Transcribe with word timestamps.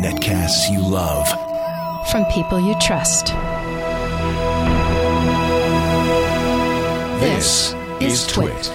Netcasts 0.00 0.70
you 0.70 0.80
love. 0.80 1.26
From 2.08 2.24
people 2.26 2.60
you 2.60 2.76
trust. 2.80 3.26
This 7.20 7.74
is 8.00 8.26
Twit. 8.28 8.70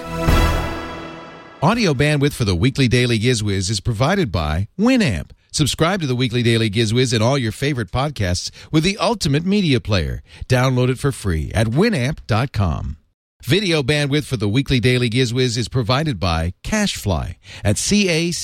Audio 1.62 1.94
bandwidth 1.94 2.34
for 2.34 2.44
the 2.44 2.54
weekly 2.54 2.88
Daily 2.88 3.18
Gizwiz 3.18 3.70
is 3.70 3.80
provided 3.80 4.30
by 4.30 4.68
Winamp. 4.78 5.30
Subscribe 5.50 6.02
to 6.02 6.06
the 6.06 6.14
weekly 6.14 6.42
Daily 6.42 6.68
Gizwiz 6.68 7.14
and 7.14 7.22
all 7.22 7.38
your 7.38 7.52
favorite 7.52 7.90
podcasts 7.90 8.50
with 8.70 8.84
the 8.84 8.98
ultimate 8.98 9.46
media 9.46 9.80
player. 9.80 10.22
Download 10.46 10.90
it 10.90 10.98
for 10.98 11.10
free 11.10 11.50
at 11.54 11.68
winamp.com. 11.68 12.98
Video 13.46 13.80
bandwidth 13.80 14.24
for 14.24 14.36
the 14.36 14.48
weekly 14.48 14.80
Daily 14.80 15.08
Gizwiz 15.08 15.56
is 15.56 15.68
provided 15.68 16.18
by 16.18 16.52
CacheFly 16.64 17.36
at 17.62 17.78
C-A-C-H-E-F-L-Y 17.78 18.38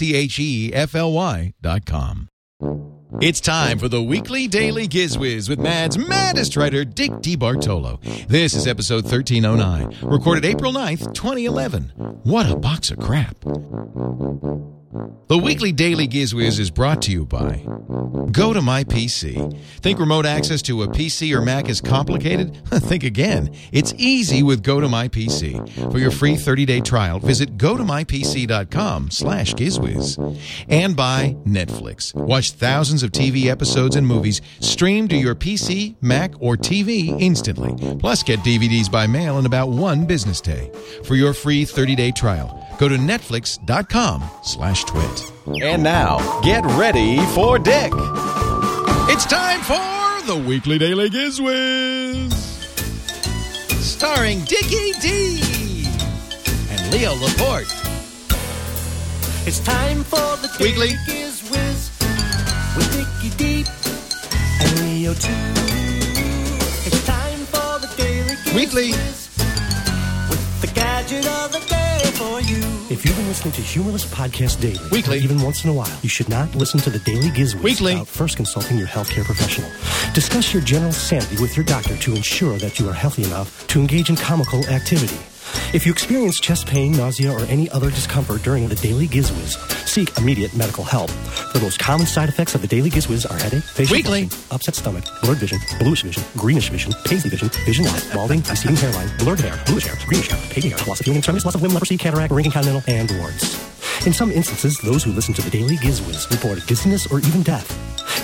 dot 1.60 1.84
com. 1.84 2.28
It's 3.20 3.40
time 3.40 3.80
for 3.80 3.88
the 3.88 4.00
weekly 4.00 4.46
Daily 4.46 4.86
Gizwiz 4.86 5.48
with 5.48 5.58
Mad's 5.58 5.98
maddest 5.98 6.56
writer, 6.56 6.84
Dick 6.84 7.10
DeBartolo. 7.10 8.00
This 8.28 8.54
is 8.54 8.68
episode 8.68 9.02
1309, 9.02 10.08
recorded 10.08 10.44
April 10.44 10.72
9th, 10.72 11.12
2011. 11.12 11.88
What 12.22 12.48
a 12.48 12.54
box 12.54 12.92
of 12.92 13.00
crap. 13.00 13.34
The 15.28 15.38
weekly 15.38 15.72
Daily 15.72 16.06
Gizwiz 16.06 16.58
is 16.58 16.70
brought 16.70 17.00
to 17.02 17.12
you 17.12 17.24
by 17.24 17.62
GoToMyPC. 17.66 19.58
Think 19.80 19.98
remote 19.98 20.26
access 20.26 20.60
to 20.62 20.82
a 20.82 20.88
PC 20.88 21.34
or 21.34 21.40
Mac 21.40 21.70
is 21.70 21.80
complicated? 21.80 22.62
Think 22.66 23.02
again. 23.02 23.54
It's 23.72 23.94
easy 23.96 24.42
with 24.42 24.62
GoToMyPC. 24.62 25.90
For 25.90 25.98
your 25.98 26.10
free 26.10 26.34
30-day 26.34 26.80
trial, 26.80 27.20
visit 27.20 27.56
gotomypc.com 27.56 29.10
slash 29.10 29.54
gizwiz. 29.54 30.38
And 30.68 30.94
by 30.94 31.36
Netflix. 31.46 32.14
Watch 32.14 32.50
thousands 32.50 33.02
of 33.02 33.12
TV 33.12 33.46
episodes 33.46 33.96
and 33.96 34.06
movies 34.06 34.42
streamed 34.60 35.08
to 35.10 35.16
your 35.16 35.34
PC, 35.34 35.96
Mac, 36.02 36.34
or 36.38 36.56
TV 36.56 37.18
instantly. 37.18 37.96
Plus, 37.98 38.22
get 38.22 38.40
DVDs 38.40 38.92
by 38.92 39.06
mail 39.06 39.38
in 39.38 39.46
about 39.46 39.70
one 39.70 40.04
business 40.04 40.42
day. 40.42 40.70
For 41.04 41.14
your 41.14 41.32
free 41.32 41.64
30-day 41.64 42.10
trial, 42.10 42.68
go 42.78 42.88
to 42.88 42.96
netflix.com 42.96 44.22
slash 44.42 44.81
twit. 44.84 45.32
And 45.62 45.82
now, 45.82 46.40
get 46.42 46.64
ready 46.76 47.18
for 47.34 47.58
Dick. 47.58 47.92
It's 49.08 49.26
time 49.26 49.60
for 49.60 50.26
the 50.26 50.36
Weekly 50.36 50.78
Daily 50.78 51.10
Gizwiz. 51.10 52.32
Starring 53.82 54.40
Dickie 54.44 54.92
D 55.00 55.84
and 56.70 56.92
Leo 56.92 57.14
Laporte. 57.14 57.72
It's 59.46 59.58
time 59.60 60.04
for 60.04 60.36
the 60.40 60.48
Weekly. 60.60 60.88
Daily 60.88 60.98
Giz 61.06 61.50
Wiz 61.50 61.90
with 62.76 62.96
Nicky 62.96 63.36
Deep 63.36 63.66
and 64.60 64.80
Leo 64.80 65.14
too. 65.14 65.32
It's 66.86 67.04
time 67.04 67.40
for 67.46 67.78
the 67.80 67.92
Daily 67.96 68.36
Giz 68.44 68.54
Weekly. 68.54 68.90
With 70.30 70.60
the 70.60 70.68
gadget 70.68 71.26
of 71.26 71.52
the 71.52 71.60
day 71.68 71.91
for 72.22 72.40
you. 72.42 72.62
If 72.90 73.04
you've 73.04 73.16
been 73.16 73.26
listening 73.26 73.52
to 73.54 73.60
humorless 73.60 74.04
podcast 74.06 74.60
daily, 74.60 74.78
Weekly. 74.90 75.18
or 75.18 75.20
even 75.20 75.42
once 75.42 75.64
in 75.64 75.70
a 75.70 75.72
while, 75.72 75.98
you 76.02 76.08
should 76.08 76.28
not 76.28 76.54
listen 76.54 76.78
to 76.80 76.90
the 76.90 76.98
Daily 77.00 77.28
Gizwiz 77.30 77.62
Weekly. 77.62 77.92
without 77.94 78.06
first 78.08 78.36
consulting 78.36 78.78
your 78.78 78.86
healthcare 78.86 79.24
professional. 79.24 79.68
Discuss 80.14 80.52
your 80.54 80.62
general 80.62 80.92
sanity 80.92 81.40
with 81.40 81.56
your 81.56 81.64
doctor 81.64 81.96
to 81.96 82.14
ensure 82.14 82.58
that 82.58 82.78
you 82.78 82.88
are 82.88 82.92
healthy 82.92 83.24
enough 83.24 83.66
to 83.68 83.80
engage 83.80 84.08
in 84.08 84.16
comical 84.16 84.64
activity. 84.68 85.18
If 85.72 85.86
you 85.86 85.92
experience 85.92 86.40
chest 86.40 86.66
pain, 86.66 86.92
nausea, 86.92 87.32
or 87.32 87.40
any 87.46 87.68
other 87.70 87.90
discomfort 87.90 88.42
during 88.42 88.68
the 88.68 88.74
Daily 88.76 89.06
Gizwiz, 89.06 89.56
seek 89.86 90.16
immediate 90.18 90.54
medical 90.54 90.84
help. 90.84 91.10
The 91.52 91.60
most 91.60 91.78
common 91.78 92.06
side 92.06 92.28
effects 92.28 92.54
of 92.54 92.62
the 92.62 92.68
Daily 92.68 92.90
Gizwiz 92.90 93.30
are 93.30 93.38
headache, 93.42 93.62
facial 93.64 93.96
Weekly. 93.96 94.28
flushing, 94.28 94.54
upset 94.54 94.74
stomach, 94.74 95.04
blurred 95.22 95.38
vision, 95.38 95.58
bluish 95.78 96.02
vision, 96.02 96.22
greenish 96.36 96.68
vision, 96.70 96.92
paisley 97.04 97.30
vision, 97.30 97.48
vision 97.64 97.84
loss, 97.84 98.12
balding, 98.14 98.42
receding 98.42 98.76
hairline, 98.76 99.08
blurred 99.18 99.40
hair, 99.40 99.58
bluish 99.66 99.86
hair, 99.86 99.96
greenish 100.06 100.28
hair, 100.28 100.40
pale 100.50 100.70
hair, 100.70 100.86
loss 100.86 101.00
of 101.00 101.04
feeling 101.04 101.18
extremities, 101.18 101.44
loss 101.44 101.54
of 101.54 101.62
limb, 101.62 101.72
leprosy, 101.72 101.96
cataract, 101.96 102.32
ring 102.32 102.44
incontinental, 102.44 102.82
and 102.86 103.10
warts. 103.18 103.71
In 104.04 104.12
some 104.12 104.32
instances, 104.32 104.78
those 104.78 105.04
who 105.04 105.12
listen 105.12 105.32
to 105.34 105.42
the 105.42 105.50
Daily 105.50 105.76
Gizwiz 105.76 106.28
report 106.30 106.58
dizziness 106.66 107.06
or 107.12 107.20
even 107.20 107.42
death. 107.44 107.70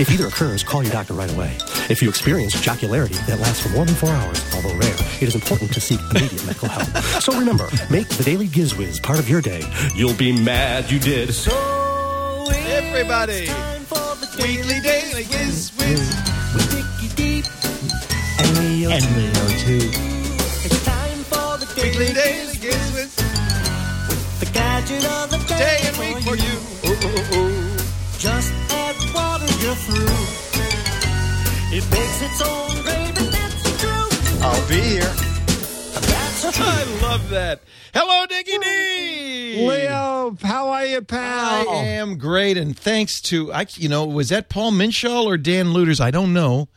If 0.00 0.10
either 0.10 0.26
occurs, 0.26 0.64
call 0.64 0.82
your 0.82 0.90
doctor 0.92 1.14
right 1.14 1.32
away. 1.32 1.56
If 1.88 2.02
you 2.02 2.08
experience 2.08 2.54
jocularity 2.60 3.14
that 3.26 3.38
lasts 3.38 3.62
for 3.62 3.68
more 3.70 3.84
than 3.86 3.94
four 3.94 4.10
hours, 4.10 4.42
although 4.54 4.74
rare, 4.74 4.96
it 5.20 5.22
is 5.22 5.36
important 5.36 5.72
to 5.74 5.80
seek 5.80 6.00
immediate 6.10 6.44
medical 6.46 6.68
help. 6.68 6.88
So 7.22 7.32
remember, 7.38 7.68
make 7.90 8.08
the 8.08 8.24
Daily 8.24 8.48
Gizwiz 8.48 9.00
part 9.00 9.20
of 9.20 9.28
your 9.28 9.40
day. 9.40 9.62
You'll 9.94 10.14
be 10.16 10.32
mad 10.32 10.90
you 10.90 10.98
did. 10.98 11.32
So 11.32 11.52
it's 12.48 12.68
Everybody. 12.70 13.46
time 13.46 13.82
for 13.82 14.16
the 14.18 14.26
Weekly 14.42 14.80
Daily 14.80 15.22
Gizwiz. 15.24 16.54
with 16.54 16.74
Nicky 16.74 17.14
Deep 17.14 17.44
and 18.40 18.58
Leo 18.58 18.90
And 18.90 19.04
Leo 19.16 19.46
too. 19.62 19.90
It's 20.66 20.84
time 20.84 21.18
for 21.30 21.56
the 21.56 21.72
Daily 21.76 22.12
Daily 22.12 22.56
Giz 22.56 22.74
Gizwiz. 22.74 23.17
Gadget 24.88 25.34
of 25.34 25.46
day, 25.46 25.58
Day 25.58 25.78
and 25.88 25.96
week 25.98 26.18
for 26.24 26.36
you. 26.36 26.58
Ooh, 26.88 27.06
ooh, 27.06 27.38
ooh. 27.38 27.76
Just 28.18 28.52
add 28.70 28.96
water, 29.14 29.44
you're 29.62 29.74
through. 29.74 30.14
It 31.76 31.84
makes 31.90 32.22
its 32.22 32.40
own 32.42 32.82
gravy, 32.82 33.30
that's 33.30 33.80
true. 33.80 34.40
I'll 34.42 34.68
be 34.68 34.80
here. 34.80 35.14
That's 36.00 36.58
I 36.60 36.84
love 37.02 37.28
that. 37.30 37.60
Hello, 37.94 38.26
Dickie 38.26 38.58
D. 38.58 39.66
Leo, 39.68 40.36
how 40.42 40.68
are 40.70 40.86
you, 40.86 41.02
pal? 41.02 41.68
I 41.68 41.74
am 41.84 42.16
great, 42.16 42.56
and 42.56 42.76
thanks 42.78 43.20
to 43.22 43.52
I, 43.52 43.66
you 43.74 43.88
know, 43.88 44.06
was 44.06 44.28
that 44.30 44.48
Paul 44.48 44.72
Minshall 44.72 45.24
or 45.24 45.36
Dan 45.36 45.72
Luters? 45.72 46.00
I 46.00 46.10
don't 46.10 46.32
know. 46.32 46.68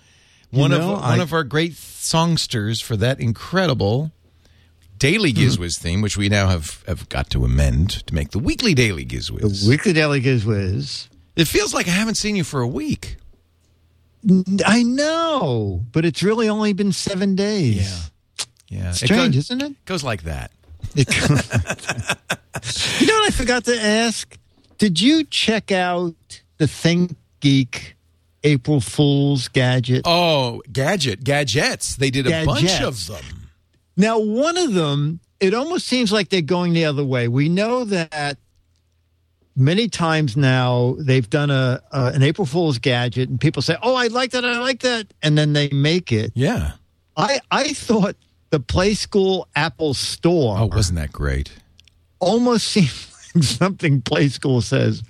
You 0.51 0.59
One 0.59 0.71
know, 0.71 0.95
of 0.95 1.03
I- 1.03 1.09
one 1.11 1.19
of 1.21 1.31
our 1.31 1.43
great 1.43 1.73
songsters 1.73 2.81
for 2.81 2.97
that 2.97 3.19
incredible 3.21 4.11
daily 5.01 5.31
Hmm. 5.31 5.39
Gizwiz 5.41 5.77
theme, 5.79 6.01
which 6.01 6.15
we 6.15 6.29
now 6.29 6.47
have 6.47 6.83
have 6.87 7.09
got 7.09 7.29
to 7.31 7.43
amend 7.43 7.89
to 8.07 8.13
make 8.13 8.29
the 8.31 8.39
weekly 8.39 8.73
daily 8.75 9.03
Gizwiz. 9.05 9.67
Weekly 9.67 9.93
Daily 9.93 10.21
Gizwiz. 10.21 11.07
it 11.35 11.47
feels 11.47 11.73
like 11.73 11.87
I 11.87 11.91
haven't 11.91 12.15
seen 12.15 12.35
you 12.35 12.43
for 12.43 12.61
a 12.61 12.67
week. 12.67 13.17
I 14.65 14.83
know, 14.83 15.83
but 15.91 16.05
it's 16.05 16.21
really 16.21 16.47
only 16.47 16.73
been 16.73 16.91
seven 16.93 17.35
days. 17.35 17.77
Yeah, 18.69 18.77
Yeah. 18.83 18.91
Strange, 18.91 19.33
goes, 19.35 19.45
isn't 19.45 19.61
it? 19.63 19.85
goes 19.85 20.03
like 20.03 20.21
that. 20.23 20.51
It- 20.95 21.09
you 23.01 23.07
know 23.07 23.13
what 23.15 23.27
I 23.27 23.31
forgot 23.31 23.65
to 23.65 23.75
ask? 23.81 24.37
Did 24.77 25.01
you 25.01 25.23
check 25.23 25.71
out 25.71 26.13
the 26.57 26.67
Think 26.67 27.15
Geek 27.39 27.95
April 28.43 28.79
Fool's 28.81 29.47
gadget? 29.47 30.03
Oh, 30.05 30.61
gadget, 30.71 31.23
gadgets. 31.23 31.95
They 31.95 32.11
did 32.11 32.27
a 32.27 32.45
bunch 32.45 32.79
of 32.81 33.07
them. 33.07 33.40
Now, 33.97 34.19
one 34.19 34.57
of 34.57 34.73
them, 34.73 35.19
it 35.39 35.53
almost 35.53 35.87
seems 35.87 36.11
like 36.11 36.29
they're 36.29 36.41
going 36.41 36.73
the 36.73 36.85
other 36.85 37.03
way. 37.03 37.27
We 37.27 37.49
know 37.49 37.83
that 37.85 38.37
many 39.55 39.87
times 39.89 40.37
now 40.37 40.95
they've 40.99 41.29
done 41.29 41.49
a, 41.51 41.81
a 41.91 42.05
an 42.07 42.23
April 42.23 42.45
Fool's 42.45 42.77
gadget, 42.77 43.29
and 43.29 43.39
people 43.39 43.61
say, 43.61 43.75
"Oh, 43.81 43.95
I 43.95 44.07
like 44.07 44.31
that, 44.31 44.45
I 44.45 44.59
like 44.59 44.79
that," 44.81 45.07
and 45.21 45.37
then 45.37 45.53
they 45.53 45.69
make 45.69 46.11
it. 46.11 46.31
Yeah. 46.35 46.73
I 47.17 47.39
I 47.51 47.73
thought 47.73 48.15
the 48.49 48.59
Play 48.59 48.93
School 48.93 49.47
Apple 49.55 49.93
Store 49.93 50.57
Oh, 50.59 50.65
wasn't 50.67 50.97
that 50.99 51.11
great? 51.11 51.51
almost 52.19 52.67
seems 52.71 53.07
like 53.35 53.43
something 53.43 54.01
Play 54.01 54.29
School 54.29 54.61
says, 54.61 55.03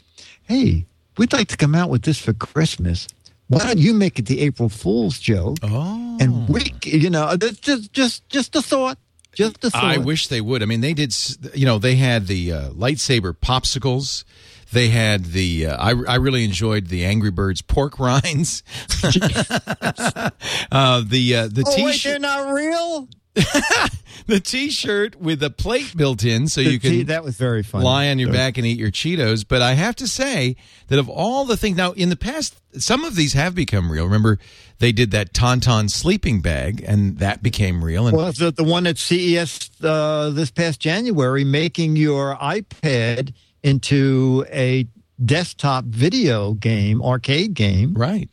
"Hey, 0.44 0.86
we'd 1.18 1.34
like 1.34 1.48
to 1.50 1.58
come 1.58 1.76
out 1.76 1.90
with 1.90 2.02
this 2.04 2.20
for 2.20 2.34
Christmas. 2.34 3.08
Why 3.52 3.68
don't 3.68 3.80
you 3.80 3.94
make 3.94 4.18
it 4.18 4.26
the 4.26 4.40
April 4.42 4.70
Fool's 4.70 5.20
joke?" 5.20 5.58
Oh. 5.62 6.18
And 6.20 6.48
we, 6.48 6.74
you 6.84 7.10
know, 7.10 7.36
that's 7.36 7.60
just 7.60 7.92
just 7.94 8.28
just 8.30 8.56
a 8.56 8.62
thought. 8.62 8.98
Just 9.34 9.64
a 9.64 9.70
thought. 9.70 9.84
I 9.84 9.98
wish 9.98 10.28
they 10.28 10.42
would. 10.42 10.62
I 10.62 10.66
mean, 10.66 10.82
they 10.82 10.94
did. 10.94 11.14
You 11.54 11.66
know, 11.66 11.78
they 11.80 11.96
had 11.96 12.28
the 12.28 12.52
uh, 12.52 12.70
lightsaber 12.72 13.34
popsicles. 13.34 14.24
They 14.72 14.90
had 14.90 15.26
the. 15.26 15.68
Uh, 15.68 15.78
I 15.78 15.90
I 16.08 16.16
really 16.16 16.44
enjoyed 16.46 16.88
the 16.88 17.06
Angry 17.06 17.32
Birds 17.32 17.62
pork 17.62 18.00
rinds. 18.00 18.64
uh, 19.04 21.02
the 21.06 21.36
uh, 21.36 21.48
the 21.48 21.64
Oh, 21.66 21.84
wait, 21.84 22.04
they're 22.04 22.20
not 22.20 22.54
real. 22.54 23.08
the 24.28 24.40
t-shirt 24.40 25.16
with 25.16 25.42
a 25.42 25.50
plate 25.50 25.96
built 25.96 26.24
in, 26.24 26.48
so 26.48 26.60
you 26.62 26.80
can 26.80 27.06
that 27.06 27.24
was 27.24 27.38
very 27.38 27.64
funny. 27.64 27.86
lie 27.86 28.10
on 28.10 28.20
your 28.20 28.32
back 28.32 28.58
and 28.58 28.68
eat 28.68 28.78
your 28.78 28.92
Cheetos. 28.92 29.46
But 29.48 29.62
I 29.62 29.74
have 29.74 29.96
to 29.98 30.08
say 30.08 30.58
that 30.88 31.00
of 31.00 31.08
all 31.10 31.46
the 31.46 31.56
things 31.56 31.78
now 31.78 31.94
in 31.94 32.10
the 32.10 32.18
past, 32.18 32.60
some 32.82 33.06
of 33.06 33.16
these 33.16 33.34
have 33.34 33.56
become 33.56 33.92
real. 33.92 34.04
Remember, 34.06 34.38
they 34.80 34.92
did 34.92 35.12
that 35.12 35.34
Tauntaun 35.34 35.90
sleeping 35.90 36.42
bag, 36.42 36.84
and 36.86 37.20
that 37.20 37.42
became 37.42 37.84
real. 37.84 38.08
And 38.08 38.18
Well, 38.18 38.32
the, 38.34 38.52
the 38.52 38.64
one 38.64 38.86
at 38.86 38.98
CES 38.98 39.72
uh, 39.82 40.32
this 40.32 40.52
past 40.52 40.80
January, 40.80 41.44
making 41.44 41.96
your 41.96 42.36
iPad 42.36 43.34
into 43.64 44.46
a 44.52 44.88
desktop 45.24 45.86
video 45.86 46.54
game, 46.54 47.02
arcade 47.02 47.54
game. 47.54 47.94
right. 47.94 48.30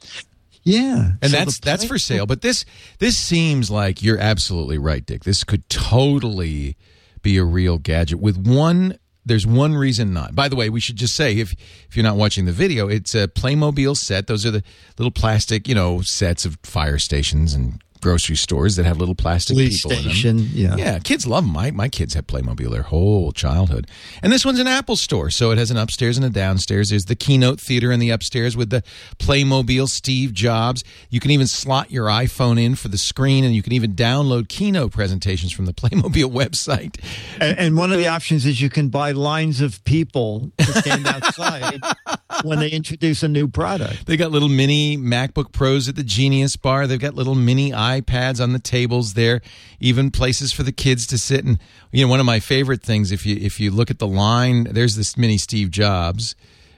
Yeah, 0.62 1.12
and 1.22 1.30
So 1.30 1.36
that's 1.36 1.60
that's 1.60 1.84
for 1.84 1.98
sale. 1.98 2.26
But 2.26 2.42
this 2.42 2.64
this 2.98 3.16
seems 3.16 3.70
like 3.70 4.02
you're 4.02 4.18
absolutely 4.18 4.78
right, 4.78 5.04
Dick. 5.04 5.24
This 5.24 5.44
could 5.44 5.68
totally 5.68 6.76
be 7.22 7.36
a 7.38 7.44
real 7.44 7.78
gadget 7.78 8.20
with 8.20 8.36
one 8.36 8.98
there's 9.28 9.46
one 9.46 9.74
reason 9.74 10.12
not. 10.12 10.34
By 10.34 10.48
the 10.48 10.56
way, 10.56 10.70
we 10.70 10.80
should 10.80 10.96
just 10.96 11.14
say 11.14 11.38
if 11.38 11.52
if 11.88 11.96
you're 11.96 12.02
not 12.02 12.16
watching 12.16 12.46
the 12.46 12.52
video, 12.52 12.88
it's 12.88 13.14
a 13.14 13.28
Playmobil 13.28 13.96
set. 13.96 14.26
Those 14.26 14.46
are 14.46 14.50
the 14.50 14.62
little 14.96 15.10
plastic, 15.10 15.68
you 15.68 15.74
know, 15.74 16.00
sets 16.00 16.44
of 16.44 16.58
fire 16.62 16.98
stations 16.98 17.54
and 17.54 17.82
grocery 18.00 18.36
stores 18.36 18.76
that 18.76 18.84
have 18.84 18.96
little 18.98 19.14
plastic 19.14 19.54
Police 19.56 19.82
people 19.82 20.02
station, 20.02 20.38
in 20.38 20.44
them. 20.44 20.52
yeah. 20.54 20.76
yeah, 20.76 20.98
kids 20.98 21.26
love 21.26 21.44
them. 21.44 21.52
My 21.52 21.70
my 21.70 21.88
kids 21.88 22.14
had 22.14 22.26
Playmobil 22.26 22.70
their 22.70 22.82
whole 22.82 23.32
childhood. 23.32 23.86
And 24.22 24.32
this 24.32 24.44
one's 24.44 24.58
an 24.58 24.66
Apple 24.66 24.96
store, 24.96 25.30
so 25.30 25.50
it 25.50 25.58
has 25.58 25.70
an 25.70 25.76
upstairs 25.76 26.16
and 26.16 26.24
a 26.26 26.30
downstairs. 26.30 26.90
There's 26.90 27.06
the 27.06 27.16
Keynote 27.16 27.60
Theater 27.60 27.90
in 27.92 28.00
the 28.00 28.10
upstairs 28.10 28.56
with 28.56 28.70
the 28.70 28.82
Playmobil 29.18 29.88
Steve 29.88 30.32
Jobs. 30.32 30.84
You 31.10 31.20
can 31.20 31.30
even 31.30 31.46
slot 31.46 31.90
your 31.90 32.06
iPhone 32.06 32.60
in 32.60 32.74
for 32.74 32.88
the 32.88 32.98
screen, 32.98 33.44
and 33.44 33.54
you 33.54 33.62
can 33.62 33.72
even 33.72 33.94
download 33.94 34.48
Keynote 34.48 34.92
presentations 34.92 35.52
from 35.52 35.66
the 35.66 35.72
Playmobil 35.78 36.30
website. 36.32 36.96
And, 37.40 37.58
and 37.58 37.76
one 37.76 37.92
of 37.92 37.98
the 37.98 38.06
options 38.08 38.46
is 38.46 38.60
you 38.60 38.70
can 38.70 38.88
buy 38.88 39.12
lines 39.12 39.60
of 39.60 39.82
people 39.84 40.50
to 40.58 40.64
stand 40.64 41.06
outside 41.06 41.80
when 42.44 42.58
they 42.58 42.68
introduce 42.70 43.22
a 43.22 43.28
new 43.28 43.48
product. 43.48 44.06
They 44.06 44.16
got 44.16 44.30
little 44.30 44.48
mini 44.48 44.96
MacBook 44.96 45.52
Pros 45.52 45.88
at 45.88 45.96
the 45.96 46.02
Genius 46.04 46.56
Bar. 46.56 46.86
They've 46.86 46.98
got 47.00 47.14
little 47.14 47.34
mini 47.34 47.72
iPads 48.00 48.40
on 48.42 48.52
the 48.52 48.58
tables 48.58 49.14
there. 49.14 49.40
Even 49.80 50.10
places 50.10 50.52
for 50.52 50.62
the 50.62 50.72
kids 50.72 51.06
to 51.08 51.18
sit. 51.18 51.44
And 51.44 51.58
you 51.92 52.04
know, 52.04 52.10
one 52.10 52.20
of 52.20 52.26
my 52.26 52.40
favorite 52.40 52.82
things 52.82 53.12
if 53.12 53.24
you 53.26 53.36
if 53.40 53.58
you 53.60 53.70
look 53.70 53.90
at 53.90 53.98
the 53.98 54.06
line, 54.06 54.64
there's 54.64 54.96
this 54.96 55.16
mini 55.16 55.38
Steve 55.38 55.70
Jobs 55.70 56.34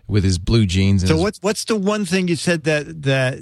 with 0.08 0.24
his 0.24 0.38
blue 0.38 0.66
jeans. 0.66 1.02
And 1.02 1.08
So 1.08 1.14
his- 1.14 1.22
what's 1.22 1.38
what's 1.42 1.64
the 1.64 1.76
one 1.76 2.04
thing 2.04 2.28
you 2.28 2.36
said 2.36 2.64
that 2.64 3.02
that? 3.02 3.38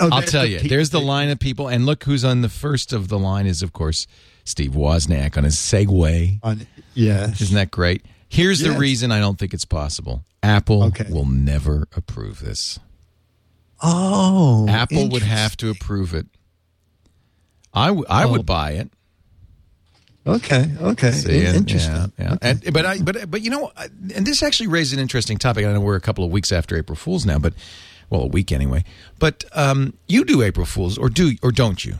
Oh, 0.00 0.08
I'll 0.10 0.22
tell 0.22 0.42
the 0.42 0.48
you. 0.48 0.58
pe- 0.58 0.68
There's 0.68 0.90
the 0.90 1.00
line 1.00 1.28
of 1.30 1.38
people, 1.38 1.68
and 1.68 1.86
look 1.86 2.02
who's 2.04 2.24
on 2.24 2.40
the 2.40 2.48
first 2.48 2.92
of 2.92 3.06
the 3.06 3.18
line 3.20 3.46
is 3.46 3.62
of 3.62 3.72
course 3.72 4.08
Steve 4.44 4.72
Wozniak 4.72 5.36
on 5.36 5.44
his 5.44 5.54
Segway. 5.56 6.40
On, 6.42 6.66
yes. 6.94 7.40
Isn't 7.40 7.54
that 7.54 7.70
great? 7.70 8.04
Here's 8.28 8.58
the 8.60 8.72
reason 8.72 9.12
I 9.12 9.20
don't 9.20 9.38
think 9.38 9.54
it's 9.54 9.64
possible. 9.64 10.24
Apple 10.42 10.82
Okay. 10.84 11.06
will 11.08 11.24
never 11.26 11.86
approve 11.94 12.40
this. 12.40 12.80
Oh, 13.82 14.66
Apple 14.68 15.08
would 15.10 15.22
have 15.22 15.56
to 15.58 15.70
approve 15.70 16.14
it. 16.14 16.26
I, 17.76 17.86
w- 17.88 18.06
I 18.08 18.24
Oh. 18.24 18.32
would 18.32 18.46
buy 18.46 18.72
it. 18.72 18.90
Okay. 20.26 20.68
Okay. 20.80 21.12
See, 21.12 21.44
Interesting. 21.46 21.94
Yeah, 21.94 22.06
yeah. 22.18 22.36
And, 22.42 22.72
but 22.72 22.84
I, 22.84 22.98
but 22.98 23.30
but 23.30 23.42
you 23.42 23.50
know, 23.50 23.70
and 23.76 24.26
this 24.26 24.42
actually 24.42 24.66
raised 24.66 24.92
an 24.92 24.98
interesting 24.98 25.38
topic. 25.38 25.64
I 25.64 25.72
know 25.72 25.80
we're 25.80 25.94
a 25.94 26.00
couple 26.00 26.24
of 26.24 26.32
weeks 26.32 26.50
after 26.50 26.76
April 26.76 26.96
Fools 26.96 27.24
now, 27.24 27.38
but 27.38 27.54
well, 28.10 28.22
a 28.22 28.26
week 28.26 28.50
anyway. 28.50 28.82
But 29.20 29.44
um, 29.52 29.94
you 30.08 30.24
do 30.24 30.42
April 30.42 30.66
Fools, 30.66 30.98
or 30.98 31.08
do 31.08 31.36
or 31.44 31.52
don't 31.52 31.84
you? 31.84 31.94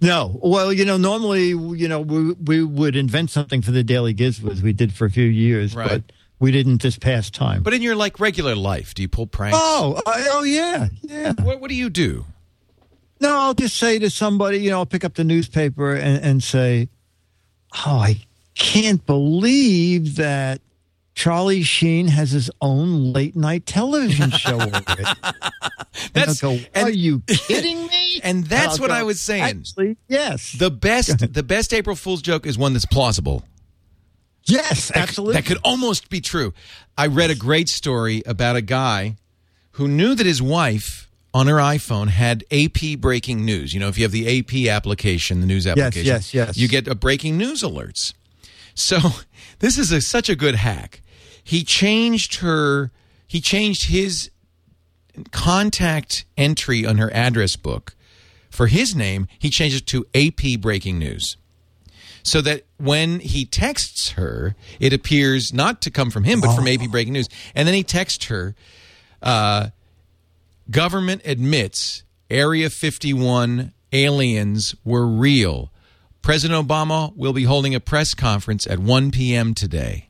No. 0.00 0.36
Well, 0.42 0.72
you 0.72 0.84
know, 0.84 0.96
normally, 0.96 1.50
you 1.50 1.86
know, 1.86 2.00
we, 2.00 2.32
we 2.32 2.64
would 2.64 2.96
invent 2.96 3.30
something 3.30 3.62
for 3.62 3.70
the 3.70 3.84
Daily 3.84 4.12
Gizmos. 4.14 4.60
We 4.60 4.72
did 4.72 4.92
for 4.92 5.04
a 5.04 5.10
few 5.10 5.22
years, 5.26 5.76
Right. 5.76 5.88
but 5.88 6.02
we 6.40 6.50
didn't 6.50 6.82
this 6.82 6.98
past 6.98 7.34
time. 7.34 7.62
But 7.62 7.72
in 7.72 7.82
your 7.82 7.94
like 7.94 8.18
regular 8.18 8.56
life, 8.56 8.94
do 8.94 9.02
you 9.02 9.08
pull 9.08 9.28
pranks? 9.28 9.56
oh, 9.60 10.02
oh 10.06 10.42
yeah, 10.42 10.88
yeah. 11.02 11.34
What, 11.40 11.60
what 11.60 11.68
do 11.68 11.76
you 11.76 11.88
do? 11.88 12.24
No, 13.22 13.38
I'll 13.38 13.54
just 13.54 13.76
say 13.76 13.98
to 14.00 14.10
somebody, 14.10 14.58
you 14.58 14.70
know, 14.70 14.78
I'll 14.78 14.86
pick 14.86 15.04
up 15.04 15.14
the 15.14 15.22
newspaper 15.24 15.94
and, 15.94 16.22
and 16.24 16.42
say, 16.42 16.88
"Oh, 17.86 17.98
I 17.98 18.20
can't 18.56 19.04
believe 19.06 20.16
that 20.16 20.60
Charlie 21.14 21.62
Sheen 21.62 22.08
has 22.08 22.32
his 22.32 22.50
own 22.60 23.12
late 23.12 23.36
night 23.36 23.64
television 23.64 24.30
show 24.32 24.58
already." 24.60 25.04
That's 26.12 26.42
and 26.42 26.60
go, 26.60 26.66
and- 26.74 26.88
Are 26.88 26.90
you 26.90 27.20
kidding 27.26 27.86
me? 27.86 28.20
And 28.24 28.44
that's 28.44 28.74
I'll 28.74 28.78
what 28.82 28.88
go, 28.88 28.94
I 28.94 29.02
was 29.04 29.20
saying. 29.20 29.42
Actually, 29.42 29.96
yes, 30.08 30.52
The 30.52 30.70
best 30.70 31.32
the 31.34 31.42
best 31.42 31.72
April 31.72 31.94
Fool's 31.96 32.22
joke 32.22 32.44
is 32.46 32.56
one 32.58 32.72
that's 32.72 32.86
plausible. 32.86 33.44
yes, 34.44 34.90
absolutely. 34.94 35.34
That 35.34 35.46
could 35.46 35.58
almost 35.64 36.08
be 36.10 36.20
true. 36.20 36.52
I 36.98 37.06
read 37.06 37.30
a 37.30 37.34
great 37.36 37.68
story 37.68 38.22
about 38.26 38.56
a 38.56 38.62
guy 38.62 39.16
who 39.72 39.86
knew 39.88 40.14
that 40.14 40.26
his 40.26 40.42
wife 40.42 41.08
on 41.34 41.46
her 41.46 41.56
iPhone 41.56 42.08
had 42.08 42.44
AP 42.50 42.98
breaking 42.98 43.44
news. 43.44 43.72
You 43.72 43.80
know, 43.80 43.88
if 43.88 43.96
you 43.96 44.04
have 44.04 44.12
the 44.12 44.38
AP 44.38 44.70
application, 44.70 45.40
the 45.40 45.46
news 45.46 45.66
application, 45.66 46.06
yes, 46.06 46.34
yes. 46.34 46.48
yes. 46.48 46.56
you 46.56 46.68
get 46.68 46.86
a 46.88 46.94
breaking 46.94 47.38
news 47.38 47.62
alerts. 47.62 48.14
So 48.74 48.98
this 49.60 49.78
is 49.78 49.92
a, 49.92 50.00
such 50.00 50.28
a 50.28 50.36
good 50.36 50.56
hack. 50.56 51.00
He 51.42 51.64
changed 51.64 52.36
her. 52.36 52.90
He 53.26 53.40
changed 53.40 53.86
his 53.86 54.30
contact 55.30 56.24
entry 56.36 56.86
on 56.86 56.98
her 56.98 57.12
address 57.12 57.56
book 57.56 57.94
for 58.50 58.66
his 58.66 58.94
name. 58.94 59.26
He 59.38 59.50
changed 59.50 59.76
it 59.76 59.86
to 59.86 60.06
AP 60.14 60.60
breaking 60.60 60.98
news 60.98 61.36
so 62.22 62.40
that 62.40 62.64
when 62.78 63.20
he 63.20 63.44
texts 63.44 64.10
her, 64.10 64.54
it 64.80 64.92
appears 64.92 65.52
not 65.52 65.82
to 65.82 65.90
come 65.90 66.10
from 66.10 66.24
him, 66.24 66.40
but 66.40 66.54
from 66.54 66.68
AP 66.68 66.90
Breaking 66.90 67.12
News. 67.12 67.28
And 67.54 67.66
then 67.66 67.74
he 67.74 67.82
texts 67.82 68.26
her, 68.26 68.54
uh, 69.22 69.70
government 70.72 71.22
admits 71.24 72.02
Area 72.30 72.68
51 72.70 73.72
aliens 73.92 74.74
were 74.84 75.06
real. 75.06 75.70
President 76.22 76.66
Obama 76.66 77.14
will 77.16 77.32
be 77.32 77.44
holding 77.44 77.74
a 77.74 77.80
press 77.80 78.14
conference 78.14 78.66
at 78.66 78.78
1 78.78 79.10
p.m. 79.10 79.54
today. 79.54 80.08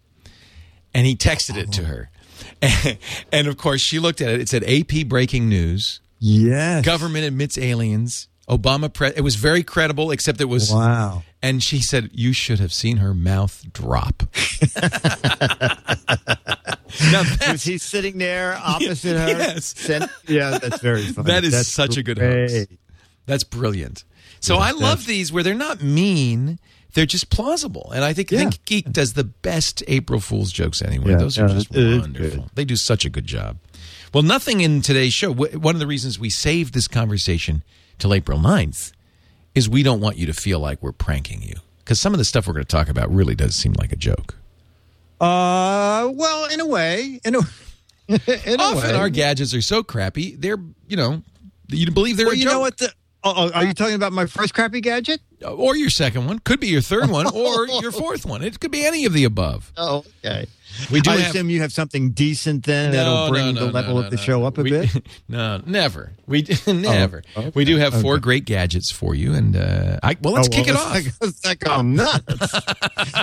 And 0.94 1.06
he 1.06 1.16
texted 1.16 1.56
it 1.56 1.72
to 1.72 1.82
uh-huh. 1.82 1.92
her. 1.92 2.08
And, 3.32 3.48
of 3.48 3.56
course, 3.56 3.80
she 3.80 3.98
looked 3.98 4.20
at 4.20 4.28
it. 4.28 4.40
It 4.40 4.48
said 4.48 4.62
AP 4.64 5.08
Breaking 5.08 5.48
News. 5.48 6.00
yes, 6.18 6.84
Government 6.84 7.24
admits 7.24 7.58
aliens. 7.58 8.28
Obama, 8.48 8.92
pre- 8.92 9.12
it 9.16 9.22
was 9.22 9.34
very 9.36 9.62
credible, 9.62 10.10
except 10.10 10.40
it 10.40 10.44
was 10.46 10.72
Wow. 10.72 11.22
And 11.42 11.62
she 11.62 11.80
said, 11.80 12.10
"You 12.12 12.32
should 12.32 12.60
have 12.60 12.72
seen 12.72 12.98
her 12.98 13.12
mouth 13.14 13.64
drop." 13.72 14.22
Was 17.48 17.64
he 17.64 17.78
sitting 17.78 18.18
there 18.18 18.56
opposite 18.62 19.18
her? 19.18 19.28
Yes. 19.28 19.74
Sent- 19.76 20.10
yeah, 20.28 20.58
that's 20.58 20.80
very 20.80 21.02
funny. 21.02 21.26
that 21.26 21.44
is 21.44 21.52
That's 21.52 21.68
such 21.68 21.96
a 21.96 22.02
good 22.02 22.18
hoax. 22.18 22.66
That's 23.26 23.44
brilliant. 23.44 24.04
So 24.40 24.56
I 24.56 24.72
love 24.72 25.06
these 25.06 25.32
where 25.32 25.42
they're 25.42 25.54
not 25.54 25.82
mean; 25.82 26.58
they're 26.94 27.06
just 27.06 27.30
plausible. 27.30 27.90
And 27.94 28.04
I 28.04 28.12
think 28.12 28.30
Yeah. 28.30 28.44
ThinkGeek 28.44 28.92
does 28.92 29.14
the 29.14 29.24
best 29.24 29.82
April 29.88 30.20
Fool's 30.20 30.52
jokes 30.52 30.82
anyway. 30.82 31.12
Yeah, 31.12 31.16
Those 31.18 31.38
are 31.38 31.48
yeah, 31.48 31.54
just 31.54 31.70
wonderful. 31.72 32.50
They 32.54 32.64
do 32.64 32.76
such 32.76 33.04
a 33.04 33.10
good 33.10 33.26
job. 33.26 33.58
Well, 34.12 34.22
nothing 34.22 34.60
in 34.60 34.82
today's 34.82 35.14
show. 35.14 35.32
One 35.32 35.74
of 35.74 35.80
the 35.80 35.86
reasons 35.86 36.18
we 36.18 36.28
saved 36.30 36.74
this 36.74 36.86
conversation 36.88 37.62
till 37.98 38.12
April 38.12 38.38
9th 38.38 38.92
is 39.54 39.68
we 39.68 39.82
don't 39.82 40.00
want 40.00 40.16
you 40.16 40.26
to 40.26 40.32
feel 40.32 40.58
like 40.58 40.82
we're 40.82 40.92
pranking 40.92 41.42
you 41.42 41.56
because 41.78 42.00
some 42.00 42.12
of 42.14 42.18
the 42.18 42.24
stuff 42.24 42.46
we're 42.46 42.54
going 42.54 42.64
to 42.64 42.68
talk 42.70 42.88
about 42.88 43.12
really 43.12 43.34
does 43.34 43.54
seem 43.54 43.72
like 43.74 43.92
a 43.92 43.96
joke. 43.96 44.36
Uh, 45.20 46.10
well, 46.14 46.46
in 46.50 46.60
a 46.60 46.66
way, 46.66 47.20
in 47.24 47.36
a, 47.36 47.38
in 48.08 48.60
a 48.60 48.62
Often 48.62 48.90
way. 48.90 48.96
our 48.96 49.08
gadgets 49.08 49.54
are 49.54 49.62
so 49.62 49.82
crappy, 49.82 50.34
they're, 50.36 50.58
you 50.88 50.96
know, 50.96 51.22
you 51.68 51.90
believe 51.90 52.16
they're 52.16 52.26
well, 52.26 52.34
a 52.34 52.38
you 52.38 52.44
joke. 52.44 52.52
know 52.52 52.60
what? 52.60 52.78
The, 52.78 52.92
oh, 53.24 53.34
oh, 53.36 53.50
are 53.52 53.64
you 53.64 53.74
talking 53.74 53.94
about 53.94 54.12
my 54.12 54.26
first 54.26 54.54
crappy 54.54 54.80
gadget? 54.80 55.20
or 55.44 55.76
your 55.76 55.90
second 55.90 56.26
one, 56.26 56.38
could 56.38 56.60
be 56.60 56.68
your 56.68 56.80
third 56.80 57.10
one, 57.10 57.26
or 57.26 57.66
your 57.80 57.92
fourth 57.92 58.24
one. 58.24 58.42
It 58.42 58.60
could 58.60 58.70
be 58.70 58.84
any 58.84 59.04
of 59.04 59.12
the 59.12 59.24
above. 59.24 59.72
Oh, 59.76 60.04
okay. 60.24 60.46
We 60.90 61.00
do 61.00 61.10
I 61.10 61.16
have- 61.18 61.30
assume 61.34 61.50
you 61.50 61.60
have 61.60 61.72
something 61.72 62.10
decent 62.10 62.64
then 62.64 62.92
that'll 62.92 63.28
bring 63.30 63.54
the 63.54 63.66
level 63.66 63.98
of 63.98 64.10
the 64.10 64.16
show 64.16 64.44
up 64.44 64.58
a 64.58 64.62
We- 64.62 64.70
bit. 64.70 64.90
No, 65.28 65.62
never. 65.66 66.12
We 66.26 66.44
never. 66.66 67.22
Oh, 67.36 67.40
okay, 67.40 67.52
we 67.54 67.64
do 67.64 67.76
have 67.78 67.98
four 68.00 68.18
great 68.18 68.44
gadgets 68.44 68.90
for 68.90 69.14
you, 69.14 69.32
and 69.34 69.56
uh, 69.56 69.98
I 70.02 70.16
well, 70.20 70.34
let's 70.34 70.48
Oh, 70.48 70.50
kick 70.50 70.68
it 70.68 70.76
off. 70.76 71.44
not 71.44 71.58
go 71.58 71.82
nuts. 71.82 72.24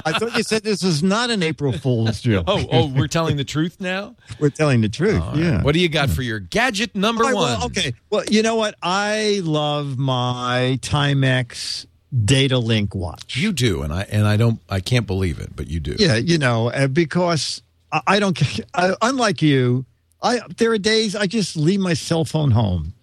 I 0.06 0.14
thought 0.18 0.36
you 0.38 0.44
said 0.44 0.64
this 0.64 0.84
was 0.84 1.04
not 1.04 1.30
an 1.30 1.44
April 1.44 1.72
Fool's 1.74 2.22
joke. 2.22 2.46
Oh, 2.48 2.66
oh, 2.72 2.88
we're 2.88 3.08
telling 3.08 3.38
the 3.38 3.44
truth 3.44 3.78
now. 3.80 4.16
we're 4.40 4.50
telling 4.50 4.82
the 4.82 4.90
truth. 4.90 5.24
yeah. 5.36 5.62
What 5.62 5.74
do 5.74 5.80
you 5.80 5.90
got 5.90 6.10
for 6.10 6.22
your 6.22 6.40
gadget 6.40 6.96
number 6.96 7.24
All 7.24 7.30
right, 7.30 7.36
one? 7.36 7.58
well, 7.60 7.66
okay. 7.68 7.94
Well, 8.10 8.24
you 8.30 8.42
know 8.44 8.56
what? 8.56 8.76
I 8.82 9.42
love 9.44 9.98
my 9.98 10.80
Timex 10.82 11.86
data 12.26 12.58
link 12.58 12.96
watch. 12.96 13.36
You 13.38 13.54
do, 13.54 13.82
and 13.82 13.94
I 13.94 14.04
and 14.04 14.28
I 14.28 14.38
don't. 14.38 14.60
I 14.70 14.80
can't 14.80 15.08
believe 15.08 15.40
it, 15.40 15.56
but 15.56 15.68
you 15.68 15.80
do. 15.80 15.96
Yeah, 15.98 16.16
you 16.16 16.38
know, 16.38 16.70
uh, 16.72 16.88
because 16.88 17.62
I, 17.92 18.02
I 18.08 18.20
don't. 18.20 18.40
I, 18.74 18.96
unlike 19.02 19.42
you, 19.42 19.86
I 20.22 20.40
there 20.58 20.72
are 20.72 20.78
days 20.78 21.16
I 21.16 21.28
just 21.28 21.56
leave 21.56 21.80
my 21.80 21.94
cell 21.94 22.26
phone 22.26 22.52
home, 22.52 22.94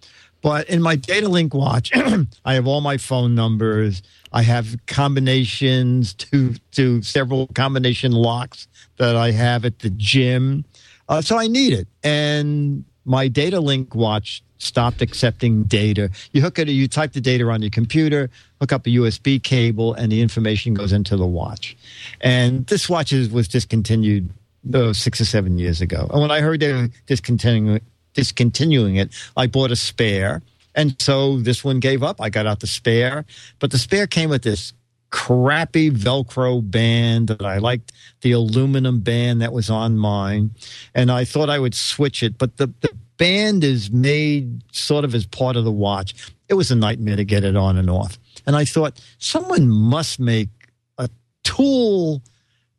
but 0.41 0.69
in 0.69 0.81
my 0.81 0.95
data 0.95 1.29
link 1.29 1.53
watch, 1.53 1.91
I 2.45 2.53
have 2.53 2.67
all 2.67 2.81
my 2.81 2.97
phone 2.97 3.35
numbers. 3.35 4.01
I 4.33 4.41
have 4.41 4.75
combinations 4.87 6.13
to 6.15 6.55
to 6.71 7.01
several 7.01 7.47
combination 7.47 8.11
locks 8.11 8.67
that 8.97 9.15
I 9.15 9.31
have 9.31 9.63
at 9.63 9.79
the 9.79 9.89
gym, 9.91 10.65
uh, 11.07 11.21
so 11.21 11.37
I 11.37 11.47
need 11.47 11.73
it. 11.73 11.87
And 12.03 12.83
my 13.07 13.27
data 13.29 13.59
link 13.59 13.95
watch 13.95 14.43
stopped 14.57 15.01
accepting 15.01 15.63
data. 15.63 16.09
You 16.33 16.41
hook 16.41 16.59
it, 16.59 16.67
you 16.67 16.87
type 16.87 17.13
the 17.13 17.21
data 17.21 17.47
on 17.49 17.61
your 17.61 17.71
computer, 17.71 18.29
hook 18.59 18.73
up 18.73 18.85
a 18.85 18.89
USB 18.89 19.41
cable, 19.41 19.93
and 19.93 20.11
the 20.11 20.21
information 20.21 20.73
goes 20.73 20.91
into 20.91 21.15
the 21.15 21.25
watch. 21.25 21.77
And 22.21 22.65
this 22.67 22.89
watch 22.89 23.13
is, 23.13 23.29
was 23.29 23.47
discontinued 23.47 24.29
uh, 24.73 24.93
six 24.93 25.21
or 25.21 25.25
seven 25.25 25.57
years 25.57 25.79
ago. 25.79 26.07
And 26.11 26.21
when 26.21 26.31
I 26.31 26.41
heard 26.41 26.59
they 26.59 26.73
were 26.73 26.89
discontinuing, 27.05 27.81
discontinuing 28.13 28.95
it, 28.97 29.09
I 29.37 29.47
bought 29.47 29.71
a 29.71 29.75
spare. 29.75 30.41
And 30.75 30.99
so 31.01 31.37
this 31.39 31.63
one 31.63 31.79
gave 31.79 32.03
up. 32.03 32.19
I 32.19 32.29
got 32.29 32.45
out 32.45 32.59
the 32.59 32.67
spare, 32.67 33.25
but 33.59 33.71
the 33.71 33.77
spare 33.77 34.05
came 34.05 34.29
with 34.29 34.43
this 34.43 34.73
crappy 35.09 35.89
Velcro 35.89 36.69
band 36.69 37.27
that 37.29 37.43
I 37.43 37.57
liked 37.57 37.91
the 38.21 38.31
aluminum 38.31 38.99
band 38.99 39.41
that 39.41 39.53
was 39.53 39.69
on 39.69 39.97
mine. 39.97 40.51
And 40.93 41.11
I 41.11 41.25
thought 41.25 41.49
I 41.49 41.59
would 41.59 41.75
switch 41.75 42.23
it, 42.23 42.37
but 42.37 42.57
the, 42.57 42.67
the 42.81 42.89
band 43.17 43.63
is 43.63 43.91
made 43.91 44.61
sort 44.73 45.05
of 45.05 45.15
as 45.15 45.25
part 45.25 45.55
of 45.55 45.63
the 45.63 45.71
watch. 45.71 46.31
It 46.49 46.53
was 46.53 46.71
a 46.71 46.75
nightmare 46.75 47.15
to 47.15 47.25
get 47.25 47.43
it 47.43 47.55
on 47.55 47.77
and 47.77 47.89
off. 47.89 48.17
And 48.45 48.55
I 48.55 48.65
thought 48.65 49.01
someone 49.17 49.67
must 49.69 50.19
make 50.19 50.49
a 50.97 51.09
tool 51.43 52.21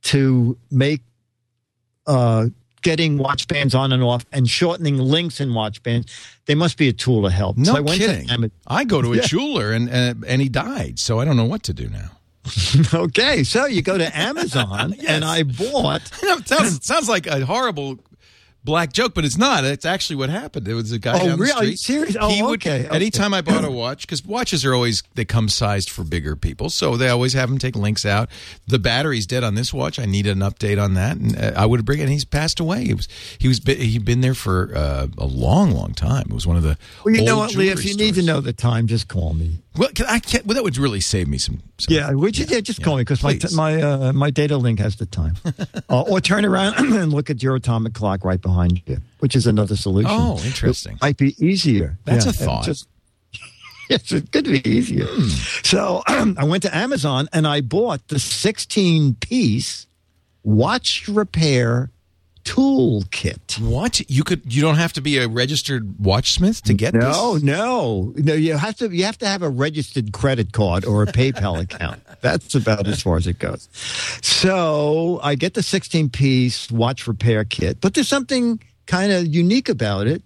to 0.03 0.57
make 0.71 1.03
uh, 2.07 2.47
getting 2.83 3.19
watch 3.19 3.49
bands 3.49 3.75
on 3.75 3.93
and 3.93 4.03
off 4.03 4.25
and 4.33 4.49
shortening 4.49 4.97
links 4.97 5.41
in 5.41 5.53
watch 5.53 5.83
bands. 5.83 6.13
There 6.47 6.57
must 6.57 6.79
be 6.79 6.89
a 6.89 6.93
tool 6.93 7.23
to 7.25 7.31
help. 7.31 7.57
No 7.57 7.73
so 7.73 7.77
I 7.77 7.81
went 7.81 8.01
kidding. 8.01 8.29
To. 8.29 8.51
I 8.67 8.85
go 8.85 9.03
to 9.03 9.13
a 9.13 9.21
jeweler 9.21 9.73
and, 9.73 9.91
and 9.91 10.25
and 10.25 10.41
he 10.41 10.49
died, 10.49 10.99
so 10.99 11.19
I 11.19 11.25
don't 11.25 11.37
know 11.37 11.45
what 11.45 11.63
to 11.65 11.75
do 11.75 11.89
now. 11.89 12.11
Okay, 12.95 13.45
so 13.45 13.67
you 13.67 13.83
go 13.83 13.99
to 13.99 14.17
Amazon 14.19 14.95
Yes. 14.99 15.05
and 15.09 15.25
I 15.25 15.43
bought. 15.43 16.03
It 16.23 16.49
sounds, 16.49 16.85
sounds 16.87 17.09
like 17.09 17.27
a 17.27 17.45
horrible 17.45 17.99
black 18.65 18.93
joke, 18.93 19.15
but 19.15 19.25
it's 19.25 19.39
not. 19.39 19.65
It's 19.65 19.87
actually 19.87 20.17
what 20.17 20.29
happened. 20.29 20.67
There 20.67 20.75
was 20.77 20.93
a 20.93 20.99
guy 20.99 21.15
Oh, 21.15 21.27
down 21.27 21.39
the 21.39 21.45
really? 21.45 21.77
Street. 21.77 21.79
serious? 21.79 22.17
Oh, 22.21 22.29
he 22.29 22.43
would, 22.43 22.61
okay, 22.61 22.85
okay. 22.87 22.95
Anytime 22.95 23.33
I 23.33 23.41
bought 23.41 23.65
a 23.65 23.71
watch, 23.83 24.03
because 24.03 24.23
watches 24.25 24.65
are 24.67 24.75
always 24.75 25.03
they 25.15 25.25
come 25.25 25.49
sized 25.49 25.89
for 25.91 26.05
bigger 26.05 26.37
people, 26.37 26.69
so 26.69 26.97
they 26.97 27.09
always 27.09 27.33
have 27.33 27.49
them 27.49 27.59
take 27.59 27.77
links 27.77 28.05
out. 28.05 28.29
The 28.67 28.79
battery's 28.79 29.27
dead 29.27 29.43
on 29.43 29.55
this 29.55 29.73
watch. 29.73 29.99
I 29.99 30.05
needed 30.05 30.37
an 30.37 30.43
update 30.43 30.83
on 30.83 30.95
that, 30.95 31.17
and 31.17 31.37
uh, 31.39 31.53
I 31.57 31.65
would 31.67 31.85
bring 31.87 32.01
it. 32.01 32.03
And 32.03 32.13
he's 32.13 32.27
passed 32.27 32.61
away. 32.61 32.85
He 32.85 32.95
was 32.95 33.09
he 33.39 33.49
was 33.49 33.59
he'd 33.65 34.05
been 34.05 34.21
there 34.21 34.35
for 34.35 34.71
uh, 34.75 35.07
a 35.17 35.27
long, 35.27 35.71
long 35.71 35.95
time. 35.95 36.27
It 36.29 36.35
was 36.35 36.47
one 36.47 36.57
of 36.57 36.63
the 36.63 36.77
Well, 37.05 37.15
you 37.15 37.23
know 37.25 37.39
what, 37.39 37.55
Lee? 37.55 37.71
If 37.71 37.85
you 37.87 37.97
need 37.97 38.17
to 38.17 38.23
know 38.23 38.41
the 38.41 38.53
time, 38.53 38.87
just 38.87 39.09
call 39.09 39.33
me. 39.33 39.61
Well, 39.79 39.89
can, 39.95 40.07
I 40.07 40.19
can't. 40.19 40.45
Well, 40.45 40.55
that 40.57 40.65
would 40.65 40.77
really 40.77 41.01
save 41.01 41.29
me 41.29 41.39
some. 41.39 41.61
some 41.79 41.95
Yeah, 41.95 42.11
would 42.11 42.37
you? 42.37 42.45
Yeah, 42.49 42.61
just 42.61 42.83
call 42.83 42.97
me 42.97 43.03
because 43.03 43.23
my 43.23 43.37
please. 43.37 43.55
my 43.55 43.81
uh, 43.81 44.13
my 44.13 44.31
data 44.31 44.57
link 44.57 44.79
has 44.81 44.97
the 44.97 45.07
time. 45.07 45.37
uh, 45.89 46.03
or 46.03 46.21
turn 46.21 46.45
around 46.45 46.75
and 46.79 47.13
look 47.13 47.31
at 47.31 47.43
your 47.43 47.57
atomic 47.57 47.95
clock 47.95 48.25
right 48.25 48.41
behind 48.41 48.83
you, 48.87 48.99
which 49.21 49.35
is 49.37 49.47
another 49.47 49.77
solution. 49.77 50.11
Oh, 50.13 50.39
interesting. 50.45 50.95
It 50.97 51.03
might 51.03 51.17
be 51.17 51.35
easier. 51.45 51.97
That's 52.05 52.25
Yeah, 52.27 52.31
a 52.31 52.35
thought. 52.35 52.65
Just- 52.65 52.89
yes, 53.91 54.11
it 54.13 54.33
could 54.33 54.45
be 54.45 54.69
easier. 54.69 55.07
So 55.63 56.03
I 56.09 56.45
went 56.45 56.63
to 56.65 56.77
Amazon 56.77 57.29
and 57.33 57.47
I 57.47 57.61
bought 57.61 58.09
the 58.09 58.19
16 58.19 59.15
piece 59.21 59.87
watch 60.43 61.07
repair 61.09 61.91
tool 62.55 63.05
kit. 63.11 63.57
What 63.61 64.01
you 64.11 64.25
could 64.25 64.53
you 64.53 64.63
don't 64.63 64.77
have 64.77 64.93
to 64.95 65.01
be 65.01 65.19
a 65.19 65.29
registered 65.29 65.99
watchsmith 65.99 66.63
to 66.63 66.75
get 66.75 66.95
No, 66.95 67.35
this. 67.35 67.43
no, 67.43 68.13
no. 68.17 68.35
You 68.35 68.57
have 68.57 68.77
to. 68.79 68.89
You 68.91 69.05
have 69.05 69.19
to 69.19 69.27
have 69.27 69.43
a 69.43 69.49
registered 69.51 70.13
credit 70.13 70.53
card 70.53 70.85
or 70.85 71.03
a 71.03 71.07
PayPal 71.07 71.61
account. 71.67 72.03
That's 72.21 72.55
about 72.55 72.87
as 72.87 73.03
far 73.03 73.17
as 73.17 73.27
it 73.27 73.39
goes. 73.39 73.69
So 74.39 75.21
I 75.23 75.35
get 75.35 75.55
the 75.55 75.63
16 75.63 76.11
piece 76.11 76.71
watch 76.71 77.07
repair 77.07 77.45
kit, 77.45 77.81
but 77.81 77.95
there's 77.95 78.09
something 78.09 78.61
kind 78.87 79.13
of 79.13 79.27
unique 79.27 79.69
about 79.69 80.07
it. 80.07 80.23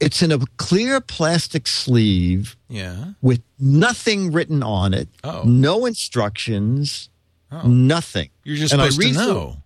It's 0.00 0.22
in 0.22 0.30
a 0.30 0.38
clear 0.58 1.00
plastic 1.00 1.66
sleeve 1.66 2.56
Yeah. 2.68 3.12
with 3.20 3.42
nothing 3.58 4.30
written 4.32 4.62
on 4.62 4.94
it, 4.94 5.08
Oh. 5.24 5.42
no 5.44 5.86
instructions, 5.86 7.08
Oh. 7.50 7.66
nothing. 7.66 8.28
You're 8.44 8.56
just 8.56 8.72
And 8.72 8.80
I 8.80 8.90
supposed 8.90 9.00
to 9.00 9.06
read 9.08 9.14
through- 9.16 9.26
know. 9.26 9.62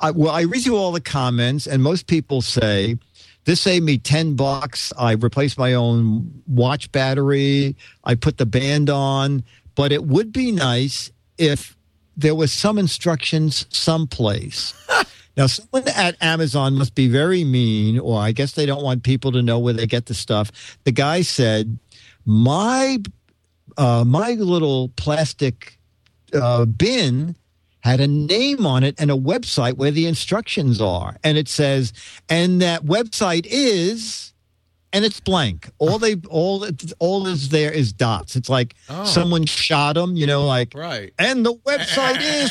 I, 0.00 0.10
well, 0.10 0.32
I 0.32 0.42
read 0.42 0.66
you 0.66 0.76
all 0.76 0.92
the 0.92 1.00
comments, 1.00 1.66
and 1.66 1.82
most 1.82 2.06
people 2.06 2.42
say 2.42 2.98
this 3.44 3.62
saved 3.62 3.84
me 3.84 3.96
ten 3.96 4.34
bucks. 4.34 4.92
I 4.98 5.12
replaced 5.12 5.56
my 5.56 5.72
own 5.72 6.42
watch 6.46 6.92
battery. 6.92 7.74
I 8.04 8.14
put 8.14 8.36
the 8.36 8.46
band 8.46 8.90
on, 8.90 9.42
but 9.74 9.90
it 9.90 10.04
would 10.04 10.32
be 10.32 10.52
nice 10.52 11.10
if 11.38 11.74
there 12.16 12.34
was 12.34 12.52
some 12.52 12.76
instructions 12.78 13.64
someplace. 13.70 14.74
now, 15.36 15.46
someone 15.46 15.88
at 15.88 16.22
Amazon 16.22 16.74
must 16.74 16.94
be 16.94 17.08
very 17.08 17.42
mean, 17.44 17.98
or 17.98 18.20
I 18.20 18.32
guess 18.32 18.52
they 18.52 18.66
don't 18.66 18.82
want 18.82 19.04
people 19.04 19.32
to 19.32 19.40
know 19.40 19.58
where 19.58 19.72
they 19.72 19.86
get 19.86 20.06
the 20.06 20.14
stuff. 20.14 20.76
The 20.84 20.92
guy 20.92 21.22
said, 21.22 21.78
"My 22.26 22.98
uh, 23.78 24.04
my 24.06 24.32
little 24.32 24.90
plastic 24.90 25.78
uh, 26.34 26.66
bin." 26.66 27.34
Had 27.80 28.00
a 28.00 28.06
name 28.06 28.64
on 28.66 28.82
it 28.84 28.94
and 28.98 29.10
a 29.10 29.14
website 29.16 29.74
where 29.76 29.90
the 29.90 30.06
instructions 30.06 30.80
are. 30.80 31.16
And 31.24 31.36
it 31.38 31.48
says, 31.48 31.92
and 32.28 32.60
that 32.62 32.84
website 32.84 33.46
is, 33.48 34.32
and 34.92 35.04
it's 35.04 35.20
blank. 35.20 35.70
All 35.78 35.98
they, 35.98 36.16
all, 36.28 36.66
all 36.98 37.26
is 37.26 37.48
there 37.50 37.70
is 37.72 37.92
dots. 37.92 38.36
It's 38.36 38.48
like 38.48 38.74
Oh. 38.88 39.04
someone 39.04 39.44
shot 39.46 39.94
them, 39.94 40.16
you 40.16 40.26
know, 40.26 40.44
like, 40.46 40.72
Right. 40.74 41.12
and 41.18 41.44
the 41.46 41.54
website 41.54 42.20
is. 42.20 42.50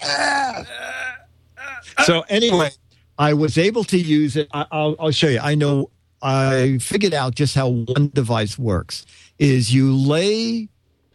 so 2.06 2.24
anyway, 2.28 2.70
I 3.18 3.34
was 3.34 3.58
able 3.58 3.84
to 3.84 3.98
use 3.98 4.36
it. 4.36 4.48
I, 4.52 4.66
I'll, 4.72 4.96
I'll 4.98 5.10
show 5.10 5.28
you. 5.28 5.40
I 5.40 5.54
know 5.54 5.90
I 6.22 6.78
figured 6.80 7.14
out 7.14 7.34
just 7.34 7.54
how 7.54 7.68
one 7.68 8.10
device 8.12 8.58
works. 8.58 9.06
Is 9.38 9.72
you 9.72 9.94
lay 9.94 10.68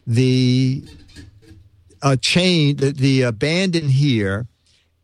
the 0.06 0.82
uh, 2.06 2.16
chain, 2.16 2.76
the, 2.76 2.92
the 2.92 3.24
uh, 3.24 3.32
band 3.32 3.74
in 3.74 3.88
here, 3.88 4.46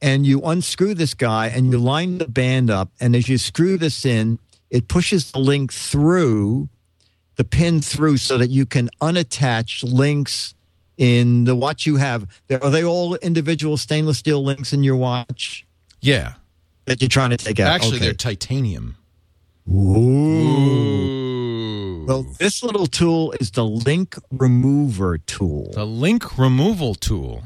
and 0.00 0.24
you 0.24 0.40
unscrew 0.42 0.94
this 0.94 1.14
guy 1.14 1.48
and 1.48 1.72
you 1.72 1.78
line 1.78 2.18
the 2.18 2.28
band 2.28 2.70
up. 2.70 2.90
And 3.00 3.16
as 3.16 3.28
you 3.28 3.38
screw 3.38 3.76
this 3.76 4.04
in, 4.04 4.38
it 4.70 4.86
pushes 4.86 5.32
the 5.32 5.40
link 5.40 5.72
through 5.72 6.68
the 7.36 7.44
pin 7.44 7.80
through 7.80 8.18
so 8.18 8.38
that 8.38 8.50
you 8.50 8.66
can 8.66 8.88
unattach 9.00 9.82
links 9.82 10.54
in 10.96 11.44
the 11.44 11.56
watch 11.56 11.86
you 11.86 11.96
have. 11.96 12.26
Are 12.62 12.70
they 12.70 12.84
all 12.84 13.16
individual 13.16 13.76
stainless 13.76 14.18
steel 14.18 14.44
links 14.44 14.72
in 14.72 14.84
your 14.84 14.96
watch 14.96 15.66
Yeah. 16.00 16.34
that 16.84 17.00
you're 17.02 17.08
trying 17.08 17.30
to 17.30 17.36
take 17.36 17.58
out? 17.58 17.66
Actually, 17.68 17.96
Okay. 17.96 18.04
they're 18.06 18.14
titanium. 18.14 18.96
Ooh. 20.62 22.04
Well, 22.06 22.22
this 22.38 22.62
little 22.62 22.86
tool 22.86 23.32
is 23.40 23.50
the 23.52 23.64
link 23.64 24.16
remover 24.30 25.18
tool. 25.18 25.70
the 25.72 25.84
link 25.86 26.36
removal 26.38 26.94
tool. 26.94 27.44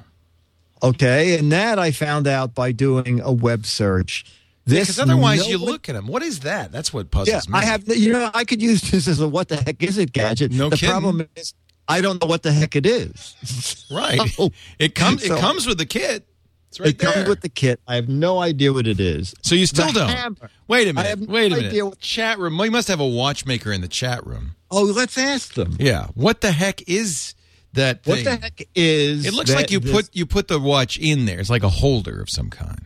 Okay, 0.83 1.39
and 1.39 1.51
that 1.53 1.79
I 1.79 1.91
found 1.91 2.27
out 2.27 2.55
by 2.55 2.73
doing 2.73 3.21
a 3.21 3.33
web 3.33 3.65
search. 3.67 4.25
This 4.67 4.89
Because 4.89 4.99
otherwise, 5.01 5.41
no 5.41 5.47
you 5.49 5.59
look 5.59 5.89
at 5.89 5.93
them. 5.95 6.07
What 6.07 6.23
is 6.23 6.41
that? 6.41 6.73
That's 6.73 6.93
what 6.93 7.11
puzzles 7.11 7.47
Yeah, 7.47 7.53
me. 7.53 7.59
I 7.59 7.65
have. 7.65 7.87
You 7.89 8.13
know, 8.13 8.31
I 8.35 8.45
could 8.45 8.61
use 8.61 8.83
this 8.91 9.07
as 9.09 9.21
a 9.21 9.29
"what 9.29 9.49
the 9.49 9.57
heck 9.57 9.83
is 9.83 9.97
it" 9.99 10.13
gadget. 10.13 10.53
No 10.53 10.69
the 10.71 10.77
kidding. 10.77 10.91
problem 10.91 11.29
is, 11.37 11.55
I 11.89 12.01
don't 12.01 12.21
know 12.21 12.27
what 12.29 12.43
the 12.43 12.53
heck 12.53 12.75
it 12.77 12.85
is. 12.87 13.87
right. 13.91 14.21
So- 14.31 14.51
it 14.79 14.95
comes. 14.95 15.25
so- 15.25 15.37
it 15.37 15.41
comes 15.41 15.67
with 15.67 15.79
the 15.79 15.87
kit. 15.87 16.27
It's 16.77 16.81
right 16.81 16.89
it 16.91 16.99
comes 16.99 17.29
with 17.29 17.41
the 17.41 17.49
kit. 17.49 17.81
I 17.89 17.95
have 17.97 18.09
no 18.09 18.39
idea 18.41 18.73
what 18.73 18.87
it 18.87 19.01
is. 19.01 19.35
so 19.43 19.55
you 19.55 19.67
still 19.67 19.87
the 19.89 20.01
don't. 20.01 20.09
hammer. 20.11 20.51
Wait 20.69 20.89
a 20.89 20.93
minute. 20.93 21.07
I 21.07 21.11
have 21.11 21.21
no 21.21 21.33
Wait 21.33 21.53
a 21.53 21.57
idea 21.57 21.69
minute. 21.71 21.85
what- 21.85 22.01
Chat 22.01 22.39
room. 22.39 22.59
We 22.59 22.69
must 22.71 22.89
have 22.89 23.01
a 23.01 23.07
watchmaker 23.07 23.73
in 23.73 23.81
the 23.81 23.89
chat 23.89 24.27
room. 24.27 24.57
Oh, 24.71 24.83
let's 24.83 25.17
ask 25.17 25.55
them. 25.55 25.77
Yeah. 25.79 26.09
What 26.15 26.41
the 26.43 26.53
heck 26.53 26.83
is 26.89 27.35
that 27.73 28.01
What 28.05 28.25
the 28.25 28.37
heck 28.37 28.63
is? 28.75 29.25
It 29.27 29.33
looks 29.35 29.51
that- 29.51 29.57
like 29.57 29.71
you 29.71 29.81
this- 29.81 29.93
put 29.93 30.09
you 30.15 30.27
put 30.27 30.49
the 30.49 30.59
watch 30.59 30.99
in 30.99 31.25
there. 31.27 31.39
It's 31.41 31.51
like 31.51 31.63
a 31.63 31.69
holder 31.69 32.21
of 32.21 32.29
some 32.31 32.51
kind, 32.51 32.85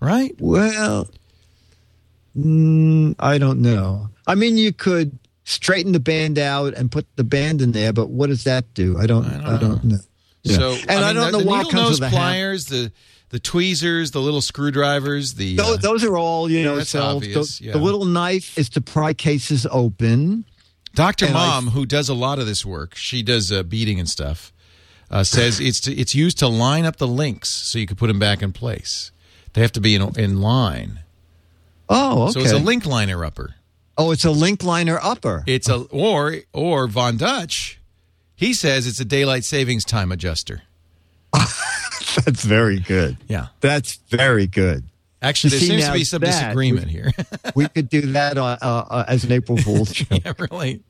right? 0.00 0.34
Well, 0.40 1.08
mm, 2.36 3.14
I 3.18 3.38
don't 3.38 3.60
know. 3.60 4.08
I 4.26 4.34
mean, 4.34 4.56
you 4.56 4.72
could 4.72 5.18
straighten 5.44 5.92
the 5.92 6.00
band 6.00 6.38
out 6.38 6.74
and 6.74 6.90
put 6.90 7.06
the 7.16 7.24
band 7.24 7.60
in 7.60 7.72
there, 7.72 7.92
but 7.92 8.08
what 8.10 8.28
does 8.28 8.44
that 8.44 8.72
do? 8.74 8.96
I 8.98 9.06
don't. 9.06 9.24
I 9.26 9.58
don't, 9.58 9.84
know. 9.84 9.98
Yeah. 10.44 10.56
So 10.56 10.72
and 10.88 10.90
I, 10.90 11.12
mean, 11.12 11.14
don't 11.14 11.14
the, 11.14 11.30
know 11.32 11.38
the 11.40 11.46
what 11.46 11.56
needle 11.56 11.70
comes 11.70 11.82
nose 11.82 12.00
with 12.00 12.10
the 12.10 12.16
pliers, 12.16 12.66
the 12.66 12.92
the 13.30 13.40
tweezers, 13.40 14.12
the 14.12 14.20
little 14.20 14.40
screwdrivers, 14.40 15.34
the 15.34 15.56
Those, 15.56 15.78
uh, 15.78 15.80
those 15.80 16.04
are 16.04 16.16
all 16.16 16.48
you 16.48 16.62
know. 16.62 16.76
that's 16.76 16.94
obvious, 16.94 17.58
the, 17.58 17.64
yeah. 17.64 17.72
the 17.72 17.78
little 17.78 18.04
knife 18.04 18.56
is 18.56 18.68
to 18.70 18.80
pry 18.80 19.12
cases 19.12 19.66
open. 19.70 20.44
Doctor 20.94 21.26
and 21.26 21.36
I- 21.36 21.46
Mom, 21.48 21.68
who 21.68 21.84
does 21.86 22.08
a 22.08 22.14
lot 22.14 22.38
of 22.38 22.46
this 22.46 22.64
work, 22.64 22.94
she 22.94 23.22
does 23.22 23.50
uh, 23.50 23.64
beading 23.64 23.98
and 23.98 24.08
stuff. 24.08 24.52
Uh, 25.10 25.22
says 25.22 25.60
it's 25.60 25.80
to, 25.80 25.94
it's 25.94 26.14
used 26.14 26.38
to 26.38 26.48
line 26.48 26.84
up 26.84 26.96
the 26.96 27.06
links 27.06 27.50
so 27.50 27.78
you 27.78 27.86
can 27.86 27.96
put 27.96 28.06
them 28.08 28.18
back 28.18 28.42
in 28.42 28.52
place. 28.52 29.12
They 29.52 29.60
have 29.60 29.72
to 29.72 29.80
be 29.80 29.94
in 29.94 30.02
in 30.18 30.40
line. 30.40 31.00
Oh, 31.88 32.24
okay. 32.24 32.32
So 32.32 32.40
it's 32.40 32.52
a 32.52 32.58
link 32.58 32.86
liner 32.86 33.24
upper. 33.24 33.54
oh, 33.96 34.10
it's 34.12 34.24
a 34.24 34.30
link 34.30 34.64
liner 34.64 34.98
upper. 35.02 35.44
It's 35.46 35.68
a 35.68 35.82
or 35.90 36.36
or 36.52 36.86
Von 36.88 37.16
Dutch. 37.16 37.78
He 38.44 38.52
says 38.52 38.86
it's 38.86 39.00
a 39.00 39.06
daylight 39.06 39.42
savings 39.42 39.86
time 39.86 40.12
adjuster. 40.12 40.60
That's 41.32 42.44
very 42.44 42.78
good. 42.78 43.16
Yeah. 43.26 43.46
That's 43.60 43.94
very 44.10 44.46
good. 44.46 44.84
Actually, 45.22 45.50
there 45.52 45.60
see, 45.60 45.66
seems 45.68 45.86
to 45.86 45.92
be 45.94 46.04
some 46.04 46.20
that- 46.20 46.42
disagreement 46.42 46.90
here. 46.90 47.10
We 47.54 47.68
could 47.68 47.88
do 47.88 48.02
that 48.12 48.36
uh, 48.36 48.58
uh, 48.60 48.84
uh, 48.90 49.04
as 49.08 49.24
an 49.24 49.32
April 49.32 49.56
Fool's 49.56 49.92
joke. 49.92 50.08
yeah, 50.22 50.34
really. 50.38 50.82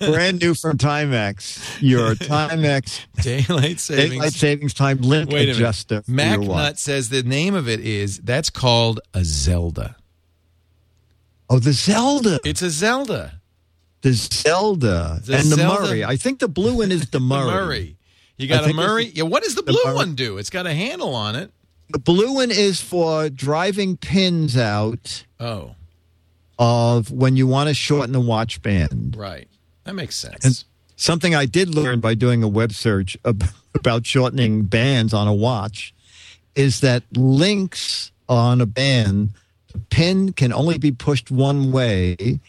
Brand 0.00 0.40
new 0.40 0.54
from 0.54 0.78
Timex. 0.78 1.78
Your 1.80 2.14
Timex 2.14 3.06
Daylight 3.22 3.78
savings. 3.78 4.10
daylight 4.10 4.32
savings 4.32 4.74
time 4.74 4.98
link 4.98 5.30
Wait 5.30 5.48
adjuster. 5.48 6.02
MacNut 6.02 6.78
says 6.78 7.08
the 7.10 7.22
name 7.22 7.54
of 7.54 7.68
it 7.68 7.78
is 7.78 8.18
that's 8.18 8.50
called 8.50 8.98
a 9.14 9.22
Zelda. 9.24 9.94
Oh, 11.48 11.60
the 11.60 11.72
Zelda. 11.72 12.40
It's 12.44 12.62
a 12.62 12.70
Zelda. 12.70 13.39
The 14.02 14.12
Zelda, 14.12 15.20
The 15.24 15.34
and 15.36 15.44
the 15.50 15.56
Zelda- 15.56 15.82
Murray. 15.88 16.04
I 16.04 16.16
think 16.16 16.38
the 16.38 16.48
blue 16.48 16.76
one 16.78 16.90
is 16.92 17.02
the 17.02 17.06
The 17.18 17.20
Murray. 17.20 17.50
Murray. 17.52 17.96
You 18.38 18.48
got 18.48 18.68
a 18.68 18.72
Murray? 18.72 19.06
Yeah, 19.14 19.24
what 19.24 19.42
does 19.42 19.54
the 19.54 19.62
the 19.62 19.72
blue 19.72 19.82
Murray. 19.84 19.94
one 19.96 20.14
do? 20.14 20.38
It's 20.38 20.48
got 20.50 20.66
a 20.66 20.72
handle 20.72 21.14
on 21.14 21.36
it. 21.36 21.50
The 21.90 21.98
blue 21.98 22.32
one 22.34 22.50
is 22.50 22.80
for 22.80 23.28
driving 23.28 23.96
pins 23.96 24.56
out 24.56 25.24
Oh, 25.38 25.74
of 26.58 27.10
when 27.10 27.36
you 27.36 27.46
want 27.46 27.68
to 27.68 27.74
shorten 27.74 28.12
the 28.12 28.20
watch 28.20 28.62
band. 28.62 29.14
right. 29.18 29.48
That 29.84 29.94
makes 29.94 30.14
sense. 30.16 30.44
And 30.44 30.64
something 30.96 31.34
I 31.34 31.46
did 31.46 31.74
learn 31.74 32.00
by 32.00 32.14
doing 32.14 32.42
a 32.42 32.48
web 32.48 32.72
search 32.72 33.16
about 33.74 34.06
shortening 34.06 34.62
bands 34.64 35.12
on 35.14 35.26
a 35.26 35.34
watch 35.34 35.92
is 36.54 36.80
that 36.80 37.02
links 37.16 38.12
on 38.28 38.60
a 38.60 38.66
band, 38.66 39.30
the 39.72 39.78
pin 39.90 40.32
can 40.32 40.52
only 40.52 40.78
be 40.78 40.92
pushed 40.92 41.30
one 41.30 41.72
way, 41.72 42.40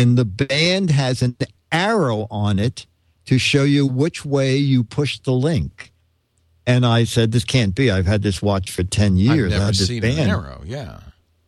and 0.00 0.18
the 0.18 0.24
band 0.24 0.90
has 0.90 1.22
an 1.22 1.36
arrow 1.70 2.26
on 2.30 2.58
it 2.58 2.86
to 3.26 3.38
show 3.38 3.64
you 3.64 3.86
which 3.86 4.24
way 4.24 4.56
you 4.56 4.82
push 4.82 5.18
the 5.20 5.32
link. 5.32 5.92
And 6.66 6.84
I 6.86 7.04
said, 7.04 7.32
"This 7.32 7.44
can't 7.44 7.74
be. 7.74 7.90
I've 7.90 8.06
had 8.06 8.22
this 8.22 8.42
watch 8.42 8.70
for 8.70 8.82
ten 8.82 9.16
years. 9.16 9.52
I've 9.52 9.58
never 9.58 9.64
had 9.66 9.74
this 9.74 9.86
seen 9.88 10.02
band." 10.02 10.18
an 10.18 10.30
arrow. 10.30 10.62
Yeah. 10.64 11.00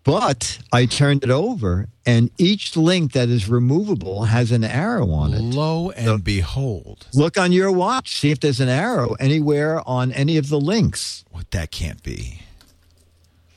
But 0.04 0.58
I 0.72 0.86
turned 0.86 1.22
it 1.22 1.30
over, 1.30 1.86
and 2.04 2.30
each 2.36 2.76
link 2.76 3.12
that 3.12 3.28
is 3.28 3.48
removable 3.48 4.24
has 4.24 4.50
an 4.50 4.64
arrow 4.64 5.10
on 5.10 5.32
it. 5.32 5.40
Lo 5.40 5.90
and 5.90 6.24
behold, 6.24 7.06
Look 7.14 7.38
on 7.38 7.52
your 7.52 7.70
watch, 7.70 8.18
see 8.18 8.32
if 8.32 8.40
there's 8.40 8.58
an 8.58 8.68
arrow 8.68 9.14
anywhere 9.20 9.86
on 9.88 10.10
any 10.10 10.36
of 10.38 10.48
the 10.48 10.58
links. 10.58 11.24
what 11.30 11.52
that 11.52 11.70
can't 11.70 12.02
be. 12.02 12.42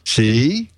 See? 0.04 0.70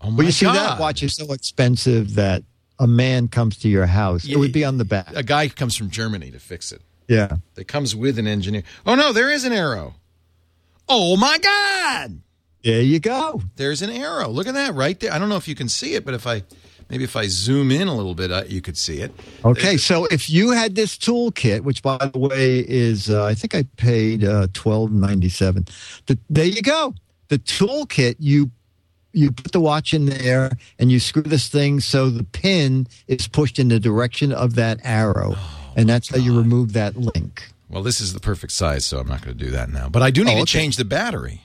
Oh 0.00 0.10
my 0.10 0.16
Well, 0.16 0.26
you 0.26 0.32
see, 0.32 0.46
that 0.46 0.80
watch 0.80 1.02
is 1.02 1.14
so 1.14 1.30
expensive 1.32 2.14
that 2.14 2.42
a 2.80 2.86
man 2.86 3.28
comes 3.28 3.58
to 3.58 3.68
your 3.68 3.86
house. 3.86 4.24
Yeah, 4.24 4.36
it 4.36 4.38
would 4.40 4.52
be 4.52 4.64
on 4.64 4.78
the 4.78 4.84
back. 4.84 5.14
A 5.14 5.22
guy 5.22 5.48
comes 5.48 5.76
from 5.76 5.90
Germany 5.90 6.32
to 6.32 6.40
fix 6.40 6.72
it. 6.72 6.80
Yeah. 7.06 7.36
That 7.54 7.68
comes 7.68 7.94
with 7.94 8.18
an 8.18 8.26
engineer. 8.26 8.62
Oh 8.86 8.94
no, 8.94 9.12
there 9.12 9.30
is 9.30 9.44
an 9.44 9.52
arrow. 9.52 9.94
Oh 10.88 11.16
my 11.16 11.38
God! 11.38 12.20
There 12.64 12.80
you 12.80 12.98
go. 12.98 13.42
There's 13.56 13.82
an 13.82 13.90
arrow. 13.90 14.28
Look 14.28 14.48
at 14.48 14.54
that 14.54 14.74
right 14.74 14.98
there. 14.98 15.12
I 15.12 15.18
don't 15.18 15.28
know 15.28 15.36
if 15.36 15.46
you 15.46 15.54
can 15.54 15.68
see 15.68 15.94
it, 15.94 16.04
but 16.04 16.14
if 16.14 16.26
I 16.26 16.42
maybe 16.88 17.04
if 17.04 17.16
I 17.16 17.26
zoom 17.28 17.70
in 17.70 17.86
a 17.86 17.94
little 17.94 18.14
bit, 18.14 18.32
uh, 18.32 18.44
you 18.46 18.60
could 18.60 18.76
see 18.76 19.00
it. 19.00 19.12
Okay, 19.44 19.76
so 19.76 20.06
if 20.06 20.30
you 20.30 20.50
had 20.50 20.74
this 20.74 20.96
toolkit, 20.96 21.60
which 21.60 21.82
by 21.82 21.96
the 21.98 22.18
way 22.18 22.58
is, 22.58 23.10
uh, 23.10 23.24
I 23.24 23.34
think 23.34 23.54
I 23.54 23.64
paid 23.76 24.24
uh, 24.24 24.48
twelve 24.52 24.90
ninety 24.90 25.28
seven. 25.28 25.66
The, 26.06 26.18
there 26.28 26.46
you 26.46 26.62
go. 26.62 26.94
The 27.28 27.38
toolkit 27.38 28.16
you 28.18 28.50
you 29.12 29.32
put 29.32 29.52
the 29.52 29.60
watch 29.60 29.92
in 29.94 30.06
there 30.06 30.52
and 30.78 30.90
you 30.92 31.00
screw 31.00 31.22
this 31.22 31.48
thing 31.48 31.80
so 31.80 32.10
the 32.10 32.24
pin 32.24 32.86
is 33.08 33.26
pushed 33.28 33.58
in 33.58 33.68
the 33.68 33.80
direction 33.80 34.32
of 34.32 34.54
that 34.54 34.78
arrow, 34.84 35.36
and 35.76 35.88
that's 35.88 36.08
how 36.08 36.16
you 36.18 36.36
remove 36.36 36.72
that 36.74 36.96
link. 36.96 37.48
Well, 37.68 37.82
this 37.82 38.00
is 38.00 38.12
the 38.14 38.20
perfect 38.20 38.52
size, 38.52 38.84
so 38.84 38.98
I'm 38.98 39.06
not 39.08 39.22
going 39.24 39.36
to 39.36 39.44
do 39.44 39.50
that 39.52 39.70
now. 39.70 39.88
But 39.88 40.02
I 40.02 40.10
do 40.10 40.24
need 40.24 40.36
Oh, 40.36 40.40
to 40.40 40.46
change 40.46 40.76
the 40.76 40.84
battery. 40.84 41.40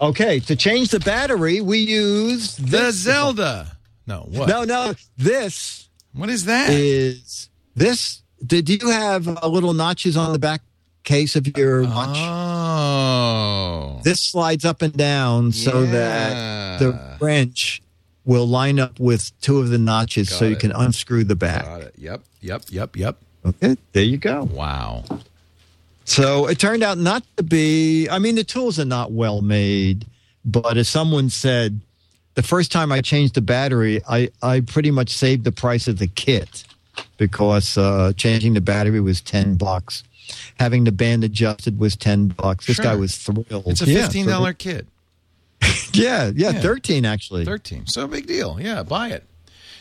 Okay, 0.00 0.38
to 0.40 0.54
change 0.54 0.90
the 0.90 1.00
battery, 1.00 1.60
we 1.60 1.78
use 1.78 2.56
The. 2.56 2.92
Zelda. 2.92 3.76
No, 4.06 4.26
what? 4.30 4.48
No, 4.48 4.62
no, 4.64 4.94
this 5.16 5.88
What 6.12 6.30
is 6.30 6.44
that? 6.44 6.70
is 6.70 7.48
this. 7.74 8.22
Did 8.46 8.68
you 8.68 8.88
have 8.90 9.26
uh, 9.26 9.48
little 9.48 9.74
notches 9.74 10.16
on 10.16 10.32
the 10.32 10.38
back 10.38 10.62
case 11.08 11.36
of 11.36 11.56
your 11.56 11.84
watch? 11.84 12.18
oh. 12.18 14.00
this 14.04 14.20
slides 14.20 14.66
up 14.66 14.82
and 14.82 14.94
down 14.94 15.52
so 15.52 15.86
that 15.86 16.78
the 16.78 17.16
wrench 17.18 17.80
will 18.26 18.46
line 18.46 18.78
up 18.78 19.00
with 19.00 19.32
two 19.40 19.58
of 19.58 19.70
the 19.70 19.78
notches 19.78 20.28
so 20.28 20.40
Got 20.40 20.46
you 20.50 20.56
can 20.56 20.72
unscrew 20.72 21.24
the 21.24 21.34
back. 21.34 21.64
Got 21.64 21.80
it. 21.80 21.94
Yep, 21.96 22.20
yep, 22.42 22.62
yep, 22.68 22.94
yep. 22.94 23.16
Okay, 23.46 23.76
there 23.92 24.02
you 24.02 24.18
go. 24.18 24.44
Wow. 24.44 25.04
So 26.04 26.46
it 26.46 26.58
turned 26.58 26.82
out 26.82 26.98
not 26.98 27.24
to 27.38 27.42
be, 27.42 28.06
I 28.10 28.18
mean, 28.18 28.34
the 28.34 28.44
tools 28.44 28.78
are 28.78 28.84
not 28.84 29.10
well 29.10 29.40
made, 29.40 30.06
but 30.44 30.76
as 30.76 30.90
someone 30.90 31.30
said, 31.30 31.80
the 32.34 32.42
first 32.42 32.70
time 32.70 32.92
I 32.92 33.00
changed 33.00 33.34
the 33.34 33.40
battery, 33.40 34.02
I, 34.06 34.30
I 34.42 34.60
pretty 34.60 34.90
much 34.90 35.08
saved 35.08 35.44
the 35.44 35.52
price 35.52 35.88
of 35.88 35.98
the 35.98 36.06
kit 36.06 36.64
because 37.16 37.78
uh, 37.78 38.12
changing 38.16 38.52
the 38.52 38.60
battery 38.60 39.00
was 39.00 39.22
10 39.22 39.54
bucks. 39.54 40.04
Having 40.58 40.84
the 40.84 40.92
band 40.92 41.24
adjusted 41.24 41.78
was 41.78 41.96
10 41.96 42.28
bucks. 42.28 42.66
This 42.66 42.76
Sure. 42.76 42.84
guy 42.84 42.94
was 42.96 43.16
thrilled. 43.16 43.64
It's 43.66 43.82
a 43.82 43.86
Yeah, 43.86 44.02
fifteen 44.02 44.24
so- 44.26 44.30
dollar 44.32 44.52
kit. 44.52 44.86
yeah, 45.92 46.30
yeah, 46.34 46.50
Yeah. 46.50 46.60
13 46.60 47.04
actually. 47.04 47.44
Thirteen. 47.44 47.86
So 47.86 48.06
big 48.06 48.26
deal. 48.26 48.58
Yeah, 48.60 48.82
buy 48.82 49.08
it. 49.10 49.24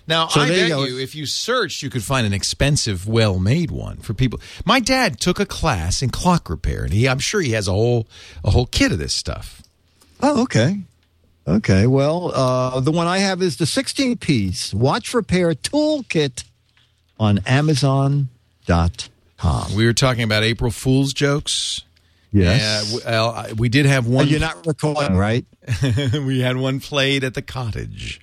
Now 0.07 0.27
So 0.29 0.41
I 0.41 0.47
there 0.47 0.67
you 0.67 0.75
bet 0.75 0.89
you, 0.89 0.99
if 0.99 1.15
you 1.15 1.25
searched, 1.25 1.83
you 1.83 1.89
could 1.89 2.03
find 2.03 2.25
an 2.25 2.33
expensive, 2.33 3.07
well-made 3.07 3.71
one 3.71 3.97
for 3.97 4.13
people. 4.13 4.39
My 4.65 4.79
dad 4.79 5.19
took 5.19 5.37
a 5.39 5.45
class 5.45 6.01
in 6.01 6.09
clock 6.09 6.49
repair, 6.49 6.85
and 6.85 6.93
he, 6.93 7.07
I'm 7.09 7.19
sure 7.19 7.41
he 7.41 7.51
has 7.51 7.67
a 7.67 7.71
whole 7.73 8.07
a 8.43 8.51
whole 8.51 8.65
kit 8.67 8.91
of 8.93 8.99
this 8.99 9.13
stuff. 9.13 9.61
Oh, 10.21 10.43
okay. 10.43 10.79
Okay. 11.47 11.87
Well, 11.87 12.31
uh, 12.33 12.79
the 12.79 12.91
one 12.91 13.05
I 13.07 13.19
have 13.19 13.41
is 13.41 13.57
the 13.57 13.65
16 13.65 14.17
piece 14.17 14.73
watch 14.73 15.13
repair 15.13 15.51
toolkit 15.53 16.43
on 17.19 17.39
Amazon.com. 17.45 18.29
We 19.75 19.85
were 19.85 19.93
talking 19.93 20.23
about 20.23 20.43
April 20.43 20.71
Fool's 20.71 21.13
jokes. 21.13 21.83
Yes. 22.31 22.91
Yeah, 22.93 22.99
w- 22.99 23.05
well, 23.05 23.55
we 23.57 23.69
did 23.69 23.85
have 23.85 24.05
one. 24.07 24.27
you're 24.27 24.39
not 24.39 24.65
recording, 24.67 25.15
right? 25.15 25.45
we 26.13 26.41
had 26.41 26.57
one 26.57 26.79
played 26.79 27.23
at 27.23 27.33
the 27.35 27.41
cottage. 27.41 28.19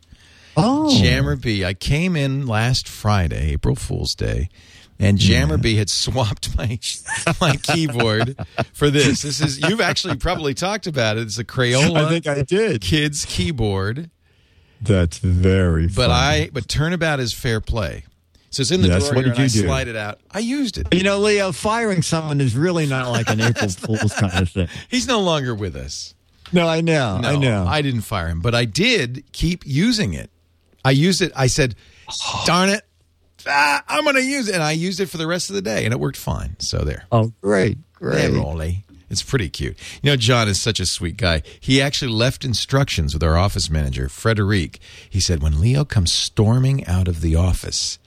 Oh. 0.56 1.00
Jammer 1.00 1.36
B. 1.36 1.64
I 1.64 1.74
came 1.74 2.14
in 2.14 2.46
last 2.46 2.86
Friday, 2.86 3.52
April 3.52 3.74
Fool's 3.74 4.14
Day, 4.14 4.50
and 5.00 5.18
Jammer 5.18 5.56
B 5.56 5.76
had 5.76 5.90
swapped 5.90 6.56
my 6.56 6.78
my 7.40 7.56
keyboard 7.56 8.36
for 8.72 8.90
this. 8.90 9.22
This 9.22 9.40
is 9.40 9.60
you've 9.60 9.80
actually 9.80 10.16
probably 10.16 10.54
talked 10.54 10.86
about 10.86 11.16
it. 11.16 11.22
It's 11.22 11.38
a 11.38 11.44
Crayola 11.44 12.04
I 12.04 12.08
think 12.08 12.26
I 12.28 12.42
did. 12.42 12.82
kids 12.82 13.24
keyboard, 13.24 14.10
That's 14.80 15.18
very 15.18 15.88
Funny. 15.88 15.94
but 15.96 16.10
I 16.10 16.50
but 16.52 16.68
turnabout 16.68 17.18
is 17.18 17.32
fair 17.32 17.60
play. 17.60 18.04
So 18.54 18.60
it's 18.60 18.70
in 18.70 18.82
the 18.82 18.88
Yes, 18.88 19.02
drawer 19.04 19.16
what 19.16 19.22
did 19.24 19.32
and 19.32 19.40
I 19.40 19.42
you 19.44 19.48
do? 19.48 19.62
slide 19.66 19.88
it 19.88 19.96
out. 19.96 20.20
I 20.30 20.38
used 20.38 20.78
it. 20.78 20.86
You 20.94 21.02
know, 21.02 21.18
Leo, 21.18 21.50
firing 21.52 22.02
someone 22.02 22.40
is 22.40 22.54
really 22.56 22.86
not 22.86 23.10
like 23.10 23.28
an 23.28 23.40
April 23.40 23.68
Fool's 23.70 24.12
kind 24.14 24.32
of 24.42 24.48
thing. 24.50 24.68
He's 24.88 25.06
no 25.08 25.20
longer 25.20 25.54
with 25.54 25.74
us. 25.76 26.14
No, 26.52 26.68
I 26.68 26.80
know. 26.80 27.18
No, 27.18 27.28
I 27.30 27.36
know. 27.36 27.64
I 27.66 27.82
didn't 27.82 28.02
fire 28.02 28.28
him, 28.28 28.40
but 28.40 28.54
I 28.54 28.64
did 28.64 29.24
keep 29.32 29.64
using 29.66 30.14
it. 30.14 30.30
I 30.84 30.92
used 30.92 31.20
it. 31.22 31.32
I 31.34 31.46
said, 31.48 31.74
"Darn 32.44 32.68
it, 32.68 32.82
ah, 33.48 33.82
I'm 33.88 34.04
going 34.04 34.16
to 34.16 34.22
use 34.22 34.48
it," 34.48 34.54
and 34.54 34.62
I 34.62 34.72
used 34.72 35.00
it 35.00 35.06
for 35.06 35.16
the 35.16 35.26
rest 35.26 35.48
of 35.50 35.56
the 35.56 35.62
day, 35.62 35.84
and 35.84 35.92
it 35.92 35.98
worked 35.98 36.18
fine. 36.18 36.56
So 36.60 36.78
there. 36.84 37.04
oh, 37.10 37.32
great. 37.40 37.78
Great. 37.94 38.20
Hey, 38.20 38.28
Rolly. 38.30 38.84
It's 39.10 39.22
pretty 39.22 39.48
cute. 39.48 39.76
You 40.02 40.10
know, 40.10 40.16
John 40.16 40.48
is 40.48 40.60
such 40.60 40.78
a 40.80 40.86
sweet 40.86 41.16
guy. 41.16 41.42
He 41.60 41.80
actually 41.80 42.10
left 42.12 42.44
instructions 42.44 43.14
with 43.14 43.22
our 43.22 43.36
office 43.36 43.70
manager, 43.70 44.08
Frederic. 44.08 44.78
He 45.08 45.20
said, 45.20 45.42
when 45.42 45.60
Leo 45.60 45.84
comes 45.84 46.12
storming 46.12 46.84
out 46.86 47.06
of 47.06 47.20
the 47.20 47.36
office, 47.36 47.98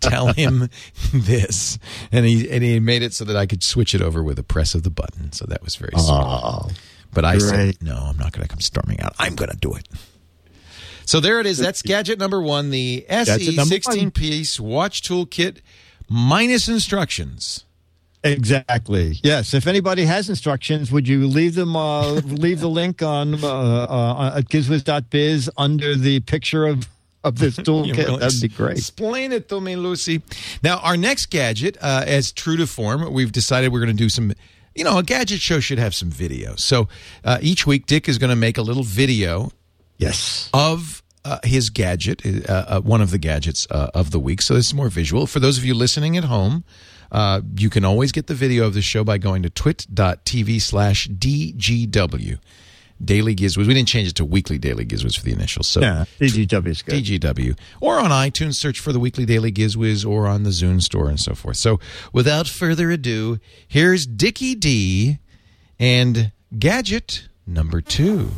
tell 0.00 0.32
him 0.32 0.68
this. 1.12 1.78
And 2.12 2.26
he 2.26 2.48
and 2.50 2.62
he 2.62 2.80
made 2.80 3.02
it 3.02 3.12
so 3.14 3.24
that 3.24 3.36
I 3.36 3.46
could 3.46 3.62
switch 3.62 3.94
it 3.94 4.02
over 4.02 4.22
with 4.22 4.38
a 4.38 4.42
press 4.42 4.74
of 4.74 4.82
the 4.82 4.90
button. 4.90 5.32
So 5.32 5.44
that 5.46 5.62
was 5.62 5.76
very 5.76 5.92
sweet. 5.92 6.08
Oh, 6.10 6.68
But 7.12 7.24
I 7.24 7.38
said, 7.38 7.82
no, 7.82 7.96
I'm 7.96 8.16
not 8.16 8.32
going 8.32 8.42
to 8.42 8.48
come 8.48 8.60
storming 8.60 9.00
out. 9.00 9.14
I'm 9.18 9.34
going 9.34 9.50
to 9.50 9.56
do 9.56 9.74
it. 9.74 9.88
So 11.06 11.18
there 11.18 11.40
it 11.40 11.46
is. 11.46 11.58
That's 11.58 11.82
gadget 11.82 12.18
number 12.18 12.40
one, 12.40 12.70
the 12.70 13.04
SE 13.08 13.24
Gadget 13.38 13.56
number 13.56 13.74
16 13.74 14.10
piece 14.12 14.60
watch 14.60 15.02
toolkit 15.02 15.58
minus 16.08 16.68
instructions. 16.68 17.64
exactly. 18.22 19.16
Yes. 19.22 19.52
If 19.54 19.66
anybody 19.66 20.04
has 20.04 20.28
instructions, 20.28 20.92
would 20.92 21.08
you 21.08 21.26
leave 21.26 21.54
them? 21.56 21.74
Uh, 21.74 22.12
leave 22.12 22.60
the 22.60 22.68
link 22.68 23.02
on 23.02 23.42
uh, 23.42 23.48
uh, 23.48 24.34
at 24.36 24.48
gizwiz.biz 24.48 25.50
under 25.56 25.96
the 25.96 26.20
picture 26.20 26.64
of 26.66 26.86
of 27.24 27.38
this 27.38 27.56
toolkit. 27.58 27.96
really 27.96 28.18
That'd 28.18 28.40
be 28.40 28.48
great. 28.48 28.78
Explain 28.78 29.32
it 29.32 29.48
to 29.50 29.60
me, 29.60 29.76
Lucy. 29.76 30.22
Now, 30.62 30.78
our 30.78 30.96
next 30.96 31.26
gadget, 31.26 31.76
uh, 31.80 32.04
as 32.06 32.32
true 32.32 32.56
to 32.56 32.66
form, 32.66 33.12
we've 33.12 33.32
decided 33.32 33.72
we're 33.72 33.80
going 33.80 33.96
to 33.96 34.02
do 34.04 34.08
some. 34.08 34.32
You 34.74 34.84
know, 34.84 34.98
a 34.98 35.02
gadget 35.02 35.40
show 35.40 35.58
should 35.60 35.78
have 35.78 35.94
some 35.94 36.10
video. 36.10 36.54
So 36.56 36.88
uh, 37.24 37.38
each 37.42 37.66
week, 37.66 37.86
Dick 37.86 38.08
is 38.08 38.18
going 38.18 38.30
to 38.30 38.36
make 38.36 38.56
a 38.56 38.62
little 38.62 38.84
video 38.84 39.50
Yes. 39.98 40.48
of 40.54 41.02
uh, 41.24 41.38
his 41.44 41.68
gadget, 41.70 42.22
uh, 42.48 42.52
uh, 42.52 42.80
one 42.80 43.00
of 43.02 43.10
the 43.10 43.18
gadgets 43.18 43.66
uh, 43.70 43.90
of 43.92 44.12
the 44.12 44.18
week. 44.20 44.40
So 44.40 44.54
this 44.54 44.66
is 44.68 44.74
more 44.74 44.88
visual. 44.88 45.26
For 45.26 45.40
those 45.40 45.58
of 45.58 45.64
you 45.64 45.74
listening 45.74 46.16
at 46.16 46.24
home, 46.24 46.64
uh, 47.12 47.40
you 47.58 47.68
can 47.68 47.84
always 47.84 48.12
get 48.12 48.28
the 48.28 48.34
video 48.34 48.64
of 48.66 48.72
the 48.74 48.80
show 48.80 49.02
by 49.04 49.18
going 49.18 49.42
to 49.42 49.50
twit.tv 49.50 50.60
slash 50.62 51.08
DGW. 51.08 52.38
Daily 53.04 53.34
Gizwiz. 53.34 53.56
We 53.66 53.72
didn't 53.74 53.88
change 53.88 54.08
it 54.08 54.14
to 54.16 54.24
Weekly 54.24 54.58
Daily 54.58 54.84
Gizwiz 54.84 55.16
for 55.18 55.24
the 55.24 55.32
initials. 55.32 55.66
So 55.66 55.80
Yeah. 55.80 56.04
DGW 56.20 56.68
is 56.68 56.82
good. 56.82 57.02
DGW, 57.04 57.56
or 57.80 57.98
on 57.98 58.10
iTunes, 58.10 58.56
search 58.56 58.78
for 58.78 58.92
the 58.92 59.00
Weekly 59.00 59.24
Daily 59.24 59.50
Gizwiz, 59.52 60.04
or 60.06 60.26
on 60.26 60.42
the 60.42 60.50
Zune 60.50 60.82
store 60.82 61.08
and 61.08 61.18
so 61.18 61.34
forth. 61.34 61.56
So, 61.56 61.80
without 62.12 62.46
further 62.48 62.90
ado, 62.90 63.38
here's 63.66 64.06
Dickie 64.06 64.54
D 64.54 65.18
and 65.78 66.32
gadget 66.58 67.28
number 67.46 67.80
two. 67.80 68.30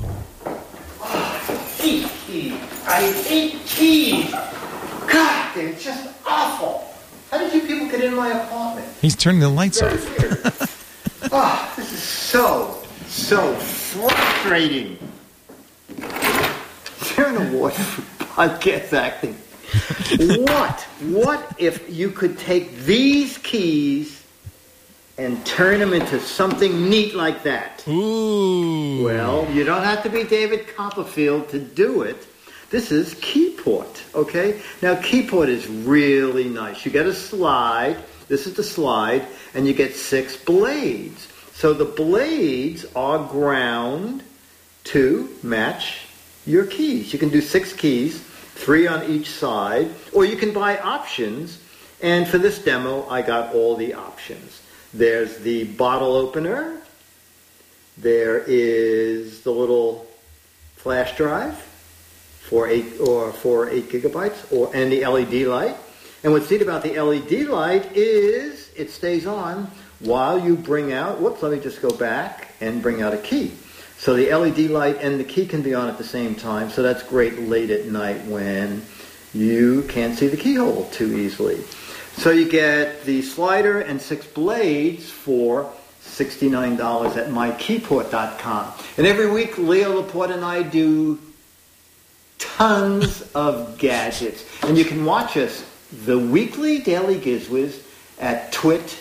hate 1.78 2.06
tea. 2.26 2.52
I 2.86 3.12
hate 3.26 3.66
tea. 3.66 4.30
God, 4.30 5.54
they're 5.54 5.72
just 5.74 6.08
awful. 6.26 6.88
How 7.30 7.38
did 7.38 7.52
you 7.54 7.60
people 7.66 7.88
get 7.88 8.02
in 8.04 8.14
my 8.14 8.30
apartment? 8.30 8.86
He's 9.00 9.16
turning 9.16 9.40
the 9.40 9.48
lights 9.48 9.80
Very 9.80 9.94
off. 9.94 10.18
weird. 10.18 10.68
Ah, 11.34 11.72
this 11.76 11.92
is 11.92 12.02
so, 12.02 12.81
so 13.12 13.54
frustrating. 13.56 14.98
You're 15.98 17.26
an 17.26 17.48
award 17.48 17.74
for 17.74 18.24
podcast 18.24 18.94
acting. 18.94 19.34
what? 20.46 20.80
What 21.00 21.54
if 21.58 21.94
you 21.94 22.10
could 22.10 22.38
take 22.38 22.74
these 22.78 23.36
keys 23.38 24.24
and 25.18 25.44
turn 25.44 25.78
them 25.78 25.92
into 25.92 26.18
something 26.20 26.88
neat 26.88 27.14
like 27.14 27.42
that? 27.42 27.86
Ooh. 27.86 29.04
Well, 29.04 29.48
you 29.50 29.64
don't 29.64 29.84
have 29.84 30.02
to 30.04 30.08
be 30.08 30.24
David 30.24 30.74
Copperfield 30.74 31.50
to 31.50 31.58
do 31.58 32.02
it. 32.02 32.26
This 32.70 32.90
is 32.90 33.14
Keyport, 33.16 34.02
okay? 34.14 34.62
Now, 34.80 34.94
Keyport 34.94 35.48
is 35.48 35.68
really 35.68 36.48
nice. 36.48 36.86
You 36.86 36.90
get 36.90 37.04
a 37.04 37.12
slide. 37.12 37.98
This 38.28 38.46
is 38.46 38.54
the 38.54 38.62
slide, 38.62 39.26
and 39.52 39.66
you 39.66 39.74
get 39.74 39.94
six 39.94 40.34
blades. 40.38 41.28
So 41.54 41.72
the 41.72 41.84
blades 41.84 42.86
are 42.96 43.26
ground 43.28 44.22
to 44.84 45.28
match 45.42 46.06
your 46.46 46.66
keys. 46.66 47.12
You 47.12 47.18
can 47.18 47.28
do 47.28 47.40
six 47.40 47.72
keys, 47.72 48.20
three 48.20 48.86
on 48.86 49.08
each 49.10 49.30
side, 49.30 49.90
or 50.12 50.24
you 50.24 50.36
can 50.36 50.52
buy 50.52 50.78
options. 50.78 51.60
And 52.00 52.26
for 52.26 52.38
this 52.38 52.58
demo, 52.58 53.08
I 53.08 53.22
got 53.22 53.54
all 53.54 53.76
the 53.76 53.94
options. 53.94 54.60
There's 54.92 55.38
the 55.38 55.64
bottle 55.64 56.16
opener. 56.16 56.78
There 57.96 58.38
is 58.38 59.42
the 59.42 59.52
little 59.52 60.06
flash 60.76 61.16
drive 61.16 61.56
for 62.40 62.68
eight 62.68 62.98
or 62.98 63.32
for 63.32 63.70
eight 63.70 63.88
gigabytes, 63.88 64.52
or 64.52 64.74
and 64.74 64.90
the 64.90 65.06
LED 65.06 65.46
light. 65.46 65.76
And 66.24 66.32
what's 66.32 66.50
neat 66.50 66.62
about 66.62 66.82
the 66.82 67.00
LED 67.00 67.46
light 67.48 67.96
is 67.96 68.70
it 68.76 68.90
stays 68.90 69.26
on 69.26 69.70
while 70.02 70.38
you 70.38 70.56
bring 70.56 70.92
out. 70.92 71.20
Whoops, 71.20 71.42
let 71.42 71.52
me 71.52 71.60
just 71.60 71.80
go 71.80 71.90
back 71.90 72.48
and 72.60 72.82
bring 72.82 73.02
out 73.02 73.14
a 73.14 73.18
key. 73.18 73.52
So 73.98 74.14
the 74.14 74.34
LED 74.34 74.70
light 74.70 74.98
and 75.00 75.20
the 75.20 75.24
key 75.24 75.46
can 75.46 75.62
be 75.62 75.74
on 75.74 75.88
at 75.88 75.98
the 75.98 76.04
same 76.04 76.34
time. 76.34 76.70
So 76.70 76.82
that's 76.82 77.02
great 77.02 77.38
late 77.38 77.70
at 77.70 77.86
night 77.86 78.24
when 78.26 78.82
you 79.32 79.82
can't 79.88 80.18
see 80.18 80.26
the 80.26 80.36
keyhole 80.36 80.86
too 80.90 81.16
easily. 81.16 81.62
So 82.16 82.30
you 82.30 82.48
get 82.48 83.04
the 83.04 83.22
slider 83.22 83.80
and 83.80 84.00
six 84.00 84.26
blades 84.26 85.08
for 85.10 85.72
$69 86.02 87.16
at 87.16 87.28
mykeyport.com. 87.28 88.72
And 88.98 89.06
every 89.06 89.30
week, 89.30 89.56
Leo 89.56 89.94
Laporte 89.94 90.32
and 90.32 90.44
I 90.44 90.62
do 90.62 91.18
tons 92.38 93.22
of 93.34 93.78
gadgets. 93.78 94.44
And 94.64 94.76
you 94.76 94.84
can 94.84 95.04
watch 95.04 95.36
us, 95.36 95.64
the 96.04 96.18
weekly 96.18 96.80
Daily 96.80 97.18
Gizwiz, 97.18 97.80
at 98.18 98.52
twit, 98.52 98.98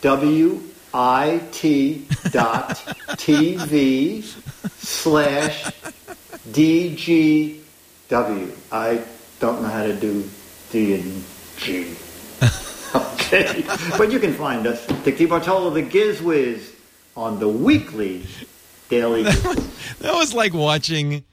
T, 0.00 0.02
W, 0.02 0.62
I, 0.94 1.40
T, 1.52 2.06
dot, 2.30 2.70
TV, 3.18 4.22
slash, 4.78 5.70
D, 6.52 6.94
G, 6.94 7.60
W. 8.08 8.52
I 8.72 9.02
don't 9.40 9.62
know 9.62 9.68
how 9.68 9.82
to 9.84 9.94
do 9.94 10.28
D 10.70 10.94
and 10.94 11.24
G. 11.58 11.94
okay. 12.94 13.64
But 13.96 14.10
you 14.12 14.18
can 14.18 14.32
find 14.34 14.66
us, 14.66 14.86
Dick 15.04 15.18
DeBartolo, 15.18 15.72
the 15.74 15.82
Gizwiz, 15.82 16.74
on 17.16 17.38
the 17.40 17.48
weekly 17.48 18.24
Daily 18.88 19.24
Gizwiz. 19.24 19.74
That 20.00 20.14
was 20.14 20.32
like 20.32 20.54
watching 20.54 21.24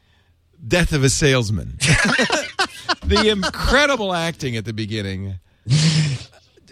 Death 0.67 0.91
of 0.93 1.03
a 1.03 1.09
Salesman. 1.09 1.77
the 3.05 3.29
incredible 3.29 4.11
acting 4.13 4.55
at 4.57 4.65
the 4.65 4.73
beginning. 4.73 5.35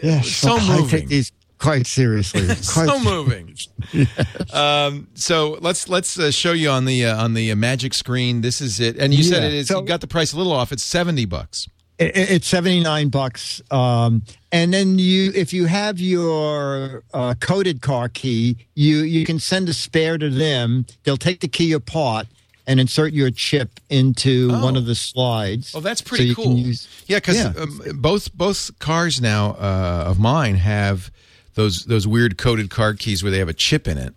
Yeah, 0.02 0.22
So 0.22 0.58
I 0.58 0.78
moving. 0.80 0.88
take 1.02 1.08
these 1.08 1.32
quite 1.64 1.88
seriously. 1.88 2.42
Quite 2.48 2.88
so 2.90 3.00
moving. 3.00 3.56
um, 4.54 5.08
so 5.16 5.58
let's 5.62 5.88
let's 5.90 6.20
uh, 6.20 6.30
show 6.32 6.52
you 6.52 6.70
on 6.70 6.86
the 6.86 7.06
uh, 7.06 7.24
on 7.24 7.34
the 7.34 7.52
uh, 7.52 7.56
magic 7.56 7.94
screen. 7.94 8.42
This 8.42 8.62
is 8.62 8.80
it, 8.80 8.98
and 8.98 9.14
you 9.14 9.24
said 9.24 9.44
it 9.44 9.54
is. 9.54 9.68
So- 9.68 9.80
you 9.82 9.86
got 9.88 10.02
the 10.02 10.08
price 10.08 10.34
a 10.34 10.38
little 10.38 10.52
off. 10.54 10.72
It's 10.72 10.84
seventy 10.84 11.26
bucks. 11.26 11.68
It- 12.00 12.16
it- 12.18 12.32
It's 12.32 12.48
seventy 12.48 12.80
nine 12.82 13.10
bucks, 13.10 13.62
um, 13.72 14.24
and 14.52 14.74
then 14.74 15.00
you, 15.00 15.32
if 15.36 15.54
you 15.54 15.66
have 15.68 16.00
your 16.00 17.04
uh, 17.14 17.34
coded 17.40 17.82
car 17.82 18.10
key, 18.10 18.58
you 18.76 19.00
you 19.04 19.26
can 19.26 19.40
send 19.40 19.70
a 19.70 19.74
spare 19.74 20.18
to 20.18 20.30
them. 20.30 20.86
They'll 21.04 21.18
take 21.18 21.40
the 21.40 21.48
key 21.48 21.72
apart 21.74 22.28
and 22.66 22.80
insert 22.80 23.12
your 23.14 23.30
chip 23.30 23.80
into 23.90 24.50
Oh. 24.52 24.64
one 24.64 24.76
of 24.78 24.86
the 24.86 24.96
slides. 24.96 25.74
Oh, 25.76 25.82
that's 25.82 26.02
pretty 26.02 26.26
you 26.26 26.36
cool. 26.36 26.58
Use, 26.58 26.88
yeah, 27.08 27.18
because 27.18 27.36
Yeah. 27.38 27.54
um, 27.58 27.82
both 27.96 28.34
both 28.34 28.72
cars 28.80 29.20
now 29.22 29.52
uh, 29.60 30.06
of 30.08 30.18
mine 30.18 30.56
have 30.56 31.12
those 31.56 31.86
those 31.86 32.08
weird 32.08 32.38
coded 32.38 32.70
card 32.70 33.00
keys 33.00 33.24
where 33.24 33.32
they 33.32 33.40
have 33.40 33.50
a 33.50 33.54
chip 33.54 33.88
in 33.88 33.98
it. 33.98 34.14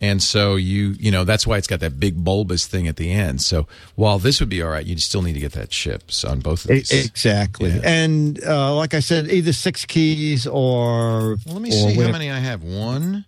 And 0.00 0.22
so 0.22 0.54
you 0.54 0.94
you 0.98 1.10
know 1.10 1.24
that's 1.24 1.46
why 1.46 1.58
it's 1.58 1.66
got 1.66 1.80
that 1.80 1.98
big 1.98 2.22
bulbous 2.22 2.66
thing 2.66 2.86
at 2.86 2.96
the 2.96 3.10
end. 3.10 3.42
So 3.42 3.66
while 3.96 4.18
this 4.18 4.38
would 4.38 4.48
be 4.48 4.62
all 4.62 4.70
right, 4.70 4.86
you'd 4.86 5.00
still 5.00 5.22
need 5.22 5.32
to 5.32 5.40
get 5.40 5.52
that 5.52 5.70
chip 5.70 6.04
on 6.26 6.40
both 6.40 6.64
of 6.64 6.68
these. 6.68 6.92
exactly. 6.92 7.70
Yeah. 7.70 7.80
And 7.84 8.44
uh, 8.44 8.74
like 8.74 8.94
I 8.94 9.00
said, 9.00 9.28
either 9.28 9.52
six 9.52 9.84
keys 9.84 10.46
or. 10.46 11.36
Well, 11.44 11.54
let 11.54 11.62
me 11.62 11.70
or 11.70 11.72
see 11.72 11.94
how 11.94 12.12
many 12.12 12.30
I 12.30 12.38
have. 12.38 12.62
One. 12.62 13.24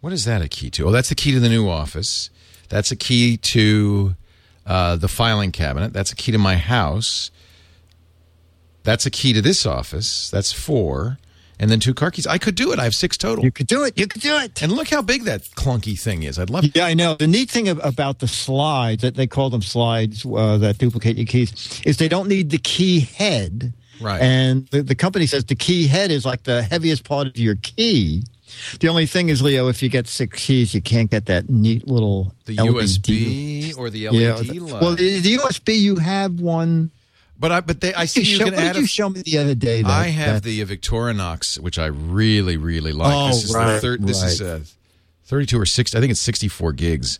What 0.00 0.12
is 0.12 0.24
that 0.26 0.42
a 0.42 0.48
key 0.48 0.70
to? 0.70 0.88
Oh, 0.88 0.90
that's 0.90 1.08
the 1.08 1.14
key 1.14 1.32
to 1.32 1.40
the 1.40 1.48
new 1.48 1.68
office. 1.68 2.30
That's 2.68 2.92
a 2.92 2.96
key 2.96 3.36
to 3.38 4.14
uh, 4.66 4.96
the 4.96 5.08
filing 5.08 5.50
cabinet. 5.50 5.92
That's 5.92 6.12
a 6.12 6.16
key 6.16 6.30
to 6.32 6.38
my 6.38 6.56
house. 6.56 7.30
That's 8.82 9.06
a 9.06 9.10
key 9.10 9.32
to 9.32 9.40
this 9.40 9.64
office. 9.64 10.30
That's 10.30 10.52
four. 10.52 11.18
And 11.64 11.70
then 11.70 11.80
two 11.80 11.94
car 11.94 12.10
keys. 12.10 12.26
I 12.26 12.36
could 12.36 12.56
do 12.56 12.72
it. 12.74 12.78
I 12.78 12.84
have 12.84 12.92
six 12.92 13.16
total. 13.16 13.42
You 13.42 13.50
could 13.50 13.66
do 13.66 13.84
it. 13.84 13.98
You 13.98 14.06
could 14.06 14.20
do 14.20 14.36
it. 14.36 14.60
and 14.62 14.70
look 14.70 14.90
how 14.90 15.00
big 15.00 15.22
that 15.24 15.40
clunky 15.56 15.98
thing 15.98 16.22
is. 16.22 16.38
I'd 16.38 16.50
love 16.50 16.66
Yeah, 16.74 16.84
I 16.84 16.92
know. 16.92 17.14
The 17.14 17.26
neat 17.26 17.48
thing 17.50 17.68
about 17.68 18.18
the 18.18 18.28
slides 18.28 19.00
that 19.00 19.14
they 19.14 19.26
call 19.26 19.48
them 19.48 19.62
slides 19.62 20.26
uh, 20.26 20.58
that 20.58 20.76
duplicate 20.76 21.16
your 21.16 21.24
keys 21.24 21.80
is 21.86 21.96
they 21.96 22.06
don't 22.08 22.28
need 22.28 22.50
the 22.50 22.58
key 22.58 23.00
head. 23.00 23.72
Right. 23.98 24.20
And 24.20 24.66
the, 24.66 24.82
the 24.82 24.94
company 24.94 25.24
says 25.24 25.46
the 25.46 25.54
key 25.54 25.86
head 25.86 26.10
is 26.10 26.26
like 26.26 26.42
the 26.42 26.62
heaviest 26.64 27.04
part 27.04 27.28
of 27.28 27.38
your 27.38 27.54
key. 27.54 28.24
The 28.80 28.88
only 28.88 29.06
thing 29.06 29.30
is, 29.30 29.40
Leo, 29.40 29.68
if 29.68 29.82
you 29.82 29.88
get 29.88 30.06
six 30.06 30.44
keys, 30.44 30.74
you 30.74 30.82
can't 30.82 31.10
get 31.10 31.24
that 31.26 31.48
neat 31.48 31.88
little 31.88 32.34
the 32.44 32.56
LED. 32.58 32.74
USB 32.74 33.78
or 33.78 33.88
the 33.88 34.10
LED 34.10 34.14
Yeah. 34.20 34.34
light. 34.34 34.82
Well, 34.82 34.94
the, 34.96 35.18
the 35.20 35.38
USB, 35.38 35.78
you 35.80 35.96
have 35.96 36.40
one. 36.40 36.90
But 37.38 37.52
I 37.52 37.60
but 37.60 37.80
they 37.80 37.92
I 37.94 38.04
see 38.06 38.20
You 38.20 38.36
show, 38.38 38.44
can 38.44 38.54
add 38.54 38.72
did 38.74 38.76
a 38.76 38.80
you 38.82 38.86
show 38.86 39.08
me 39.08 39.22
the 39.22 39.38
other 39.38 39.54
day? 39.54 39.82
That, 39.82 39.90
I 39.90 40.04
have 40.08 40.42
that- 40.42 40.44
the 40.44 40.60
Victorinox, 40.64 41.58
which 41.58 41.78
I 41.78 41.86
really, 41.86 42.56
really 42.56 42.92
like. 42.92 43.12
Oh, 43.12 43.28
this 43.28 43.44
is 43.44 43.52
the 43.52 43.58
right, 43.58 43.80
third. 43.80 44.06
This 44.06 44.22
is 44.22 44.40
right. 44.42 44.50
uh, 44.50 44.58
thirty-two 45.26 45.58
or 45.60 45.66
six. 45.66 45.94
I 45.94 46.00
think 46.00 46.10
it's 46.10 46.20
sixty-four 46.20 46.72
gigs 46.72 47.18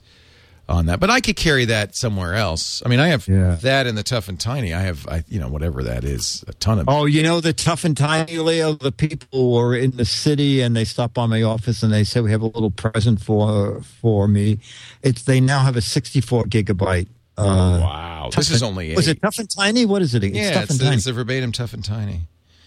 on 0.66 0.86
that. 0.86 0.98
But 0.98 1.10
I 1.10 1.20
could 1.20 1.36
carry 1.36 1.66
that 1.66 1.94
somewhere 1.94 2.34
else. 2.34 2.82
I 2.86 2.88
mean, 2.88 2.98
I 2.98 3.08
have 3.08 3.28
Yeah. 3.28 3.56
that 3.60 3.86
in 3.86 3.96
the 3.96 4.02
Tough 4.02 4.30
and 4.30 4.40
Tiny. 4.40 4.72
I 4.72 4.80
have, 4.80 5.06
I 5.06 5.22
you 5.28 5.38
know, 5.38 5.48
whatever 5.48 5.82
that 5.82 6.04
is, 6.04 6.42
a 6.48 6.54
ton 6.54 6.78
of. 6.78 6.88
Oh, 6.88 7.04
you 7.04 7.22
know 7.22 7.40
the 7.40 7.52
tough 7.52 7.84
and 7.84 7.94
tiny 7.94 8.38
Leo. 8.38 8.72
The 8.72 8.90
people 8.92 9.52
were 9.52 9.76
in 9.76 9.90
the 9.98 10.06
city 10.06 10.62
and 10.62 10.74
they 10.74 10.84
stopped 10.86 11.12
by 11.12 11.26
my 11.26 11.42
office 11.42 11.82
and 11.82 11.92
they 11.92 12.02
said 12.04 12.22
we 12.22 12.30
have 12.30 12.40
a 12.40 12.46
little 12.46 12.70
present 12.70 13.20
for 13.20 13.82
for 13.82 14.26
me. 14.26 14.58
It's 15.02 15.22
they 15.24 15.38
now 15.40 15.58
have 15.64 15.76
a 15.76 15.82
sixty-four 15.82 16.44
gigabyte. 16.44 17.08
Uh, 17.36 17.78
wow, 17.82 18.30
this 18.34 18.50
is 18.50 18.62
only 18.62 18.94
Was 18.94 19.08
it 19.08 19.20
tough 19.20 19.38
and 19.38 19.48
tiny? 19.50 19.84
What 19.86 20.02
is 20.02 20.14
it? 20.14 20.22
It's 20.24 20.36
yeah, 20.36 20.52
tough 20.52 20.64
it's 20.70 20.80
and 20.80 20.94
it's 20.94 21.04
the 21.04 21.12
verbatim 21.12 21.50
Tough 21.52 21.72
and 21.74 21.84
Tiny. 21.84 22.22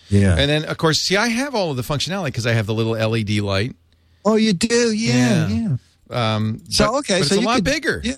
yeah. 0.09 0.35
And 0.37 0.49
then, 0.49 0.65
of 0.65 0.77
course, 0.77 0.99
see, 0.99 1.15
I 1.15 1.27
have 1.27 1.55
all 1.55 1.71
of 1.71 1.77
the 1.77 1.83
functionality 1.83 2.25
because 2.25 2.45
I 2.45 2.51
have 2.53 2.65
the 2.65 2.73
little 2.73 2.93
LED 2.93 3.39
light. 3.39 3.75
oh, 4.25 4.35
you 4.35 4.51
do? 4.53 4.91
Yeah, 4.91 5.47
Yeah. 5.47 5.77
yeah. 6.09 6.35
Um, 6.35 6.61
So, 6.69 6.91
but- 6.91 6.97
okay, 6.99 7.19
but 7.19 7.27
so 7.29 7.35
it's 7.35 7.43
a 7.43 7.45
lot 7.45 7.55
could- 7.55 7.63
bigger. 7.63 8.01
yeah. 8.03 8.15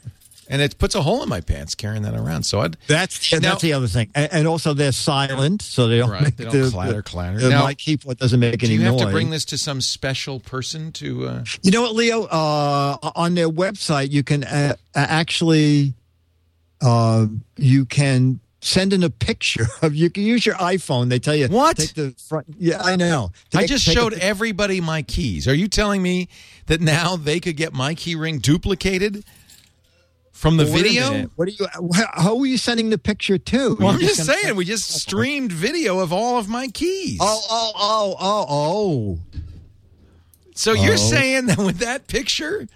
And 0.52 0.64
it 0.64 0.80
puts 0.80 0.96
a 0.96 1.04
hole 1.04 1.22
in 1.22 1.30
my 1.30 1.42
pants 1.42 1.76
carrying 1.76 2.02
that 2.02 2.16
around. 2.16 2.42
So 2.42 2.62
I'd 2.62 2.76
That's 2.88 3.32
Now- 3.34 3.38
that's 3.40 3.62
the 3.62 3.74
other 3.74 3.86
thing, 3.88 4.10
and, 4.16 4.34
and 4.34 4.48
also 4.48 4.74
they're 4.74 4.92
silent, 4.92 5.62
so 5.62 5.88
they 5.88 6.00
don't 6.00 6.10
Right, 6.10 6.36
they 6.36 6.46
don't 6.46 6.52
the, 6.64 6.72
clatter, 6.72 7.04
clatter. 7.04 7.38
The 7.40 7.50
Now, 7.50 7.68
mic 7.68 7.78
keyboard 7.78 8.18
doesn't 8.18 8.40
make 8.40 8.58
do 8.60 8.66
any 8.66 8.74
you 8.74 8.82
have 8.82 8.98
to 8.98 9.12
bring 9.12 9.30
this 9.30 9.46
to 9.46 9.60
some 9.60 9.80
special 9.80 10.40
person 10.40 10.92
to? 10.94 11.28
Uh, 11.28 11.44
You 11.62 11.70
know 11.70 11.84
what, 11.84 11.94
Leo? 11.94 12.24
Uh, 12.24 12.98
on 13.16 13.36
their 13.36 13.48
website, 13.48 14.10
you 14.10 14.24
can 14.24 14.44
uh, 14.44 14.74
actually, 14.96 15.94
uh, 16.82 17.28
you 17.58 17.86
can 17.86 18.40
send 18.62 18.94
in 18.94 19.04
a 19.04 19.10
picture 19.10 19.68
of. 19.82 19.96
You 19.96 20.10
can 20.10 20.24
use 20.24 20.46
your 20.46 20.56
iPhone. 20.56 21.10
They 21.10 21.20
tell 21.20 21.36
you 21.36 21.48
What? 21.48 21.78
Take 21.78 21.94
the 21.94 22.16
front. 22.28 22.48
Yeah, 22.58 22.82
I 22.82 22.96
know. 22.96 23.32
I 23.54 23.66
just 23.66 23.86
take 23.86 23.96
a 23.96 24.00
showed 24.00 24.14
everybody 24.14 24.82
my 24.82 25.02
keys. 25.02 25.48
Are 25.48 25.54
you 25.54 25.68
telling 25.68 26.02
me 26.02 26.30
that 26.68 26.82
now 26.82 27.16
they 27.16 27.40
could 27.40 27.58
get 27.58 27.74
my 27.74 27.96
key 27.96 28.16
ring 28.16 28.40
duplicated 28.40 29.24
from 30.32 30.58
the 30.58 30.64
Well, 30.66 30.74
video? 30.74 31.30
What 31.36 31.48
are 31.48 31.52
you? 31.52 31.68
How 32.14 32.38
are 32.38 32.46
you 32.46 32.58
sending 32.58 32.90
the 32.90 32.98
picture 32.98 33.38
to? 33.38 33.76
Well, 33.76 33.90
I'm 33.90 34.00
You're 34.00 34.10
just 34.10 34.26
saying, 34.26 34.56
we 34.56 34.66
just 34.66 34.90
streamed 34.90 35.52
video 35.52 36.00
of 36.00 36.14
all 36.14 36.38
of 36.38 36.48
my 36.48 36.68
keys. 36.68 37.20
Oh, 37.22 37.42
oh, 37.50 37.72
oh, 37.76 38.16
oh, 38.20 38.46
oh. 38.50 39.20
so 40.56 40.74
you're 40.74 40.94
oh. 40.94 40.98
saying 40.98 41.48
that 41.48 41.58
with 41.58 41.80
that 41.80 42.08
picture, 42.08 42.68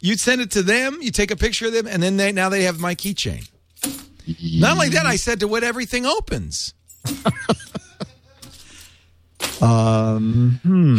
you'd 0.00 0.20
send 0.20 0.40
it 0.40 0.50
to 0.52 0.62
them, 0.62 0.98
you 1.00 1.10
take 1.10 1.30
a 1.30 1.36
picture 1.36 1.66
of 1.66 1.72
them, 1.72 1.86
and 1.86 2.02
then 2.02 2.16
they 2.16 2.32
now 2.32 2.48
they 2.48 2.62
have 2.64 2.78
my 2.78 2.94
keychain. 2.94 3.48
Not 4.60 4.72
only 4.72 4.88
that, 4.90 5.06
I 5.06 5.16
said 5.16 5.40
to 5.40 5.48
what 5.48 5.62
everything 5.62 6.04
opens. 6.04 6.74
Um, 9.62 10.60
hmm. 10.62 10.98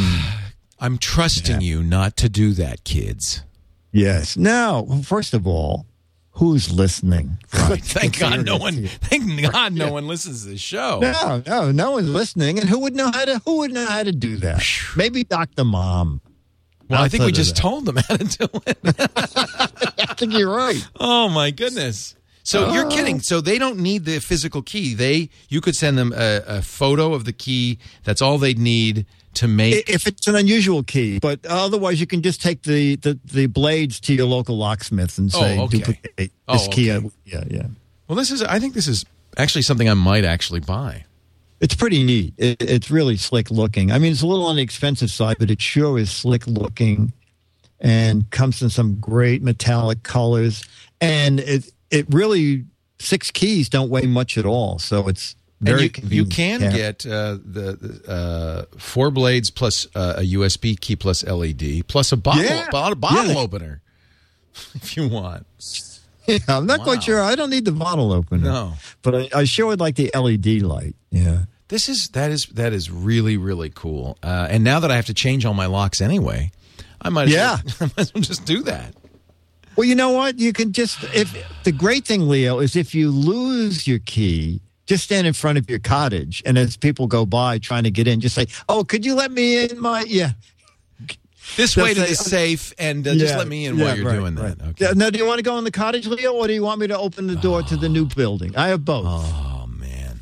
I'm 0.79 0.97
trusting 0.97 1.62
you 1.62 1.83
not 1.83 2.17
to 2.17 2.29
do 2.29 2.53
that, 2.53 2.83
kids. 2.83 3.43
Yes. 3.91 4.38
Now, 4.38 4.86
first 5.03 5.33
of 5.33 5.47
all, 5.47 5.86
who's 6.31 6.71
listening? 6.71 7.38
Right. 7.67 7.83
Thank 7.83 8.19
God 8.19 8.45
no 8.45 8.55
one. 8.55 8.88
Thank 8.88 9.51
God 9.51 9.73
no 9.73 9.91
one 9.91 10.07
listens 10.07 10.43
to 10.43 10.51
this 10.51 10.62
show. 10.62 10.99
No, 11.01 11.43
no, 11.45 11.71
no 11.73 11.91
one's 11.91 12.07
listening. 12.07 12.60
And 12.60 12.69
who 12.69 12.79
would 12.79 12.95
know 12.95 13.12
how 13.12 13.25
to? 13.25 13.41
Who 13.43 13.57
would 13.57 13.73
know 13.73 13.86
how 13.86 14.03
to 14.03 14.13
do 14.13 14.38
that? 14.38 14.63
Maybe 14.95 15.25
Doctor 15.25 15.65
Mom. 15.65 16.21
Well, 16.89 17.02
I 17.02 17.10
think 17.10 17.23
we 17.23 17.32
just 17.32 17.56
that. 17.56 17.62
told 17.62 17.86
them 17.86 17.97
how 17.97 18.15
to 18.17 18.23
do 18.23 18.47
it. 18.65 18.78
I 20.10 20.13
think 20.15 20.34
you're 20.34 20.54
right. 20.54 20.86
Oh 21.00 21.30
my 21.30 21.52
goodness. 21.52 22.15
So 22.43 22.69
uh, 22.69 22.73
you're 22.73 22.89
kidding. 22.89 23.19
So 23.19 23.41
they 23.41 23.58
don't 23.58 23.80
need 23.80 24.06
the 24.06 24.19
physical 24.19 24.62
key. 24.62 24.93
They 24.93 25.30
you 25.50 25.60
could 25.62 25.76
send 25.76 25.97
them 25.97 26.13
a, 26.15 26.41
a 26.47 26.62
photo 26.62 27.13
of 27.13 27.26
the 27.26 27.34
key. 27.34 27.78
That's 28.06 28.21
all 28.21 28.38
they'd 28.38 28.58
need 28.60 29.06
to 29.34 29.47
make. 29.47 29.89
If 29.89 30.08
it's 30.08 30.28
an 30.28 30.36
unusual 30.36 30.82
key, 30.84 31.19
but 31.19 31.45
otherwise 31.45 32.00
you 32.00 32.08
can 32.08 32.21
just 32.21 32.41
take 32.41 32.63
the, 32.63 32.95
the, 32.95 33.19
the 33.26 33.45
blades 33.47 34.00
to 34.02 34.13
your 34.13 34.26
local 34.26 34.58
locksmith 34.58 35.17
and 35.17 35.30
Oh, 35.36 35.39
say 35.39 35.60
okay. 35.60 35.78
duplicate 35.78 36.32
Oh, 36.47 36.54
this 36.54 36.67
key. 36.69 36.88
Yeah, 36.88 37.43
yeah. 37.47 37.67
well, 38.08 38.15
this 38.15 38.32
is. 38.32 38.41
I 38.41 38.60
think 38.60 38.73
this 38.73 38.88
is 38.88 39.06
actually 39.38 39.62
something 39.63 39.89
I 39.89 39.93
might 39.93 40.23
actually 40.26 40.62
buy. 40.62 41.04
It's 41.60 41.74
pretty 41.76 42.04
neat. 42.04 42.34
It, 42.38 42.62
it's 42.62 42.91
really 42.91 43.17
slick 43.17 43.50
looking. 43.50 43.91
I 43.91 43.98
mean, 44.00 44.12
it's 44.12 44.22
a 44.22 44.28
little 44.28 44.46
on 44.46 44.58
the 44.58 44.62
expensive 44.62 45.10
side, 45.10 45.38
but 45.39 45.50
it 45.50 45.62
sure 45.62 45.98
is 45.98 46.12
slick 46.12 46.46
looking, 46.46 47.13
and 47.80 48.30
comes 48.32 48.62
in 48.62 48.70
some 48.70 48.96
great 49.00 49.41
metallic 49.41 50.04
colors. 50.04 50.63
And 51.02 51.39
it 51.39 51.72
it 51.89 52.06
really 52.13 52.65
six 53.00 53.32
keys 53.32 53.70
don't 53.70 53.89
weigh 53.89 54.04
much 54.08 54.38
at 54.38 54.46
all, 54.46 54.78
so 54.80 55.08
it's 55.08 55.36
very 55.62 55.91
you, 56.04 56.24
you 56.24 56.26
can 56.26 56.62
Yeah. 56.62 56.72
get 56.72 57.06
uh, 57.08 57.38
the, 57.43 58.02
uh, 58.08 58.78
four 58.78 59.10
blades 59.10 59.50
plus 59.50 59.88
uh, 59.96 60.15
a 60.17 60.22
USB 60.34 60.80
key 60.80 60.96
plus 60.96 61.24
LED 61.24 61.88
plus 61.88 62.12
a 62.12 62.17
bottle 62.17 62.43
Yeah. 62.43 62.70
bottle, 62.72 62.96
bottle 62.96 63.32
Yeah. 63.34 63.39
opener 63.39 63.82
if 64.76 64.96
you 64.96 65.08
want. 65.08 65.46
Yeah, 66.27 66.37
I'm 66.47 66.65
not 66.65 66.79
Wow. 66.79 66.85
quite 66.85 67.03
sure. 67.03 67.21
I 67.21 67.35
don't 67.35 67.49
need 67.49 67.65
the 67.65 67.71
bottle 67.71 68.11
opener. 68.11 68.43
No. 68.43 68.73
but 69.01 69.15
I, 69.15 69.29
I 69.39 69.43
sure 69.45 69.67
would 69.67 69.79
like 69.79 69.95
the 69.95 70.11
LED 70.13 70.61
light. 70.61 70.95
Yeah. 71.11 71.43
This 71.69 71.89
is 71.89 72.09
that 72.09 72.31
is 72.31 72.45
that 72.53 72.71
is 72.73 72.89
really 72.91 73.35
really 73.37 73.69
cool. 73.73 74.17
Uh, 74.23 74.47
and 74.49 74.63
now 74.63 74.79
that 74.79 74.91
I 74.91 74.95
have 74.95 75.05
to 75.07 75.13
change 75.13 75.45
all 75.45 75.53
my 75.53 75.65
locks 75.65 75.99
anyway, 76.01 76.51
I 77.01 77.09
might 77.09 77.27
as 77.27 77.33
Yeah. 77.33 77.57
well, 77.65 77.73
I 77.81 77.83
might 77.85 77.99
as 77.99 78.13
well 78.13 78.21
just 78.23 78.45
do 78.45 78.63
that. 78.63 78.93
Well, 79.75 79.85
you 79.85 79.93
know 79.95 80.11
what? 80.11 80.39
You 80.39 80.53
can 80.53 80.71
just 80.71 81.03
if 81.13 81.35
the 81.63 81.71
great 81.71 82.05
thing, 82.05 82.27
Leo, 82.27 82.59
is 82.59 82.75
if 82.75 82.95
you 82.95 83.11
lose 83.11 83.85
your 83.87 83.99
key, 83.99 84.61
just 84.87 85.03
stand 85.03 85.27
in 85.27 85.33
front 85.33 85.57
of 85.57 85.69
your 85.69 85.79
cottage, 85.79 86.41
and 86.45 86.57
as 86.57 86.77
people 86.77 87.05
go 87.07 87.25
by 87.25 87.59
trying 87.59 87.83
to 87.83 87.91
get 87.91 88.07
in, 88.07 88.19
just 88.21 88.33
say, 88.35 88.47
"Oh, 88.69 88.83
could 88.85 89.05
you 89.05 89.13
let 89.13 89.31
me 89.31 89.65
in?" 89.65 89.79
My 89.79 90.03
yeah, 90.07 90.31
This 91.55 91.75
They'll 91.75 91.86
way 91.86 91.93
to 91.93 92.01
say- 92.01 92.10
the 92.10 92.15
safe 92.15 92.73
and 92.77 93.07
uh, 93.07 93.15
just 93.15 93.36
let 93.38 93.47
me 93.47 93.65
in 93.65 93.77
yeah, 93.77 93.86
while 93.86 93.97
you're 93.97 94.05
right, 94.05 94.15
doing 94.15 94.36
that. 94.36 94.41
right. 94.43 94.69
Okay. 94.69 94.86
Yeah, 94.86 94.91
now, 94.95 95.10
do 95.10 95.17
you 95.17 95.25
want 95.25 95.39
to 95.39 95.43
go 95.43 95.57
in 95.57 95.63
the 95.63 95.71
cottage, 95.71 96.05
Leo, 96.05 96.33
or 96.33 96.47
do 96.47 96.53
you 96.53 96.62
want 96.63 96.79
me 96.79 96.88
to 96.88 96.97
open 96.97 97.27
the 97.27 97.36
door 97.36 97.63
to 97.63 97.77
the 97.77 97.89
new 97.89 98.05
building? 98.05 98.55
I 98.55 98.67
have 98.67 98.83
both. 98.86 99.05
Oh 99.07 99.65
man, 99.67 100.19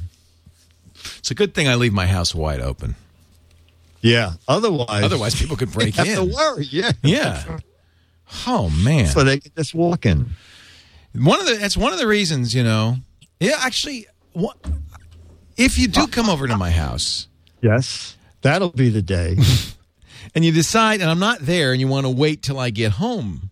it's 1.17 1.31
a 1.31 1.35
good 1.35 1.53
thing 1.53 1.67
I 1.67 1.75
leave 1.75 1.93
my 1.93 2.05
house 2.07 2.33
wide 2.35 2.61
open. 2.61 2.95
Yeah. 4.01 4.33
Otherwise, 4.47 5.03
Otherwise, 5.03 5.35
people 5.35 5.57
could 5.57 5.71
break 5.73 5.95
have 5.95 6.07
in. 6.07 6.15
to 6.15 6.23
worry. 6.23 6.65
Yeah. 6.65 6.91
Yeah. 7.03 7.57
Oh 8.45 8.69
man. 8.69 9.07
So 9.07 9.23
they 9.23 9.39
just 9.39 9.73
walk 9.73 10.05
in. 10.05 10.29
One 11.13 11.39
of 11.39 11.47
the 11.47 11.55
that's 11.55 11.75
one 11.77 11.91
of 11.91 11.99
the 11.99 12.07
reasons, 12.07 12.53
you 12.53 12.63
know. 12.63 12.97
Yeah, 13.39 13.55
actually, 13.59 14.05
what, 14.33 14.57
if 15.57 15.77
you 15.79 15.88
do 15.88 16.07
come 16.07 16.29
over 16.29 16.47
to 16.47 16.55
my 16.55 16.71
house 16.71 17.27
Yes. 17.61 18.15
That'll 18.41 18.69
be 18.69 18.89
the 18.89 19.01
day. 19.01 19.38
and 20.36 20.43
you 20.43 20.52
decide, 20.52 21.02
and 21.02 21.10
I'm 21.10 21.19
not 21.19 21.39
there, 21.39 21.71
and 21.71 21.80
you 21.80 21.88
want 21.88 22.06
to 22.06 22.10
wait 22.10 22.43
till 22.43 22.60
I 22.60 22.69
get 22.69 22.93
home, 22.93 23.50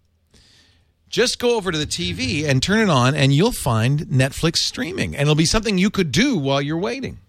just 1.10 1.40
go 1.40 1.56
over 1.56 1.72
to 1.72 1.78
the 1.78 1.86
TV 1.86 2.46
and 2.48 2.62
turn 2.62 2.80
it 2.80 2.90
on, 2.90 3.16
and 3.16 3.34
you'll 3.34 3.52
find 3.52 4.02
Netflix 4.02 4.58
streaming, 4.58 5.16
and 5.16 5.22
it'll 5.22 5.36
be 5.36 5.46
something 5.46 5.78
you 5.78 5.90
could 5.90 6.12
do 6.12 6.38
while 6.38 6.62
you're 6.62 6.78
waiting. 6.78 7.20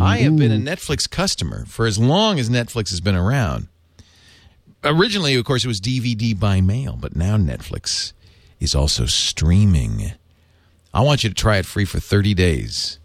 I 0.00 0.18
have 0.18 0.36
been 0.36 0.52
a 0.52 0.56
Netflix 0.56 1.10
customer 1.10 1.64
for 1.66 1.86
as 1.86 1.98
long 1.98 2.38
as 2.38 2.48
Netflix 2.48 2.90
has 2.90 3.00
been 3.00 3.16
around. 3.16 3.68
Originally, 4.84 5.34
of 5.34 5.44
course, 5.44 5.64
it 5.64 5.68
was 5.68 5.80
DVD 5.80 6.38
by 6.38 6.60
mail, 6.60 6.96
but 7.00 7.16
now 7.16 7.36
Netflix 7.36 8.12
is 8.60 8.74
also 8.74 9.06
streaming. 9.06 10.12
I 10.92 11.00
want 11.00 11.24
you 11.24 11.30
to 11.30 11.34
try 11.34 11.56
it 11.56 11.66
free 11.66 11.86
for 11.86 12.00
30 12.00 12.34
days. 12.34 12.98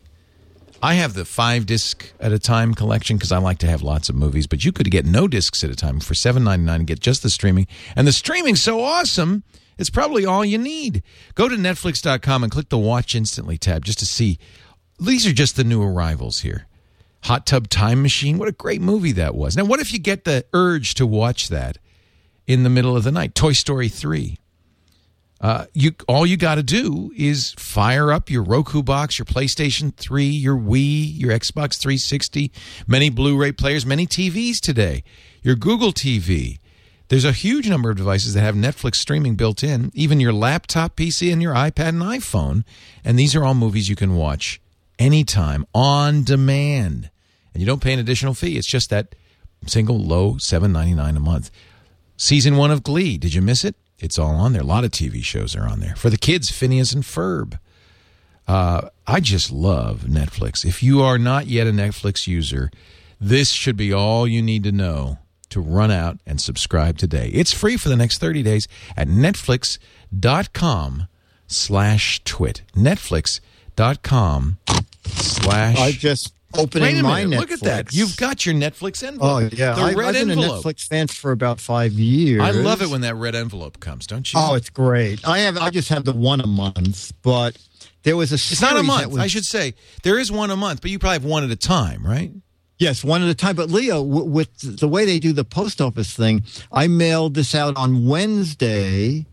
I 0.82 0.94
have 0.94 1.14
the 1.14 1.26
five 1.26 1.66
disc 1.66 2.14
at 2.22 2.32
a 2.32 2.40
time 2.40 2.74
collection 2.74 3.18
because 3.18 3.34
I 3.34 3.38
like 3.38 3.58
to 3.60 3.68
have 3.68 3.82
lots 3.82 4.08
of 4.08 4.16
movies, 4.16 4.48
but 4.48 4.64
you 4.64 4.72
could 4.72 4.90
get 4.90 5.06
no 5.06 5.28
discs 5.28 5.62
at 5.64 5.70
a 5.70 5.76
time 5.76 6.00
for 6.00 6.16
seven 6.16 6.46
ninety 6.46 6.66
nine 6.66 6.82
and 6.82 6.88
get 6.88 7.02
just 7.02 7.22
the 7.22 7.30
streaming. 7.30 7.68
And 7.98 8.08
the 8.08 8.14
streaming's 8.14 8.64
so 8.64 8.82
awesome, 8.82 9.44
it's 9.78 9.90
probably 9.90 10.26
all 10.26 10.46
you 10.46 10.58
need. 10.58 11.04
Go 11.36 11.50
to 11.50 11.56
Netflix.com 11.58 12.44
and 12.44 12.52
click 12.52 12.70
the 12.70 12.78
Watch 12.78 13.14
Instantly 13.14 13.58
tab 13.58 13.84
just 13.84 14.00
to 14.00 14.06
see. 14.06 14.40
These 15.02 15.28
are 15.28 15.34
just 15.34 15.58
the 15.58 15.66
new 15.66 15.84
arrivals 15.84 16.40
here. 16.42 16.68
Hot 17.24 17.46
Tub 17.46 17.68
Time 17.68 18.02
Machine, 18.02 18.38
what 18.38 18.48
a 18.48 18.54
great 18.54 18.82
movie 18.82 19.12
that 19.12 19.36
was. 19.36 19.58
Now, 19.58 19.66
what 19.66 19.82
if 19.82 19.92
you 19.92 20.00
get 20.00 20.24
the 20.24 20.46
urge 20.54 20.94
to 20.94 21.06
watch 21.06 21.50
that 21.50 21.78
in 22.48 22.64
the 22.64 22.70
middle 22.70 22.96
of 22.96 23.04
the 23.04 23.12
night? 23.12 23.36
Toy 23.36 23.52
Story 23.52 23.90
3 23.90 24.38
Uh, 25.42 25.66
you 25.74 25.92
all 26.08 26.26
you 26.26 26.36
got 26.36 26.56
to 26.56 26.64
do 26.64 27.12
is 27.16 27.54
fire 27.58 28.12
up 28.12 28.30
your 28.30 28.44
Roku 28.44 28.84
box, 28.84 29.18
your 29.18 29.26
PlayStation 29.26 29.96
3, 29.96 30.26
your 30.26 30.58
Wii, 30.58 31.18
your 31.18 31.32
Xbox 31.32 31.80
360, 31.80 32.52
many 32.88 33.10
Blu-ray 33.10 33.54
players, 33.54 33.86
many 33.86 34.06
TVs 34.06 34.60
today. 34.60 35.04
Your 35.42 35.56
Google 35.56 35.94
TV. 35.94 36.60
There's 37.08 37.26
a 37.26 37.32
huge 37.32 37.70
number 37.70 37.90
of 37.90 37.98
devices 37.98 38.34
that 38.34 38.42
have 38.42 38.54
Netflix 38.54 38.96
streaming 38.96 39.36
built 39.36 39.64
in, 39.64 39.92
even 39.96 40.20
your 40.20 40.34
laptop 40.34 40.96
PC 40.96 41.32
and 41.32 41.42
your 41.42 41.56
iPad 41.56 41.90
and 41.90 42.02
iPhone, 42.02 42.64
and 43.04 43.18
these 43.18 43.36
are 43.36 43.44
all 43.44 43.56
movies 43.56 43.90
you 43.90 43.96
can 43.96 44.16
watch 44.16 44.62
anytime 45.00 45.66
on 45.74 46.24
demand. 46.24 47.10
And 47.54 47.62
you 47.62 47.66
don't 47.66 47.82
pay 47.82 47.94
an 47.94 48.00
additional 48.00 48.34
fee. 48.34 48.58
It's 48.58 48.68
just 48.68 48.90
that 48.92 49.16
single 49.66 49.98
low 49.98 50.34
7.99 50.34 51.16
a 51.16 51.20
month. 51.20 51.50
Season 52.16 52.58
one 52.58 52.70
of 52.70 52.84
Glee. 52.84 53.18
Did 53.18 53.34
you 53.34 53.42
miss 53.42 53.64
it? 53.64 53.76
It's 54.00 54.18
all 54.18 54.36
on 54.36 54.54
there. 54.54 54.62
A 54.62 54.66
lot 54.66 54.84
of 54.84 54.92
TV 54.92 55.24
shows 55.24 55.56
are 55.56 55.68
on 55.68 55.80
there. 55.80 55.96
For 55.96 56.10
the 56.10 56.18
kids, 56.18 56.50
Phineas 56.50 56.94
and 56.94 57.04
Ferb. 57.04 57.60
Uh, 58.48 58.90
I 59.06 59.20
just 59.20 59.52
love 59.52 60.02
Netflix. 60.02 60.66
If 60.66 60.82
you 60.82 61.02
are 61.02 61.20
not 61.20 61.48
yet 61.48 61.68
a 61.68 61.72
Netflix 61.72 62.26
user, 62.26 62.72
this 63.22 63.52
should 63.52 63.78
be 63.78 63.94
all 63.94 64.28
you 64.28 64.42
need 64.42 64.64
to 64.64 64.72
know 64.72 65.20
to 65.50 65.60
run 65.60 65.92
out 65.92 66.20
and 66.26 66.40
subscribe 66.40 66.98
today. 66.98 67.30
It's 67.34 67.54
free 67.54 67.78
for 67.78 67.90
the 67.90 67.96
next 67.96 68.20
30 68.20 68.44
days 68.44 68.68
at 68.96 69.08
netflix.com 69.08 71.08
slash 71.48 72.24
twit. 72.24 72.62
Netflix.com 72.76 74.58
slash 75.06 75.78
I 75.78 75.92
just 75.92 76.34
opening 76.58 76.96
Wait 76.96 77.00
a 77.00 77.04
my. 77.04 77.24
Netflix. 77.24 77.38
Look 77.40 77.52
at 77.52 77.60
that. 77.62 77.94
You've 77.94 78.18
got 78.18 78.46
your 78.46 78.56
Netflix 78.56 79.04
envelope. 79.04 79.44
Oh 79.44 79.56
yeah, 79.56 79.74
The 79.76 79.82
I, 79.82 79.94
red 79.94 80.08
I've 80.08 80.14
been 80.16 80.32
envelope. 80.32 80.66
a 80.66 80.68
Netflix 80.68 80.88
fan 80.88 81.08
for 81.08 81.32
about 81.32 81.60
five 81.60 81.94
years. 81.94 82.42
I 82.42 82.52
love 82.52 82.82
it 82.82 82.90
when 82.90 83.02
that 83.02 83.16
red 83.16 83.36
envelope 83.36 83.80
comes, 83.80 84.08
don't 84.08 84.32
you? 84.34 84.40
Oh, 84.42 84.56
it's 84.56 84.70
great. 84.70 85.28
I 85.28 85.40
have. 85.40 85.58
I 85.58 85.70
just 85.70 85.90
have 85.90 86.06
the 86.06 86.14
one 86.14 86.42
a 86.42 86.48
month, 86.48 87.14
but 87.22 87.58
there 88.04 88.16
was 88.18 88.32
a. 88.32 88.36
It's 88.36 88.62
not 88.62 88.78
a 88.78 88.84
month. 88.84 89.08
was- 89.12 89.18
I 89.20 89.28
should 89.28 89.46
say 89.46 89.76
there 90.04 90.18
is 90.20 90.32
one 90.32 90.50
a 90.52 90.56
month, 90.56 90.82
but 90.82 90.92
you 90.92 91.00
probably 91.00 91.16
have 91.16 91.26
one 91.26 91.44
at 91.44 91.52
a 91.52 91.56
time, 91.56 92.06
right? 92.06 92.32
Yes, 92.78 93.04
one 93.04 93.22
at 93.22 93.28
a 93.30 93.36
time. 93.36 93.58
But 93.58 93.70
Leo, 93.70 94.04
w- 94.06 94.24
with 94.32 94.80
the 94.80 94.88
way 94.88 95.04
they 95.06 95.20
do 95.20 95.34
the 95.34 95.44
post 95.44 95.82
office 95.82 96.14
thing, 96.14 96.44
I 96.72 96.88
mailed 96.88 97.34
this 97.34 97.54
out 97.54 97.76
on 97.76 98.08
Wednesday, 98.08 99.26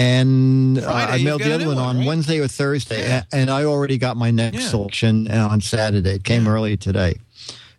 and 0.00 0.78
uh, 0.78 0.82
Friday, 0.82 1.12
I 1.12 1.24
mailed 1.24 1.42
the 1.42 1.52
other 1.54 1.66
one 1.66 1.78
on 1.78 1.98
right? 1.98 2.06
Wednesday 2.06 2.38
or 2.40 2.48
Thursday, 2.48 3.02
Yeah. 3.06 3.24
and 3.32 3.50
I 3.50 3.64
already 3.64 3.98
got 3.98 4.16
my 4.16 4.30
next 4.30 4.56
Yeah. 4.62 4.68
selection 4.68 5.30
on 5.30 5.60
Saturday. 5.60 6.14
It 6.14 6.24
came 6.24 6.48
early 6.48 6.76
today. 6.76 7.16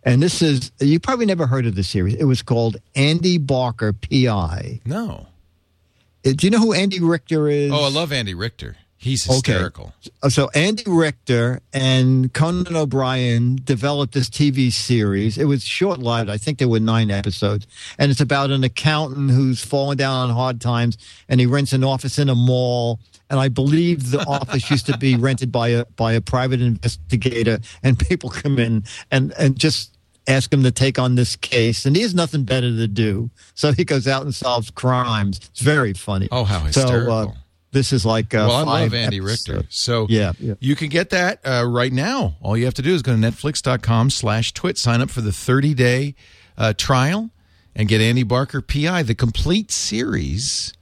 And 0.04 0.22
this 0.22 0.42
is, 0.42 0.72
you 0.80 0.98
probably 1.00 1.26
never 1.26 1.46
heard 1.46 1.66
of 1.66 1.74
this 1.74 1.88
series. 1.88 2.14
It 2.14 2.24
was 2.24 2.42
called 2.42 2.76
Andy 2.94 3.38
Barker, 3.38 3.92
PI. 3.92 4.80
No. 4.84 5.26
Uh, 6.24 6.32
Do 6.36 6.46
you 6.46 6.50
know 6.50 6.58
who 6.58 6.72
Andy 6.72 7.00
Richter 7.00 7.48
is? 7.48 7.70
Oh, 7.72 7.84
I 7.84 7.88
love 7.88 8.12
Andy 8.12 8.34
Richter. 8.34 8.76
He's 9.02 9.28
Okay. 9.28 9.34
hysterical. 9.52 9.92
Uh, 10.22 10.28
So 10.28 10.48
Andy 10.54 10.84
Richter 10.86 11.60
and 11.72 12.32
Conan 12.32 12.76
O'Brien 12.76 13.58
developed 13.64 14.14
this 14.14 14.30
TV 14.30 14.70
series. 14.70 15.36
It 15.38 15.46
was 15.46 15.64
short-lived. 15.64 16.30
I 16.30 16.38
think 16.38 16.58
there 16.58 16.68
were 16.68 16.78
nine 16.78 17.10
episodes, 17.10 17.66
and 17.98 18.12
it's 18.12 18.20
about 18.20 18.52
an 18.52 18.62
accountant 18.62 19.32
who's 19.32 19.60
fallen 19.64 19.96
down 19.96 20.28
on 20.30 20.34
hard 20.34 20.60
times, 20.60 20.96
and 21.28 21.40
he 21.40 21.46
rents 21.46 21.72
an 21.72 21.82
office 21.82 22.16
in 22.16 22.28
a 22.28 22.36
mall. 22.36 23.00
And 23.28 23.40
I 23.40 23.48
believe 23.48 24.12
the 24.12 24.20
office 24.28 24.70
used 24.70 24.86
to 24.86 24.96
be 24.96 25.16
rented 25.16 25.50
by 25.50 25.68
a 25.68 25.84
by 25.96 26.12
a 26.12 26.20
private 26.20 26.60
investigator, 26.60 27.58
and 27.82 27.98
people 27.98 28.30
come 28.30 28.58
in 28.60 28.84
and 29.10 29.32
and 29.36 29.58
just 29.58 29.90
ask 30.28 30.52
him 30.52 30.62
to 30.62 30.70
take 30.70 31.00
on 31.00 31.16
this 31.16 31.34
case, 31.34 31.84
and 31.84 31.96
he 31.96 32.02
has 32.02 32.14
nothing 32.14 32.44
better 32.44 32.70
to 32.70 32.86
do, 32.86 33.28
so 33.54 33.72
he 33.72 33.84
goes 33.84 34.06
out 34.06 34.22
and 34.22 34.32
solves 34.32 34.70
crimes. 34.70 35.40
It's 35.50 35.60
very 35.60 35.92
funny. 35.92 36.28
Oh, 36.30 36.44
how 36.44 36.60
So, 36.70 36.82
uh, 36.82 36.84
hysterical. 36.84 37.36
This 37.72 37.92
is 37.92 38.06
like 38.06 38.34
uh, 38.34 38.46
well, 38.48 38.52
I 38.52 38.64
five 38.64 38.92
love 38.92 38.94
Andy 38.94 39.18
episodes. 39.18 39.48
Richter. 39.48 39.66
So 39.70 40.06
Yeah, 40.08 40.32
yeah. 40.38 40.54
you 40.60 40.76
can 40.76 40.88
get 40.88 41.10
that 41.10 41.40
uh, 41.44 41.64
right 41.66 41.92
now. 41.92 42.36
All 42.40 42.56
you 42.56 42.64
have 42.66 42.74
to 42.74 42.82
do 42.82 42.94
is 42.94 43.02
go 43.02 43.12
to 43.12 43.18
netflix.com 43.18 44.10
slash 44.10 44.52
twit, 44.52 44.78
sign 44.78 45.00
up 45.00 45.10
for 45.10 45.20
the 45.22 45.30
30-day 45.30 46.14
uh, 46.56 46.74
trial, 46.76 47.30
and 47.74 47.88
get 47.88 48.00
Andy 48.00 48.22
Barker 48.22 48.60
PI, 48.60 49.02
the 49.02 49.14
complete 49.14 49.70
series. 49.72 50.72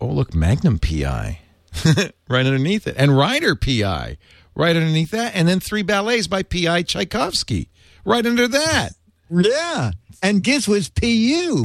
Oh, 0.00 0.08
look, 0.08 0.34
Magnum 0.34 0.78
PI 0.78 1.40
right 2.28 2.46
underneath 2.46 2.86
it. 2.86 2.94
And 2.98 3.16
Rider 3.16 3.54
PI 3.54 4.18
right 4.54 4.76
underneath 4.76 5.10
that. 5.12 5.34
And 5.34 5.48
then 5.48 5.60
three 5.60 5.82
ballets 5.82 6.26
by 6.26 6.42
PI 6.42 6.82
Tchaikovsky 6.82 7.68
right 8.04 8.24
under 8.26 8.48
that. 8.48 8.90
Yeah, 9.30 9.92
and 10.22 10.42
Giz 10.42 10.66
was 10.66 10.88
PU. 10.88 11.64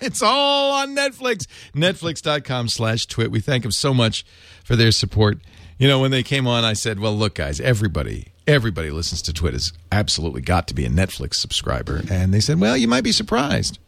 it's 0.00 0.22
all 0.22 0.72
on 0.72 0.96
Netflix. 0.96 1.46
Netflix.com 1.74 2.68
slash 2.68 3.06
twit. 3.06 3.30
We 3.30 3.40
thank 3.40 3.62
them 3.62 3.72
so 3.72 3.94
much 3.94 4.24
for 4.64 4.76
their 4.76 4.92
support. 4.92 5.38
You 5.78 5.88
know, 5.88 5.98
when 5.98 6.10
they 6.10 6.22
came 6.22 6.46
on, 6.46 6.64
I 6.64 6.74
said, 6.74 7.00
well, 7.00 7.16
look, 7.16 7.34
guys, 7.36 7.58
everybody, 7.60 8.28
everybody 8.46 8.90
listens 8.90 9.22
to 9.22 9.32
Twit 9.32 9.54
has 9.54 9.72
absolutely 9.90 10.42
got 10.42 10.68
to 10.68 10.74
be 10.74 10.84
a 10.84 10.90
Netflix 10.90 11.34
subscriber. 11.34 12.02
And 12.10 12.34
they 12.34 12.40
said, 12.40 12.60
well, 12.60 12.76
you 12.76 12.86
might 12.86 13.04
be 13.04 13.12
surprised. 13.12 13.78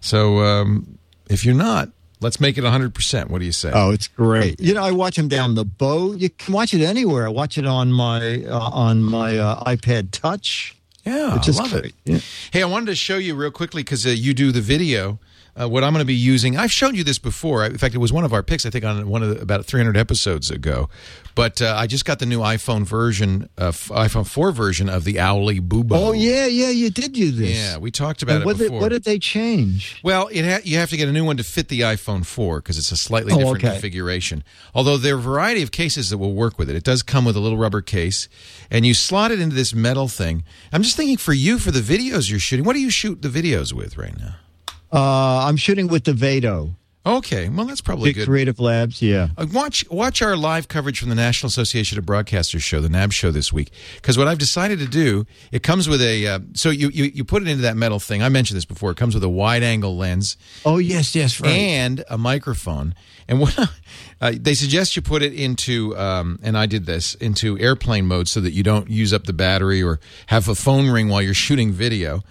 So 0.00 0.38
um, 0.40 0.98
if 1.28 1.44
you're 1.44 1.54
not, 1.54 1.90
let's 2.20 2.40
make 2.40 2.56
it 2.56 2.64
100%. 2.64 3.28
What 3.28 3.40
do 3.40 3.44
you 3.44 3.52
say? 3.52 3.70
oh, 3.74 3.90
it's 3.90 4.08
great. 4.08 4.60
You 4.60 4.74
know, 4.74 4.82
I 4.84 4.92
watch 4.92 5.16
them 5.16 5.28
down 5.28 5.56
the 5.56 5.64
boat. 5.64 6.18
You 6.18 6.30
can 6.30 6.54
watch 6.54 6.72
it 6.72 6.82
anywhere. 6.82 7.26
I 7.26 7.30
watch 7.30 7.58
it 7.58 7.66
on 7.66 7.92
my 7.92 8.42
uh, 8.44 8.58
on 8.58 9.02
my 9.02 9.36
uh, 9.36 9.62
iPod 9.64 10.12
Touch. 10.12 10.74
Yeah, 11.06 11.40
I 11.40 11.50
love 11.52 11.72
it. 11.74 11.94
Yeah. 12.04 12.18
Hey, 12.52 12.62
I 12.62 12.66
wanted 12.66 12.86
to 12.86 12.96
show 12.96 13.16
you 13.16 13.34
real 13.36 13.52
quickly 13.52 13.82
because 13.82 14.04
uh, 14.04 14.10
you 14.10 14.34
do 14.34 14.50
the 14.50 14.60
video. 14.60 15.18
Uh, 15.58 15.66
what 15.66 15.82
I'm 15.82 15.92
going 15.94 16.02
to 16.02 16.06
be 16.06 16.14
using, 16.14 16.56
I've 16.58 16.70
shown 16.70 16.94
you 16.94 17.02
this 17.02 17.18
before. 17.18 17.64
In 17.64 17.78
fact, 17.78 17.94
it 17.94 17.98
was 17.98 18.12
one 18.12 18.24
of 18.24 18.32
our 18.34 18.42
picks, 18.42 18.66
I 18.66 18.70
think, 18.70 18.84
on 18.84 19.08
one 19.08 19.22
of 19.22 19.30
the, 19.30 19.40
about 19.40 19.64
300 19.64 19.96
episodes 19.96 20.50
ago. 20.50 20.90
But 21.34 21.62
uh, 21.62 21.74
I 21.78 21.86
just 21.86 22.04
got 22.04 22.18
the 22.18 22.26
new 22.26 22.40
iPhone 22.40 22.84
version, 22.84 23.48
uh, 23.58 23.68
f- 23.68 23.88
iPhone 23.88 24.26
4 24.26 24.52
version 24.52 24.90
of 24.90 25.04
the 25.04 25.18
Owle 25.18 25.60
Bubo. 25.60 25.92
Oh 25.92 26.12
yeah, 26.12 26.44
yeah, 26.46 26.68
you 26.68 26.90
did 26.90 27.12
do 27.14 27.30
this. 27.30 27.56
Yeah, 27.56 27.78
we 27.78 27.90
talked 27.90 28.22
about 28.22 28.34
And 28.36 28.42
it 28.42 28.46
what 28.46 28.58
did, 28.58 28.64
before. 28.64 28.80
what 28.80 28.88
did 28.90 29.04
they 29.04 29.18
change? 29.18 29.98
Well, 30.02 30.28
it 30.30 30.44
ha- 30.44 30.60
you 30.62 30.76
have 30.76 30.90
to 30.90 30.96
get 30.98 31.08
a 31.08 31.12
new 31.12 31.24
one 31.24 31.38
to 31.38 31.44
fit 31.44 31.68
the 31.68 31.80
iPhone 31.80 32.26
4 32.26 32.58
because 32.60 32.76
it's 32.76 32.92
a 32.92 32.96
slightly 32.98 33.32
Oh, 33.32 33.38
different 33.38 33.64
okay. 33.64 33.72
configuration. 33.72 34.44
Although 34.74 34.98
there 34.98 35.14
are 35.14 35.18
a 35.18 35.22
variety 35.22 35.62
of 35.62 35.70
cases 35.70 36.10
that 36.10 36.18
will 36.18 36.34
work 36.34 36.58
with 36.58 36.68
it. 36.68 36.76
It 36.76 36.84
does 36.84 37.02
come 37.02 37.24
with 37.24 37.34
a 37.36 37.40
little 37.40 37.56
rubber 37.58 37.80
case, 37.80 38.28
and 38.70 38.84
you 38.84 38.92
slot 38.92 39.30
it 39.30 39.40
into 39.40 39.56
this 39.56 39.74
metal 39.74 40.06
thing. 40.08 40.44
I'm 40.72 40.82
just 40.82 40.96
thinking 40.98 41.16
for 41.16 41.32
you, 41.32 41.58
for 41.58 41.70
the 41.70 41.80
videos 41.80 42.30
you're 42.30 42.40
shooting, 42.40 42.64
what 42.66 42.74
do 42.74 42.80
you 42.80 42.90
shoot 42.90 43.22
the 43.22 43.28
videos 43.28 43.72
with 43.72 43.96
right 43.96 44.18
now? 44.18 44.34
Uh, 44.92 45.46
I'm 45.46 45.56
shooting 45.56 45.88
with 45.88 46.04
the 46.04 46.12
Vado. 46.12 46.74
Okay, 47.04 47.48
well 47.48 47.66
that's 47.66 47.80
probably 47.80 48.08
Big 48.08 48.16
good. 48.16 48.26
Creative 48.26 48.58
Labs. 48.58 49.00
Yeah. 49.00 49.28
Uh, 49.38 49.46
Watch 49.52 49.84
watch 49.90 50.22
our 50.22 50.36
live 50.36 50.66
coverage 50.66 50.98
from 50.98 51.08
the 51.08 51.14
National 51.14 51.46
Association 51.46 51.98
of 51.98 52.04
Broadcasters 52.04 52.62
show, 52.62 52.80
the 52.80 52.88
NAB 52.88 53.12
show 53.12 53.30
this 53.30 53.52
week. 53.52 53.70
Because 53.94 54.18
what 54.18 54.26
I've 54.26 54.38
decided 54.38 54.80
to 54.80 54.88
do, 54.88 55.24
it 55.52 55.62
comes 55.62 55.88
with 55.88 56.02
a 56.02 56.26
uh, 56.26 56.38
so 56.54 56.68
you, 56.70 56.88
you 56.88 57.04
you 57.04 57.22
put 57.24 57.42
it 57.42 57.48
into 57.48 57.62
that 57.62 57.76
metal 57.76 58.00
thing. 58.00 58.24
I 58.24 58.28
mentioned 58.28 58.56
this 58.56 58.64
before. 58.64 58.90
It 58.90 58.96
comes 58.96 59.14
with 59.14 59.22
a 59.22 59.28
wide 59.28 59.62
angle 59.62 59.96
lens 59.96 60.36
Oh 60.64 60.78
yes, 60.78 61.14
yes, 61.14 61.40
right. 61.40 61.48
and 61.50 62.04
a 62.10 62.18
microphone. 62.18 62.92
And 63.28 63.38
what 63.38 63.56
uh, 64.20 64.32
they 64.36 64.54
suggest 64.54 64.96
you 64.96 65.02
put 65.02 65.22
it 65.22 65.32
into, 65.32 65.96
um, 65.96 66.40
and 66.42 66.58
I 66.58 66.66
did 66.66 66.86
this 66.86 67.14
into 67.14 67.56
airplane 67.60 68.06
mode 68.06 68.26
so 68.26 68.40
that 68.40 68.50
you 68.52 68.64
don't 68.64 68.90
use 68.90 69.12
up 69.12 69.24
the 69.24 69.32
battery 69.32 69.80
or 69.80 70.00
have 70.26 70.48
a 70.48 70.56
phone 70.56 70.88
ring 70.90 71.08
while 71.08 71.22
you're 71.22 71.34
shooting 71.34 71.70
video. 71.72 72.22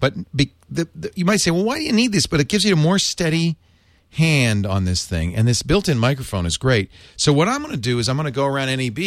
But 0.00 0.14
be, 0.34 0.52
the, 0.70 0.88
the, 0.94 1.12
you 1.14 1.24
might 1.24 1.40
say, 1.40 1.50
well, 1.50 1.64
why 1.64 1.78
do 1.78 1.84
you 1.84 1.92
need 1.92 2.12
this? 2.12 2.26
But 2.26 2.40
it 2.40 2.48
gives 2.48 2.64
you 2.64 2.74
a 2.74 2.76
more 2.76 2.98
steady 2.98 3.56
hand 4.10 4.64
on 4.66 4.84
this 4.84 5.06
thing, 5.06 5.34
and 5.34 5.46
this 5.46 5.62
built-in 5.62 5.98
microphone 5.98 6.46
is 6.46 6.56
great. 6.56 6.90
So 7.16 7.32
what 7.32 7.48
I'm 7.48 7.62
going 7.62 7.74
to 7.74 7.80
do 7.80 7.98
is 7.98 8.08
I'm 8.08 8.16
going 8.16 8.26
to 8.26 8.30
go 8.30 8.46
around 8.46 8.74
NAB, 8.76 8.98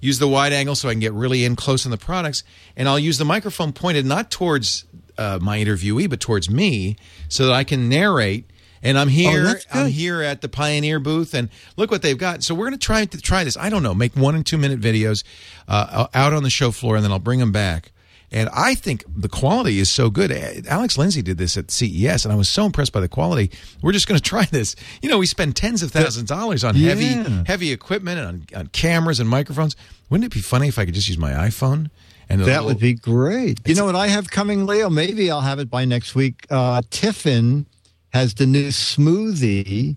use 0.00 0.18
the 0.18 0.28
wide 0.28 0.52
angle 0.52 0.74
so 0.74 0.88
I 0.88 0.92
can 0.92 1.00
get 1.00 1.12
really 1.12 1.44
in 1.44 1.56
close 1.56 1.84
on 1.84 1.90
the 1.90 1.98
products, 1.98 2.44
and 2.76 2.88
I'll 2.88 2.98
use 2.98 3.18
the 3.18 3.24
microphone 3.24 3.72
pointed 3.72 4.06
not 4.06 4.30
towards 4.30 4.84
uh, 5.18 5.38
my 5.42 5.58
interviewee 5.58 6.08
but 6.08 6.20
towards 6.20 6.48
me, 6.48 6.96
so 7.28 7.46
that 7.46 7.52
I 7.52 7.64
can 7.64 7.88
narrate. 7.88 8.46
And 8.82 8.98
I'm 8.98 9.08
here. 9.08 9.42
that's 9.42 9.66
I'm 9.70 9.88
here 9.88 10.22
at 10.22 10.40
the 10.40 10.48
Pioneer 10.48 11.00
booth, 11.00 11.34
and 11.34 11.50
look 11.76 11.90
what 11.90 12.00
they've 12.00 12.16
got. 12.16 12.42
So 12.42 12.54
we're 12.54 12.66
going 12.68 12.78
to 12.78 12.86
try 12.86 13.04
to 13.04 13.20
try 13.20 13.44
this. 13.44 13.56
I 13.56 13.68
don't 13.68 13.82
know, 13.82 13.94
make 13.94 14.16
one 14.16 14.34
and 14.34 14.46
two 14.46 14.56
minute 14.56 14.80
videos 14.80 15.22
uh, 15.68 16.06
out 16.14 16.32
on 16.32 16.44
the 16.44 16.50
show 16.50 16.70
floor, 16.70 16.96
and 16.96 17.04
then 17.04 17.12
I'll 17.12 17.18
bring 17.18 17.40
them 17.40 17.52
back. 17.52 17.92
And 18.32 18.48
I 18.54 18.74
think 18.76 19.02
the 19.08 19.28
quality 19.28 19.80
is 19.80 19.90
so 19.90 20.08
good. 20.08 20.30
Alex 20.68 20.96
Lindsay 20.96 21.20
did 21.20 21.36
this 21.36 21.56
at 21.56 21.70
CES, 21.70 22.24
and 22.24 22.32
I 22.32 22.36
was 22.36 22.48
so 22.48 22.64
impressed 22.64 22.92
by 22.92 23.00
the 23.00 23.08
quality. 23.08 23.50
We're 23.82 23.90
just 23.92 24.06
going 24.06 24.18
to 24.22 24.22
try 24.22 24.44
this. 24.44 24.76
You 25.02 25.08
know, 25.08 25.18
we 25.18 25.26
spend 25.26 25.56
tens 25.56 25.82
of 25.82 25.90
thousands 25.90 26.30
of 26.30 26.38
dollars 26.38 26.62
on 26.62 26.76
heavy, 26.76 27.06
Yeah. 27.06 27.42
heavy 27.46 27.72
equipment 27.72 28.20
and 28.20 28.28
on, 28.54 28.60
on 28.60 28.66
cameras 28.68 29.18
and 29.18 29.28
microphones. 29.28 29.74
Wouldn't 30.10 30.32
it 30.32 30.34
be 30.34 30.40
funny 30.42 30.68
if 30.68 30.78
I 30.78 30.84
could 30.84 30.94
just 30.94 31.08
use 31.08 31.18
my 31.18 31.32
iPhone? 31.32 31.90
And 32.28 32.40
That 32.42 32.46
little- 32.46 32.66
would 32.66 32.78
be 32.78 32.94
great. 32.94 33.58
You 33.66 33.74
know 33.74 33.84
what 33.86 33.96
I 33.96 34.06
have 34.06 34.30
coming, 34.30 34.64
Leo? 34.64 34.88
Maybe 34.88 35.28
I'll 35.28 35.40
have 35.40 35.58
it 35.58 35.68
by 35.68 35.84
next 35.84 36.14
week. 36.14 36.46
Uh, 36.48 36.82
Tiffen 36.88 37.66
has 38.12 38.34
the 38.34 38.46
new 38.46 38.68
Smoothee, 38.68 39.96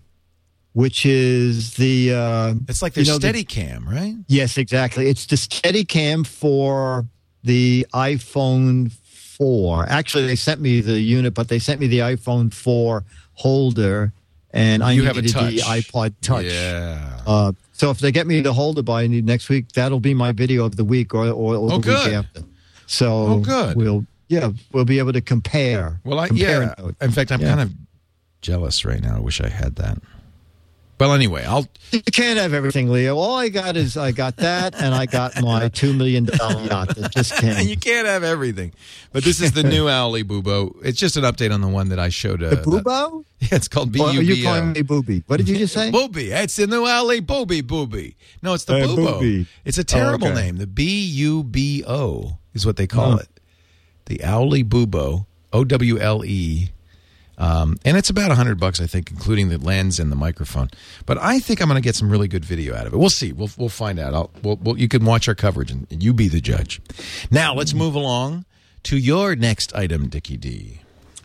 which 0.74 1.06
is 1.06 1.76
the. 1.76 2.14
Uh, 2.14 2.54
It's 2.68 2.82
like 2.82 2.96
their 2.96 3.04
you 3.04 3.12
know, 3.12 3.18
the- 3.20 3.28
steady 3.28 3.44
cam, 3.44 3.88
right? 3.88 4.16
yes, 4.28 4.58
exactly. 4.58 5.08
It's 5.08 5.28
the 5.28 5.36
Steadicam 5.36 6.26
for 6.26 7.06
the 7.44 7.86
iPhone 7.94 8.92
4. 8.92 9.88
Actually, 9.90 10.28
they 10.28 10.36
sent 10.36 10.62
me 10.62 10.82
the 10.82 11.00
unit, 11.00 11.34
but 11.34 11.48
they 11.50 11.60
sent 11.60 11.80
me 11.82 11.88
the 11.88 12.00
iPhone 12.00 12.54
4 12.54 13.04
holder, 13.34 14.14
and 14.52 14.84
I 14.84 14.92
You 14.94 15.04
have 15.04 15.18
a 15.18 15.22
needed 15.22 15.36
the 15.36 15.58
iPod 15.60 16.14
Touch. 16.22 16.46
Yeah. 16.46 17.20
Uh, 17.26 17.52
so 17.72 17.90
if 17.90 18.00
they 18.00 18.12
get 18.12 18.28
me 18.28 18.42
the 18.42 18.54
holder 18.54 18.84
by 18.84 19.08
next 19.08 19.50
week, 19.50 19.72
that'll 19.74 20.00
be 20.00 20.14
my 20.14 20.32
video 20.32 20.64
of 20.66 20.76
the 20.76 20.86
week 20.86 21.14
or, 21.16 21.26
or, 21.28 21.56
or 21.56 21.72
Oh, 21.74 21.78
the 21.78 21.80
good. 21.80 22.06
week 22.06 22.14
after. 22.16 22.42
So 22.86 23.12
Oh, 23.28 23.40
good. 23.40 23.76
we'll 23.76 24.06
yeah 24.30 24.52
we'll 24.72 24.86
be 24.86 25.00
able 25.00 25.14
to 25.14 25.22
compare. 25.22 26.00
Well, 26.04 26.20
I, 26.20 26.28
compare 26.28 26.76
yeah. 26.78 26.92
In 27.02 27.12
fact, 27.12 27.32
I'm 27.32 27.42
Yeah. 27.42 27.50
kind 27.50 27.62
of 27.62 27.72
jealous 28.42 28.86
right 28.86 29.02
now. 29.02 29.16
I 29.18 29.20
wish 29.20 29.42
I 29.42 29.50
had 29.50 29.76
that. 29.78 29.98
Well, 31.00 31.12
anyway, 31.14 31.44
I'll. 31.44 31.68
You 31.92 32.02
can't 32.02 32.40
have 32.40 32.54
everything, 32.54 32.90
Leo. 32.90 33.18
All 33.18 33.36
I 33.36 33.50
got 33.50 33.76
is 33.76 33.98
I 33.98 34.12
got 34.12 34.38
that, 34.38 34.74
and 34.82 34.96
I 34.96 35.06
got 35.06 35.40
my 35.42 35.68
two 35.68 35.92
million 35.94 36.24
dollar 36.26 36.62
yacht 36.64 36.96
that 36.96 37.12
just 37.12 37.34
And 37.44 37.68
you 37.70 37.76
can't 37.78 38.08
have 38.08 38.24
everything. 38.24 38.72
But 39.12 39.24
this 39.26 39.42
is 39.42 39.52
the 39.52 39.64
new 39.74 39.90
Owle 39.90 40.24
Bubo. 40.24 40.76
It's 40.84 40.98
just 40.98 41.18
an 41.18 41.24
update 41.24 41.54
on 41.54 41.60
the 41.62 41.68
one 41.68 41.90
that 41.90 42.00
I 42.00 42.08
showed. 42.10 42.42
Uh, 42.42 42.52
The 42.52 42.56
boobo? 42.58 43.26
Yeah, 43.42 43.56
it's 43.56 43.68
called 43.68 43.92
B 43.92 44.00
Or 44.00 44.08
are 44.08 44.14
you 44.14 44.42
calling 44.42 44.72
me 44.72 44.82
booby? 44.84 45.24
What 45.28 45.36
did 45.38 45.50
you 45.50 45.58
just 45.58 45.74
say? 45.74 45.92
Booby. 45.92 46.32
It's 46.32 46.56
the 46.56 46.66
new 46.68 46.88
Owly 46.88 47.20
Booby 47.20 47.60
Booby. 47.60 48.16
No, 48.42 48.54
it's 48.54 48.64
the 48.64 48.76
Uh, 48.78 48.88
Boobo. 48.88 49.20
Booby. 49.20 49.48
It's 49.66 49.78
a 49.78 49.84
terrible 49.84 50.28
Oh, 50.30 50.32
okay. 50.32 50.42
name. 50.46 50.58
The 50.58 50.68
B 50.68 51.06
U 51.06 51.44
B 51.44 51.84
O 51.86 52.38
is 52.54 52.66
what 52.66 52.78
they 52.78 52.88
call 52.88 53.14
Oh. 53.16 53.18
it. 53.18 53.28
The 54.06 54.24
Owle 54.24 54.64
Bubo. 54.64 55.26
O 55.52 55.64
W 55.66 56.00
L 56.00 56.24
E. 56.24 56.70
Um, 57.38 57.78
and 57.84 57.98
it's 57.98 58.10
about 58.10 58.32
a 58.32 58.36
hundred 58.36 58.60
bucks, 58.60 58.80
I 58.80 58.88
think, 58.88 59.12
including 59.12 59.50
the 59.50 59.58
lens 59.58 60.00
and 60.00 60.12
the 60.12 60.16
microphone. 60.16 60.70
But 61.06 61.18
I 61.18 61.40
think 61.40 61.62
I'm 61.62 61.68
going 61.68 61.82
to 61.82 61.86
get 61.86 61.96
some 61.96 62.10
really 62.10 62.28
good 62.28 62.46
video 62.46 62.76
out 62.76 62.86
of 62.86 62.94
it. 62.94 62.98
We'll 62.98 63.10
see. 63.10 63.32
We'll 63.32 63.50
we'll 63.58 63.70
find 63.70 64.00
out. 64.00 64.14
I'll, 64.14 64.32
we'll, 64.44 64.58
we'll, 64.58 64.78
you 64.78 64.88
can 64.88 65.06
watch 65.06 65.28
our 65.28 65.36
coverage 65.36 65.72
and, 65.72 65.88
and 65.90 66.04
you 66.04 66.14
be 66.14 66.28
the 66.28 66.42
judge. 66.42 66.82
Now 67.32 67.54
let's 67.54 67.74
move 67.74 67.96
along 67.96 68.46
to 68.84 68.98
your 68.98 69.36
next 69.36 69.76
item, 69.76 70.10
Dickie 70.10 70.38
D. 70.38 70.80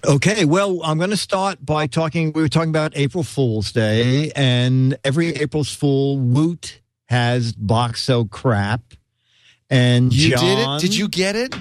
Okay, 0.07 0.45
well, 0.45 0.81
I'm 0.85 0.97
going 0.99 1.11
to 1.11 1.17
start 1.17 1.65
by 1.65 1.89
talking. 1.89 2.33
We 2.33 2.41
were 2.41 2.49
talking 2.49 2.71
about 2.71 2.97
April 2.97 3.25
Fool's 3.25 3.73
Day, 3.73 4.31
and 4.37 4.97
every 5.03 5.31
April's 5.35 5.75
Fool, 5.75 6.19
Woot 6.19 6.81
has 7.07 7.53
box 7.53 8.07
Boxo 8.07 8.31
crap. 8.31 8.83
And 9.71 10.13
You 10.13 10.31
John, 10.31 10.41
did 10.41 10.59
it? 10.59 10.81
Did 10.81 10.97
you 10.97 11.09
get 11.09 11.37
it? 11.37 11.55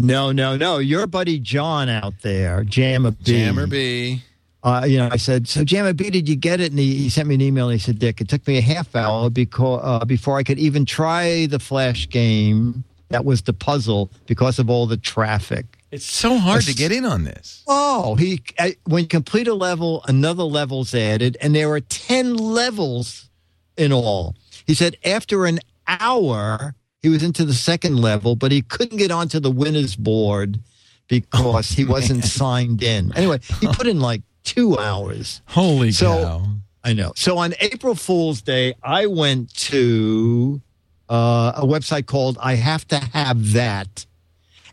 No, 0.00 0.32
no, 0.32 0.56
no. 0.56 0.78
Your 0.78 1.06
buddy 1.06 1.38
John 1.38 1.88
out 1.88 2.22
there, 2.22 2.64
Jammer 2.64 3.10
B. 3.10 3.18
Jammer 3.22 3.66
B. 3.66 4.22
Uh, 4.62 4.84
you 4.86 4.98
know, 4.98 5.08
I 5.10 5.16
said, 5.16 5.48
so 5.48 5.64
Jammer 5.64 5.92
B, 5.92 6.10
did 6.10 6.28
you 6.28 6.36
get 6.36 6.60
it? 6.60 6.70
And 6.70 6.78
he, 6.78 6.96
he 6.96 7.08
sent 7.08 7.28
me 7.28 7.34
an 7.34 7.40
email. 7.40 7.68
And 7.68 7.78
he 7.78 7.84
said, 7.84 7.98
Dick, 7.98 8.20
it 8.20 8.28
took 8.28 8.46
me 8.46 8.58
a 8.58 8.62
half 8.62 8.94
hour 8.96 9.30
because 9.30 9.80
uh, 9.82 10.04
before 10.04 10.38
I 10.38 10.42
could 10.42 10.58
even 10.58 10.84
try 10.84 11.46
the 11.46 11.58
flash 11.58 12.08
game. 12.08 12.84
That 13.10 13.24
was 13.24 13.42
the 13.42 13.52
puzzle 13.52 14.08
because 14.26 14.60
of 14.60 14.70
all 14.70 14.86
the 14.86 14.96
traffic. 14.96 15.66
It's 15.90 16.04
so 16.04 16.38
hard 16.38 16.62
to 16.66 16.74
get 16.74 16.92
in 16.92 17.04
on 17.04 17.24
this. 17.24 17.64
Oh, 17.66 18.14
he 18.14 18.40
I, 18.56 18.76
when 18.84 19.02
you 19.02 19.08
complete 19.08 19.48
a 19.48 19.54
level, 19.54 20.04
another 20.06 20.44
level's 20.44 20.94
added, 20.94 21.36
and 21.40 21.52
there 21.52 21.68
are 21.72 21.80
ten 21.80 22.36
levels 22.36 23.28
in 23.76 23.92
all. 23.92 24.36
He 24.64 24.74
said 24.74 24.96
after 25.04 25.46
an 25.46 25.58
hour, 25.88 26.76
he 27.02 27.08
was 27.08 27.22
into 27.22 27.44
the 27.44 27.54
second 27.54 27.96
level, 28.00 28.36
but 28.36 28.52
he 28.52 28.62
couldn't 28.62 28.98
get 28.98 29.10
onto 29.10 29.40
the 29.40 29.50
winners 29.50 29.96
board 29.96 30.60
because 31.08 31.70
he 31.70 31.84
wasn't 31.84 32.24
signed 32.24 32.82
in. 32.82 33.12
Anyway, 33.16 33.40
he 33.60 33.66
put 33.68 33.86
in 33.86 34.00
like 34.00 34.22
two 34.44 34.78
hours. 34.78 35.42
Holy 35.46 35.92
So- 35.92 36.22
cow. 36.22 36.46
I 36.82 36.94
know. 36.94 37.12
So 37.14 37.36
on 37.36 37.52
April 37.60 37.94
Fool's 37.94 38.40
Day, 38.40 38.74
I 38.82 39.04
went 39.04 39.52
to 39.68 40.62
uh, 41.10 41.52
a 41.56 41.66
website 41.66 42.06
called 42.06 42.38
I 42.40 42.54
Have 42.54 42.88
to 42.88 42.96
Have 42.98 43.52
That. 43.52 44.06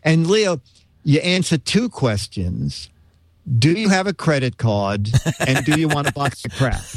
And 0.02 0.26
Leo, 0.26 0.62
you 1.04 1.20
answer 1.20 1.58
two 1.58 1.90
questions. 1.90 2.88
Do 3.58 3.72
you 3.72 3.88
have 3.88 4.06
a 4.06 4.12
credit 4.12 4.56
card 4.58 5.10
and 5.46 5.64
do 5.64 5.78
you 5.78 5.88
want 5.88 6.08
a 6.08 6.12
box 6.12 6.44
of 6.44 6.52
crap? 6.52 6.82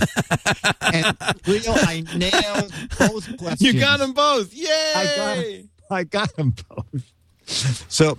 And 0.94 1.16
Leo, 1.48 1.72
I 1.74 2.04
nailed 2.16 2.74
both 3.00 3.38
questions. 3.38 3.62
You 3.62 3.80
got 3.80 4.00
them 4.00 4.12
both. 4.12 4.54
Yay! 4.54 4.68
I 4.94 5.14
got. 5.16 5.98
I 5.98 6.04
got 6.04 6.36
them 6.36 6.54
both. 6.68 7.14
So 7.88 8.18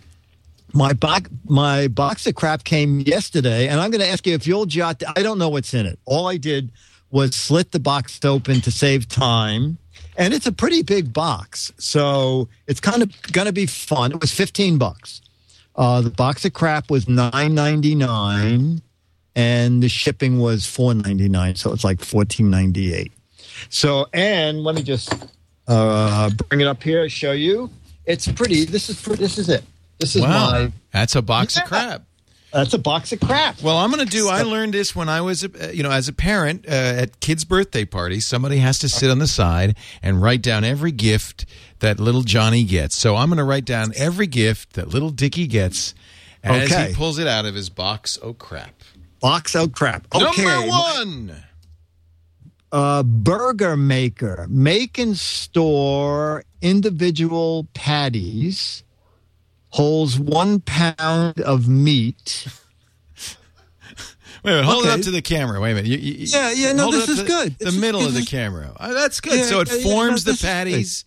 my 0.72 0.92
box 0.94 1.28
my 1.44 1.88
box 1.88 2.26
of 2.26 2.34
crap 2.34 2.64
came 2.64 3.00
yesterday, 3.00 3.68
and 3.68 3.80
I'm 3.80 3.90
going 3.90 4.00
to 4.00 4.08
ask 4.08 4.26
you 4.26 4.34
if 4.34 4.46
you'll 4.46 4.66
jot. 4.66 5.02
I 5.16 5.22
don't 5.22 5.38
know 5.38 5.50
what's 5.50 5.74
in 5.74 5.86
it. 5.86 5.98
All 6.06 6.28
I 6.28 6.38
did 6.38 6.72
was 7.10 7.34
slit 7.34 7.72
the 7.72 7.80
box 7.80 8.18
open 8.24 8.62
to 8.62 8.70
save 8.70 9.06
time, 9.08 9.76
and 10.16 10.32
it's 10.32 10.46
a 10.46 10.52
pretty 10.52 10.82
big 10.82 11.12
box, 11.12 11.72
so 11.78 12.48
it's 12.66 12.80
kind 12.80 13.02
of 13.02 13.32
going 13.32 13.46
to 13.46 13.52
be 13.52 13.66
fun. 13.66 14.12
It 14.12 14.20
was 14.20 14.32
15 14.32 14.78
bucks. 14.78 15.20
Uh, 15.74 16.00
the 16.02 16.10
box 16.10 16.44
of 16.44 16.52
crap 16.52 16.90
was 16.90 17.06
9.99, 17.06 18.82
and 19.34 19.82
the 19.82 19.88
shipping 19.88 20.38
was 20.38 20.62
4.99, 20.62 21.56
so 21.56 21.72
it's 21.72 21.84
like 21.84 21.98
14.98. 21.98 23.10
So, 23.70 24.06
and 24.12 24.62
let 24.64 24.74
me 24.74 24.82
just 24.82 25.14
uh, 25.68 26.30
bring 26.48 26.60
it 26.60 26.66
up 26.66 26.82
here, 26.82 27.08
show 27.08 27.32
you. 27.32 27.70
It's 28.04 28.26
pretty. 28.30 28.64
This 28.64 28.90
is 28.90 29.00
this 29.02 29.38
is 29.38 29.48
it. 29.48 29.62
This 29.98 30.16
is 30.16 30.22
Wow, 30.22 30.50
my. 30.50 30.72
that's 30.92 31.14
a 31.14 31.22
box 31.22 31.56
Yeah. 31.56 31.62
of 31.62 31.68
crap. 31.68 32.02
That's 32.52 32.74
a 32.74 32.78
box 32.78 33.12
of 33.12 33.20
crap. 33.20 33.62
Well, 33.62 33.78
I'm 33.78 33.90
going 33.90 34.04
to 34.06 34.10
do. 34.10 34.28
I 34.28 34.42
learned 34.42 34.74
this 34.74 34.94
when 34.94 35.08
I 35.08 35.22
was, 35.22 35.42
a, 35.42 35.74
you 35.74 35.82
know, 35.82 35.90
as 35.90 36.06
a 36.08 36.12
parent 36.12 36.66
uh, 36.68 36.70
at 36.70 37.20
kids' 37.20 37.44
birthday 37.44 37.84
parties. 37.86 38.26
Somebody 38.26 38.58
has 38.58 38.78
to 38.80 38.88
sit 38.90 39.10
on 39.10 39.18
the 39.18 39.26
side 39.26 39.76
and 40.02 40.20
write 40.20 40.42
down 40.42 40.62
every 40.62 40.92
gift 40.92 41.46
that 41.78 41.98
little 41.98 42.22
Johnny 42.22 42.62
gets. 42.64 42.94
So 42.94 43.16
I'm 43.16 43.28
going 43.28 43.38
to 43.38 43.44
write 43.44 43.64
down 43.64 43.92
every 43.96 44.26
gift 44.26 44.74
that 44.74 44.88
little 44.88 45.10
Dickie 45.10 45.46
gets 45.46 45.94
as 46.44 46.70
Okay. 46.70 46.88
he 46.90 46.94
pulls 46.94 47.18
it 47.18 47.26
out 47.26 47.46
of 47.46 47.54
his 47.54 47.70
box. 47.70 48.18
Oh 48.22 48.34
crap! 48.34 48.74
Box 49.20 49.54
of 49.56 49.72
crap. 49.72 50.06
Okay. 50.14 50.44
Number 50.44 50.68
one. 50.68 51.36
uh, 52.70 53.02
burger 53.02 53.76
maker 53.76 54.46
make 54.50 54.98
and 54.98 55.16
store 55.16 56.44
individual 56.60 57.66
patties 57.74 58.82
holds 59.72 60.18
one 60.18 60.60
pound 60.60 61.40
of 61.40 61.68
meat 61.68 62.46
Wait 64.44 64.50
a 64.50 64.54
minute, 64.56 64.64
hold 64.64 64.84
it 64.86 64.90
up 64.90 65.00
to 65.02 65.12
the 65.12 65.22
camera. 65.22 65.60
Wait 65.60 65.70
a 65.70 65.74
minute. 65.76 65.88
You- 65.88 65.98
you- 65.98 66.26
Yeah, 66.26 66.50
yeah, 66.50 66.72
no, 66.72 66.90
this 66.90 67.08
is 67.08 67.22
good. 67.22 67.56
The 67.60 67.68
is- 67.68 67.76
middle 67.78 68.04
of 68.04 68.12
the 68.12 68.24
camera. 68.24 68.74
Oh, 68.80 68.92
that's 68.92 69.20
good. 69.20 69.38
Yeah, 69.38 69.44
so 69.44 69.60
it 69.60 69.68
yeah, 69.70 69.76
yeah, 69.76 69.82
forms 69.84 70.26
no, 70.26 70.32
the 70.32 70.32
this 70.32 70.34
is 70.34 70.40
good. 70.42 70.46
patties 70.48 71.04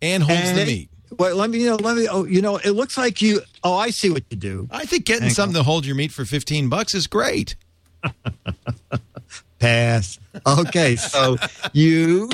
and 0.00 0.22
holds 0.22 0.40
And 0.42 0.56
the 0.58 0.64
meat. 0.64 0.88
well 1.18 1.36
let 1.36 1.50
me 1.50 1.58
you 1.60 1.66
know 1.68 1.76
let 1.76 1.96
me 1.98 2.08
oh 2.08 2.24
you 2.24 2.40
know 2.40 2.56
it 2.56 2.70
looks 2.70 2.96
like 2.96 3.20
you 3.20 3.42
oh 3.64 3.74
i 3.76 3.90
see 3.90 4.08
what 4.10 4.22
you 4.30 4.36
do 4.38 4.68
I 4.70 4.86
think 4.86 5.04
getting 5.04 5.24
Hang 5.24 5.32
something 5.34 5.54
to 5.56 5.62
hold 5.62 5.84
your 5.84 5.96
meat 5.96 6.12
for 6.12 6.24
15 6.24 6.68
bucks 6.70 6.94
is 6.94 7.06
great. 7.06 7.56
pass 9.58 10.18
okay 10.46 10.94
so 10.96 11.36
you 11.72 12.28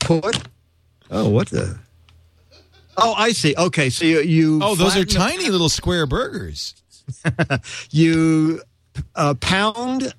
put 0.00 0.38
oh 1.10 1.28
what 1.28 1.48
the 1.48 1.78
oh 2.96 3.14
i 3.16 3.32
see 3.32 3.54
okay 3.56 3.90
so 3.90 4.04
you, 4.04 4.20
you 4.20 4.60
Oh, 4.62 4.74
those 4.74 4.96
are 4.96 5.04
tiny 5.04 5.48
little 5.50 5.68
square 5.68 6.06
burgers. 6.06 6.74
you 7.90 8.62
uh, 9.14 9.34
pound 9.34 10.14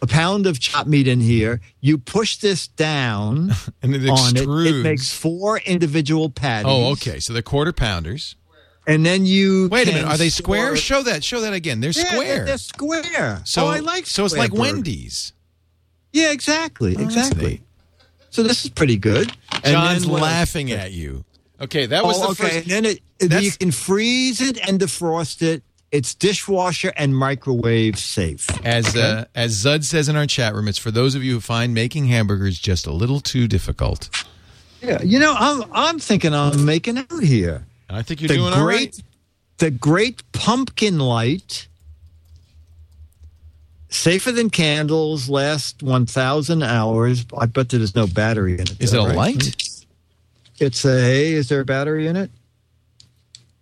a 0.00 0.06
pound 0.06 0.46
of 0.46 0.60
chopped 0.60 0.88
meat 0.88 1.08
in 1.08 1.20
here 1.20 1.60
you 1.80 1.98
push 1.98 2.36
this 2.36 2.68
down 2.68 3.50
And 3.82 3.94
it 3.94 4.08
on 4.08 4.16
extrudes. 4.34 4.80
it 4.80 4.82
makes 4.82 5.12
four 5.12 5.58
individual 5.58 6.30
patties 6.30 6.66
Oh, 6.68 6.92
okay. 6.92 7.20
So 7.20 7.32
they're 7.32 7.42
quarter 7.42 7.72
pounders. 7.72 8.36
and 8.86 9.04
then 9.04 9.26
you 9.26 9.68
Wait 9.70 9.88
a 9.88 9.92
minute. 9.92 10.08
Are 10.08 10.16
they 10.16 10.28
square? 10.30 10.76
Show 10.76 11.02
that. 11.02 11.24
Show 11.24 11.40
that 11.42 11.52
again. 11.52 11.80
They're 11.80 11.90
Yeah, 11.90 12.04
square. 12.04 12.44
they're 12.44 12.58
square 12.58 13.40
so 13.44 13.64
oh, 13.64 13.68
i 13.68 13.78
like 13.80 14.06
So 14.06 14.24
it's 14.24 14.36
like 14.36 14.50
burgers. 14.50 14.60
Wendy's. 14.72 15.32
yeah 16.12 16.30
exactly 16.32 16.94
Oh, 16.96 17.02
exactly 17.02 17.62
so 18.30 18.42
this 18.42 18.64
is 18.64 18.70
pretty 18.70 18.96
good 18.98 19.32
And 19.64 19.72
John's 19.72 20.02
then 20.06 20.12
laughing 20.20 20.70
at 20.70 20.92
you. 20.92 21.24
Okay, 21.60 21.86
that 21.86 22.04
was 22.04 22.18
oh, 22.18 22.20
the 22.20 22.28
okay. 22.30 22.42
first. 22.42 22.56
And 22.56 22.84
then 22.84 22.84
it, 22.84 23.42
you 23.42 23.50
can 23.50 23.72
freeze 23.72 24.40
it 24.40 24.58
and 24.68 24.78
defrost 24.78 25.42
it. 25.42 25.62
It's 25.90 26.14
dishwasher 26.14 26.92
and 26.96 27.16
microwave 27.16 27.98
safe. 27.98 28.46
As 28.64 28.94
uh, 28.94 29.24
as 29.34 29.64
Zud 29.64 29.84
says 29.84 30.08
in 30.08 30.16
our 30.16 30.26
chat 30.26 30.54
room, 30.54 30.68
it's 30.68 30.78
for 30.78 30.90
those 30.90 31.14
of 31.14 31.24
you 31.24 31.34
who 31.34 31.40
find 31.40 31.72
making 31.72 32.06
hamburgers 32.06 32.58
just 32.58 32.86
a 32.86 32.92
little 32.92 33.20
too 33.20 33.48
difficult. 33.48 34.10
Yeah, 34.82 35.02
you 35.02 35.18
know, 35.18 35.34
I'm 35.36 35.64
I'm 35.72 35.98
thinking 35.98 36.34
I'm 36.34 36.66
making 36.66 36.98
out 36.98 37.22
here. 37.22 37.64
I 37.88 38.02
think 38.02 38.20
you're 38.20 38.28
the 38.28 38.34
doing 38.34 38.52
great, 38.52 38.80
right. 38.80 39.02
the 39.56 39.70
great 39.70 40.30
pumpkin 40.32 40.98
light, 40.98 41.68
safer 43.88 44.30
than 44.30 44.50
candles, 44.50 45.30
last 45.30 45.82
one 45.82 46.04
thousand 46.04 46.62
hours. 46.62 47.24
I 47.36 47.46
bet 47.46 47.70
there's 47.70 47.94
no 47.94 48.06
battery 48.06 48.54
in 48.54 48.60
it. 48.60 48.76
Is 48.78 48.92
though, 48.92 49.06
it 49.06 49.14
a 49.14 49.16
right? 49.16 49.34
light? 49.34 49.67
It's 50.60 50.84
a. 50.84 51.32
Is 51.32 51.48
there 51.48 51.60
a 51.60 51.64
battery 51.64 52.06
in 52.06 52.16
it? 52.16 52.30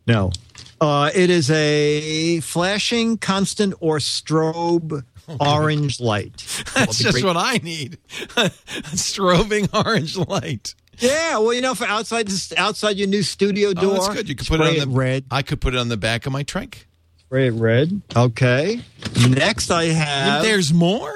No. 0.07 0.33
Uh, 0.81 1.11
it 1.15 1.31
is 1.31 1.51
a 1.51 2.41
flashing, 2.41 3.17
constant, 3.19 3.75
or 3.81 3.99
strobe 3.99 5.05
orange 5.41 6.01
light. 6.01 6.37
That's 6.75 6.99
the 6.99 7.05
just 7.05 7.13
great- 7.15 7.25
what 7.25 7.37
I 7.37 7.59
need. 7.63 7.99
strobing 8.09 9.69
orange 9.87 10.17
light. 10.17 10.75
Yeah, 10.99 11.39
well, 11.39 11.53
you 11.53 11.61
know, 11.61 11.75
for 11.75 11.87
outside 11.87 12.27
this, 12.27 12.53
outside 12.57 12.97
your 12.97 13.09
new 13.09 13.23
studio 13.23 13.75
door. 13.75 13.85
Oh, 13.85 13.95
that's 13.95 14.09
good. 14.15 14.29
You 14.29 14.35
could 14.35 14.47
put 14.47 14.61
it 14.61 14.81
on 14.83 14.89
the 14.89 14.97
red. 14.97 15.25
I 15.31 15.43
could 15.43 15.61
put 15.61 15.75
it 15.75 15.79
on 15.79 15.89
the 15.89 15.97
back 15.99 16.25
of 16.27 16.33
my 16.33 16.43
trunk. 16.43 16.87
Spray 17.19 17.49
it 17.49 17.51
red. 17.51 18.01
Okay. 18.15 18.81
Next, 19.29 19.71
I 19.71 19.85
have 19.87 20.43
There's 20.43 20.73
more. 20.73 21.13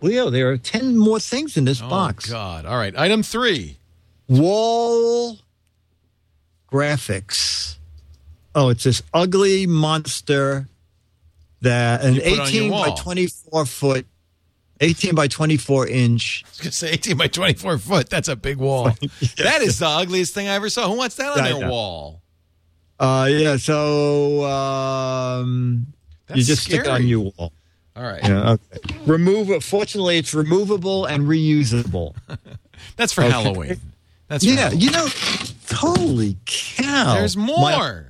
Leo. 0.00 0.30
There 0.30 0.50
are 0.50 0.56
ten 0.56 0.96
more 0.96 1.20
things 1.20 1.56
in 1.56 1.64
this 1.64 1.80
box. 1.80 2.30
Oh 2.30 2.32
God! 2.32 2.64
All 2.66 2.76
right, 2.76 2.96
item 2.96 3.22
three. 3.22 3.76
Wall 4.40 5.38
graphics. 6.70 7.76
Oh, 8.54 8.68
it's 8.68 8.84
this 8.84 9.02
ugly 9.14 9.66
monster 9.66 10.68
that 11.60 12.02
an 12.04 12.14
You 12.14 12.20
put 12.22 12.30
on 12.40 12.52
your 12.52 12.64
18 12.64 12.70
by 12.70 12.90
24 12.90 13.66
foot, 13.66 14.06
18 14.80 15.14
by 15.14 15.28
24 15.28 15.88
inch. 15.88 16.44
I 16.44 16.48
was 16.50 16.58
gonna 16.58 16.72
say 16.72 16.90
18 16.92 17.16
by 17.16 17.28
24 17.28 17.78
foot. 17.78 18.10
That's 18.10 18.28
a 18.28 18.36
big 18.36 18.56
wall. 18.58 18.84
That 19.38 19.62
is 19.62 19.78
the 19.78 19.86
ugliest 19.88 20.34
thing 20.34 20.48
I 20.48 20.54
ever 20.54 20.68
saw. 20.68 20.88
Who 20.88 20.96
wants 20.96 21.16
that 21.16 21.32
on 21.32 21.40
I 21.40 21.52
their 21.52 21.60
know. 21.60 21.70
wall? 21.70 22.22
Uh, 22.98 23.28
yeah. 23.30 23.56
So 23.56 24.44
um, 24.44 25.86
you 26.34 26.42
just 26.42 26.64
stick 26.64 26.80
it 26.80 26.88
on 26.88 27.06
your 27.06 27.32
wall. 27.36 27.52
All 27.94 28.02
right, 28.02 28.22
Yeah. 28.22 28.52
Okay. 28.52 28.96
Remove. 29.06 29.62
Fortunately, 29.62 30.16
it's 30.16 30.32
removable 30.32 31.04
and 31.04 31.24
reusable. 31.24 32.14
that's 32.96 33.12
for 33.12 33.22
Okay. 33.22 33.30
Halloween. 33.30 33.80
That's 34.32 34.44
yeah. 34.44 34.54
Halloween. 34.54 34.80
You 34.80 34.90
know. 34.92 35.06
Holy 35.72 36.36
cow! 36.46 37.14
There's 37.14 37.36
more. 37.36 37.60
My- 37.60 38.02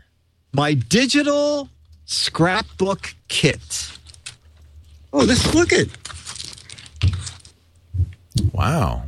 my 0.54 0.74
digital 0.74 1.68
scrapbook 2.04 3.14
kit. 3.26 3.90
Oh, 5.12 5.26
this 5.26 5.52
look 5.52 5.72
at 5.72 5.88
wow. 8.52 9.04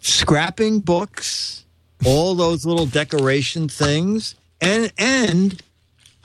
scrapping 0.00 0.80
books, 0.80 1.64
all 2.04 2.34
those 2.34 2.66
little 2.66 2.86
decoration 2.86 3.68
things, 3.68 4.34
and 4.60 4.92
and 4.98 5.62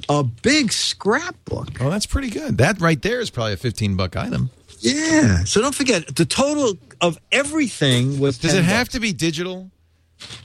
a 0.09 0.23
big 0.23 0.73
scrapbook. 0.73 1.79
Oh, 1.79 1.89
that's 1.89 2.05
pretty 2.05 2.29
good. 2.29 2.57
That 2.57 2.81
right 2.81 3.01
there 3.01 3.21
is 3.21 3.29
probably 3.29 3.53
a 3.53 3.57
15 3.57 3.95
buck 3.95 4.17
item. 4.17 4.49
Yeah. 4.79 5.45
So 5.45 5.61
don't 5.61 5.75
forget 5.75 6.15
the 6.15 6.25
total 6.25 6.77
of 6.99 7.17
everything 7.31 8.19
was. 8.19 8.37
Does 8.39 8.51
10 8.51 8.63
it 8.63 8.65
have 8.65 8.89
to 8.89 8.99
be 8.99 9.13
digital? 9.13 9.69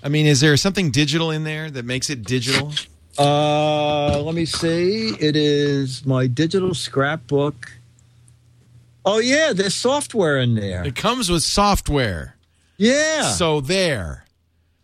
I 0.03 0.09
mean, 0.09 0.27
is 0.27 0.41
there 0.41 0.57
something 0.57 0.91
digital 0.91 1.31
in 1.31 1.45
there 1.45 1.71
that 1.71 1.85
makes 1.85 2.09
it 2.11 2.23
digital? 2.25 2.73
Uh, 3.19 4.21
let 4.23 4.35
me 4.35 4.45
see. 4.45 5.09
It 5.19 5.35
is 5.37 6.07
my 6.07 6.27
digital 6.29 6.73
scrapbook. 6.75 7.73
Oh 9.05 9.19
yeah, 9.19 9.53
there's 9.53 9.75
software 9.75 10.39
in 10.39 10.55
there. 10.55 10.87
It 10.87 10.95
comes 10.95 11.31
with 11.31 11.43
software. 11.43 12.37
Yeah. 12.77 13.23
So 13.33 13.61
there. 13.61 14.25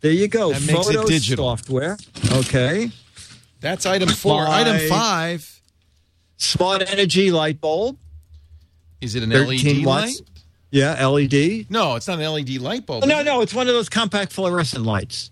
There 0.01 0.11
you 0.13 0.29
go. 0.29 0.53
That 0.53 0.63
makes 0.67 0.89
it 0.89 1.07
digital. 1.07 1.45
software. 1.57 1.97
Okay. 2.33 2.91
That's 3.61 3.87
item 3.87 4.09
four. 4.09 4.45
My- 4.45 4.61
Item 4.61 4.89
five. 4.89 5.61
Smart 6.37 6.83
energy 6.91 7.31
light 7.31 7.61
bulb. 7.61 7.97
Is 9.01 9.15
it 9.15 9.23
an 9.23 9.31
LED 9.31 9.85
watts. 9.87 10.21
light? 10.21 10.21
Yeah, 10.75 11.07
LED. 11.07 11.67
No, 11.71 11.95
it's 11.95 12.09
not 12.09 12.19
an 12.19 12.29
LED 12.33 12.57
light 12.59 12.85
bulb. 12.85 13.05
No, 13.07 13.23
no, 13.23 13.43
it's 13.43 13.55
one 13.55 13.69
of 13.69 13.75
those 13.75 13.89
compact 13.89 14.33
fluorescent 14.33 14.85
lights, 14.85 15.31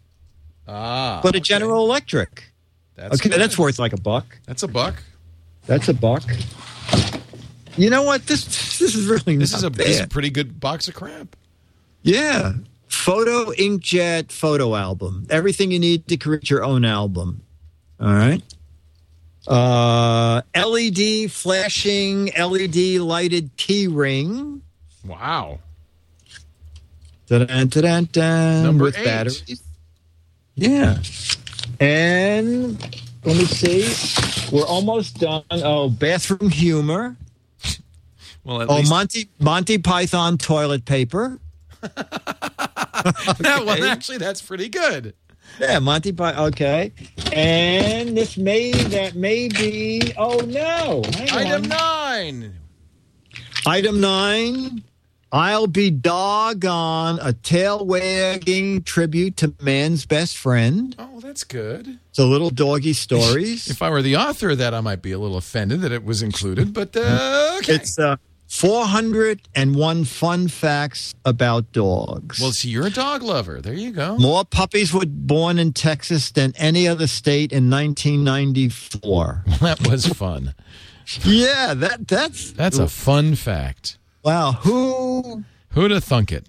Ah, 0.68 1.18
but 1.20 1.34
a 1.34 1.38
okay. 1.38 1.40
General 1.42 1.84
Electric. 1.84 2.52
That's 2.94 3.16
okay, 3.20 3.28
good. 3.28 3.40
that's 3.40 3.58
worth 3.58 3.80
like 3.80 3.92
a 3.92 4.00
buck. 4.00 4.38
That's 4.46 4.62
a 4.62 4.68
buck. 4.68 5.02
That's 5.66 5.88
a 5.88 5.94
buck. 5.94 6.22
You 7.76 7.90
know 7.90 8.02
what? 8.04 8.24
This 8.28 8.44
this 8.78 8.94
is 8.94 9.06
really 9.08 9.36
This 9.36 9.52
is 9.52 9.64
a, 9.64 9.70
this 9.70 9.88
is 9.88 10.00
a 10.02 10.06
pretty 10.06 10.30
good 10.30 10.60
box 10.60 10.86
of 10.86 10.94
crap. 10.94 11.34
yeah. 12.02 12.52
Photo 12.86 13.50
inkjet 13.52 14.30
photo 14.30 14.76
album. 14.76 15.26
Everything 15.30 15.72
you 15.72 15.78
need 15.80 16.06
to 16.08 16.16
create 16.18 16.50
your 16.50 16.62
own 16.62 16.84
album. 16.84 17.42
All 17.98 18.12
right. 18.12 18.42
Uh, 19.48 20.42
LED 20.54 21.32
flashing, 21.32 22.26
LED 22.38 23.00
lighted 23.00 23.50
key 23.56 23.88
ring. 23.88 24.62
Wow. 25.04 25.58
Dun, 27.26 27.46
dun, 27.68 28.04
dun, 28.12 28.62
Number 28.62 28.84
with 28.84 28.98
eight. 28.98 29.04
batteries. 29.04 29.62
Yeah. 30.54 30.98
And 31.80 32.80
let 33.24 33.36
me 33.36 33.44
see. 33.46 34.54
We're 34.54 34.66
almost 34.66 35.18
done. 35.18 35.44
Oh, 35.50 35.88
bathroom 35.88 36.50
humor. 36.50 37.16
Well, 38.44 38.62
at 38.62 38.68
Oh, 38.68 38.76
least 38.76 38.90
Monty 38.90 39.28
Monty 39.38 39.78
Python 39.78 40.36
toilet 40.36 40.84
paper. 40.84 41.38
that 41.80 43.62
one 43.64 43.82
actually 43.82 44.18
that's 44.18 44.42
pretty 44.42 44.68
good. 44.68 45.14
Yeah, 45.60 45.78
Monty 45.78 46.12
Python. 46.12 46.46
Okay. 46.48 46.92
And 47.32 48.16
this 48.16 48.36
may 48.36 48.72
that 48.72 49.14
may 49.14 49.48
be. 49.48 50.12
Oh 50.18 50.38
no! 50.40 51.02
Item 51.32 51.62
nine. 51.62 52.54
Item 53.66 54.00
nine. 54.00 54.82
I'll 55.34 55.66
be 55.66 55.90
doggone 55.90 57.18
a 57.22 57.32
tail 57.32 57.86
wagging 57.86 58.82
tribute 58.82 59.38
to 59.38 59.54
man's 59.62 60.04
best 60.04 60.36
friend. 60.36 60.94
Oh, 60.98 61.20
that's 61.20 61.42
good. 61.42 61.98
It's 62.10 62.18
a 62.18 62.26
little 62.26 62.50
doggy 62.50 62.92
stories. 63.06 63.68
If 63.68 63.80
I 63.80 63.88
were 63.88 64.02
the 64.02 64.16
author 64.16 64.50
of 64.50 64.58
that, 64.58 64.74
I 64.74 64.80
might 64.82 65.00
be 65.00 65.12
a 65.12 65.18
little 65.18 65.38
offended 65.38 65.80
that 65.80 65.90
it 65.90 66.04
was 66.04 66.22
included, 66.22 66.74
but 66.74 66.94
uh, 66.94 67.56
okay. 67.60 67.76
It's 67.76 67.98
uh, 67.98 68.16
401 68.48 70.04
fun 70.04 70.48
facts 70.48 71.14
about 71.24 71.72
dogs. 71.72 72.38
well, 72.38 72.52
see, 72.52 72.68
you're 72.68 72.88
a 72.88 72.90
dog 72.90 73.22
lover. 73.22 73.62
There 73.62 73.72
you 73.72 73.92
go. 73.92 74.18
More 74.18 74.44
puppies 74.44 74.92
were 74.92 75.06
born 75.06 75.58
in 75.58 75.72
Texas 75.72 76.30
than 76.30 76.52
any 76.56 76.86
other 76.86 77.06
state 77.06 77.52
in 77.52 77.70
1994. 77.70 79.44
That 79.62 79.88
was 79.88 80.06
fun. 80.06 80.54
yeah, 81.24 81.72
that 81.72 82.06
that's 82.06 82.52
That's 82.52 82.76
a 82.76 82.86
fun 82.88 83.34
fact. 83.34 83.96
Wow. 84.22 84.52
Who 84.62 85.44
Who'd 85.70 85.90
have 85.90 86.04
thunk 86.04 86.32
it? 86.32 86.46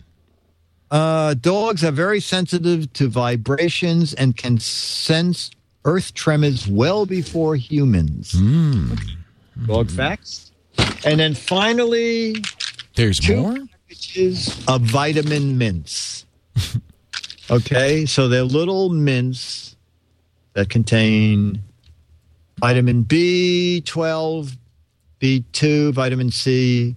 uh, 0.91 1.33
dogs 1.35 1.83
are 1.83 1.91
very 1.91 2.19
sensitive 2.19 2.91
to 2.93 3.07
vibrations 3.07 4.13
and 4.13 4.37
can 4.37 4.59
sense 4.59 5.49
earth 5.85 6.13
tremors 6.13 6.67
well 6.67 7.05
before 7.05 7.55
humans. 7.55 8.33
Dog 9.65 9.89
facts. 9.89 10.51
And 11.05 11.19
then 11.19 11.33
finally, 11.33 12.35
There's 12.95 13.19
two 13.19 13.35
more. 13.37 13.57
packages 13.87 14.63
of 14.67 14.81
vitamin 14.81 15.57
mints. 15.57 16.25
okay, 17.49 18.05
so 18.05 18.27
they're 18.27 18.43
little 18.43 18.89
mints 18.89 19.75
that 20.53 20.69
contain 20.69 21.61
vitamin 22.59 23.03
B12, 23.03 24.55
B2, 25.19 25.91
vitamin 25.93 26.31
C, 26.31 26.95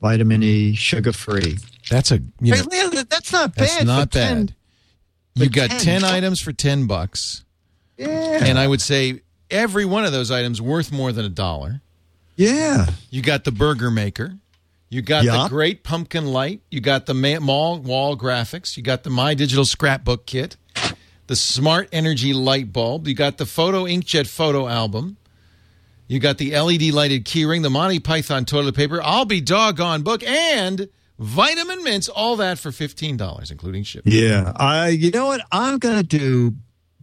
vitamin 0.00 0.42
E, 0.42 0.74
sugar 0.74 1.12
free. 1.12 1.58
That's 1.90 2.10
a 2.10 2.20
you 2.40 2.54
know, 2.54 2.90
that's 3.08 3.32
not 3.32 3.54
bad. 3.54 3.64
that's 3.68 3.78
for 3.78 3.84
not 3.84 4.10
10 4.10 4.46
bad. 4.46 4.54
You 5.34 5.48
got 5.48 5.70
10. 5.70 5.80
ten 5.80 6.04
items 6.04 6.40
for 6.40 6.52
ten 6.52 6.86
bucks, 6.86 7.44
Yeah. 7.96 8.08
and 8.44 8.58
I 8.58 8.66
would 8.66 8.80
say 8.80 9.20
every 9.50 9.84
one 9.84 10.04
of 10.04 10.12
those 10.12 10.30
items 10.30 10.60
worth 10.60 10.90
more 10.92 11.12
than 11.12 11.24
a 11.24 11.28
dollar. 11.30 11.80
yeah. 12.36 12.86
You 13.10 13.22
got 13.22 13.44
the 13.44 13.52
burger 13.52 13.90
maker. 13.90 14.36
You 14.88 15.02
got 15.02 15.24
the 15.24 15.48
great 15.48 15.84
pumpkin 15.84 16.26
light. 16.26 16.62
You 16.70 16.80
got 16.80 17.06
the 17.06 17.14
mall 17.14 17.78
wall 17.78 18.16
graphics. 18.16 18.76
You 18.76 18.82
got 18.82 19.04
the 19.04 19.10
My 19.10 19.34
Digital 19.34 19.64
scrapbook 19.64 20.26
kit. 20.26 20.56
The 21.28 21.36
smart 21.36 21.88
energy 21.92 22.32
light 22.32 22.72
bulb. 22.72 23.06
You 23.06 23.14
got 23.14 23.38
the 23.38 23.46
photo 23.46 23.84
inkjet 23.84 24.26
photo 24.26 24.66
album. 24.66 25.16
You 26.10 26.18
got 26.18 26.38
the 26.38 26.58
LED 26.58 26.92
lighted 26.92 27.24
keyring, 27.24 27.62
the 27.62 27.70
Monty 27.70 28.00
Python 28.00 28.44
toilet 28.44 28.74
paper. 28.74 29.00
I'll 29.00 29.26
be 29.26 29.40
doggone 29.40 30.02
book 30.02 30.24
and 30.24 30.88
vitamin 31.20 31.84
mints. 31.84 32.08
All 32.08 32.34
that 32.38 32.58
for 32.58 32.72
fifteen 32.72 33.16
dollars, 33.16 33.52
including 33.52 33.84
shipping. 33.84 34.12
Yeah. 34.12 34.52
I 34.56 34.88
you 34.88 35.12
know 35.12 35.26
what? 35.26 35.40
I'm 35.52 35.78
gonna 35.78 36.02
do 36.02 36.56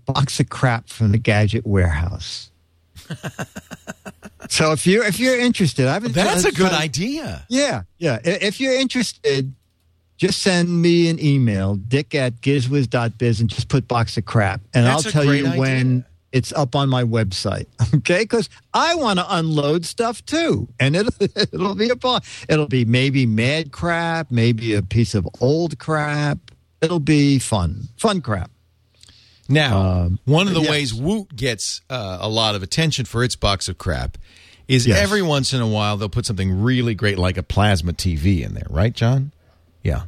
box 0.06 0.42
of 0.42 0.50
crap 0.50 0.90
from 0.90 1.14
the 1.14 1.18
gadget 1.18 1.66
warehouse. 1.66 2.52
so 4.50 4.74
if 4.74 4.86
you're 4.86 5.06
if 5.06 5.22
you're 5.22 5.40
interested, 5.40 5.88
I've 5.88 6.04
been 6.04 6.12
That's 6.12 6.44
a 6.44 6.52
good 6.52 6.68
trying- 6.70 6.82
idea. 6.82 7.46
Yeah, 7.48 7.84
yeah. 8.00 8.20
If 8.26 8.60
you're 8.60 8.74
interested, 8.78 9.54
just 10.18 10.42
send 10.42 10.82
me 10.82 11.10
an 11.10 11.18
email, 11.24 11.76
dick 11.76 12.14
at 12.14 12.42
gizwiz.biz, 12.42 13.40
and 13.40 13.50
just 13.50 13.70
put 13.70 13.88
box 13.88 14.18
of 14.18 14.26
crap. 14.26 14.60
And 14.74 14.86
That's 14.86 15.06
I'll 15.06 15.12
tell 15.14 15.34
you 15.34 15.48
when 15.52 15.88
idea. 16.00 16.06
It's 16.32 16.52
up 16.54 16.76
on 16.76 16.90
my 16.90 17.04
website. 17.04 17.68
Okay? 17.96 18.24
Because 18.24 18.50
I 18.74 18.96
want 18.96 19.18
to 19.18 19.26
unload 19.36 19.86
stuff 19.86 20.24
too. 20.26 20.68
And 20.80 20.96
it'll, 20.96 21.14
it'll 21.36 21.76
be 21.76 21.90
a 21.90 22.22
it'll 22.50 22.68
be 22.68 22.84
maybe 22.86 23.26
mad 23.26 23.72
crap, 23.72 24.30
maybe 24.30 24.74
a 24.74 24.82
piece 24.82 25.16
of 25.16 25.28
old 25.40 25.80
crap. 25.80 26.38
It'll 26.82 27.00
be 27.00 27.40
fun. 27.40 27.88
Fun 27.98 28.22
crap. 28.22 28.52
Now, 29.50 30.12
one 30.26 30.48
of 30.48 30.54
the 30.54 30.62
yes. 30.62 30.70
ways 30.70 30.94
Woot 30.94 31.34
gets 31.36 31.82
uh, 31.90 32.18
a 32.20 32.28
lot 32.28 32.56
of 32.56 32.64
attention 32.64 33.06
for 33.06 33.24
its 33.24 33.38
box 33.38 33.70
of 33.70 33.78
crap 33.78 34.18
is 34.68 34.86
Yes. 34.86 35.00
every 35.00 35.22
once 35.22 35.54
in 35.54 35.62
a 35.62 35.68
while 35.68 35.96
they'll 35.96 36.10
put 36.10 36.26
something 36.26 36.62
really 36.62 36.94
great 36.94 37.18
like 37.18 37.38
a 37.38 37.44
plasma 37.44 37.94
TV 37.94 38.46
in 38.46 38.54
there, 38.54 38.68
right, 38.70 38.94
John? 38.94 39.32
Yeah. 39.82 40.04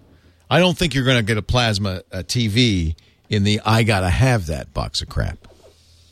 I 0.49 0.59
don't 0.59 0.77
think 0.77 0.93
you're 0.93 1.05
going 1.05 1.17
to 1.17 1.23
get 1.23 1.37
a 1.37 1.41
plasma 1.41 2.01
uh, 2.11 2.17
TV 2.17 2.95
in 3.29 3.43
the 3.43 3.61
I 3.65 3.83
gotta 3.83 4.09
have 4.09 4.47
that 4.47 4.73
box 4.73 5.01
of 5.01 5.09
crap. 5.09 5.37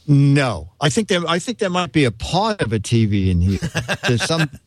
No, 0.08 0.72
I 0.80 0.89
think 0.89 1.10
there. 1.10 1.22
I 1.28 1.38
think 1.38 1.58
there 1.58 1.70
might 1.70 1.91
be 1.91 2.05
a 2.05 2.12
part 2.12 2.62
of 2.62 2.72
a 2.72 2.80
TV 2.80 3.30
in 3.30 3.41
here. 3.41 3.60
There's 4.08 4.24
some. 4.24 4.49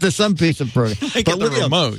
There's 0.00 0.16
some 0.16 0.34
piece 0.34 0.62
of 0.62 0.72
program. 0.72 0.96
Get 1.12 1.26
the 1.26 1.36
William, 1.36 1.64
remote. 1.64 1.98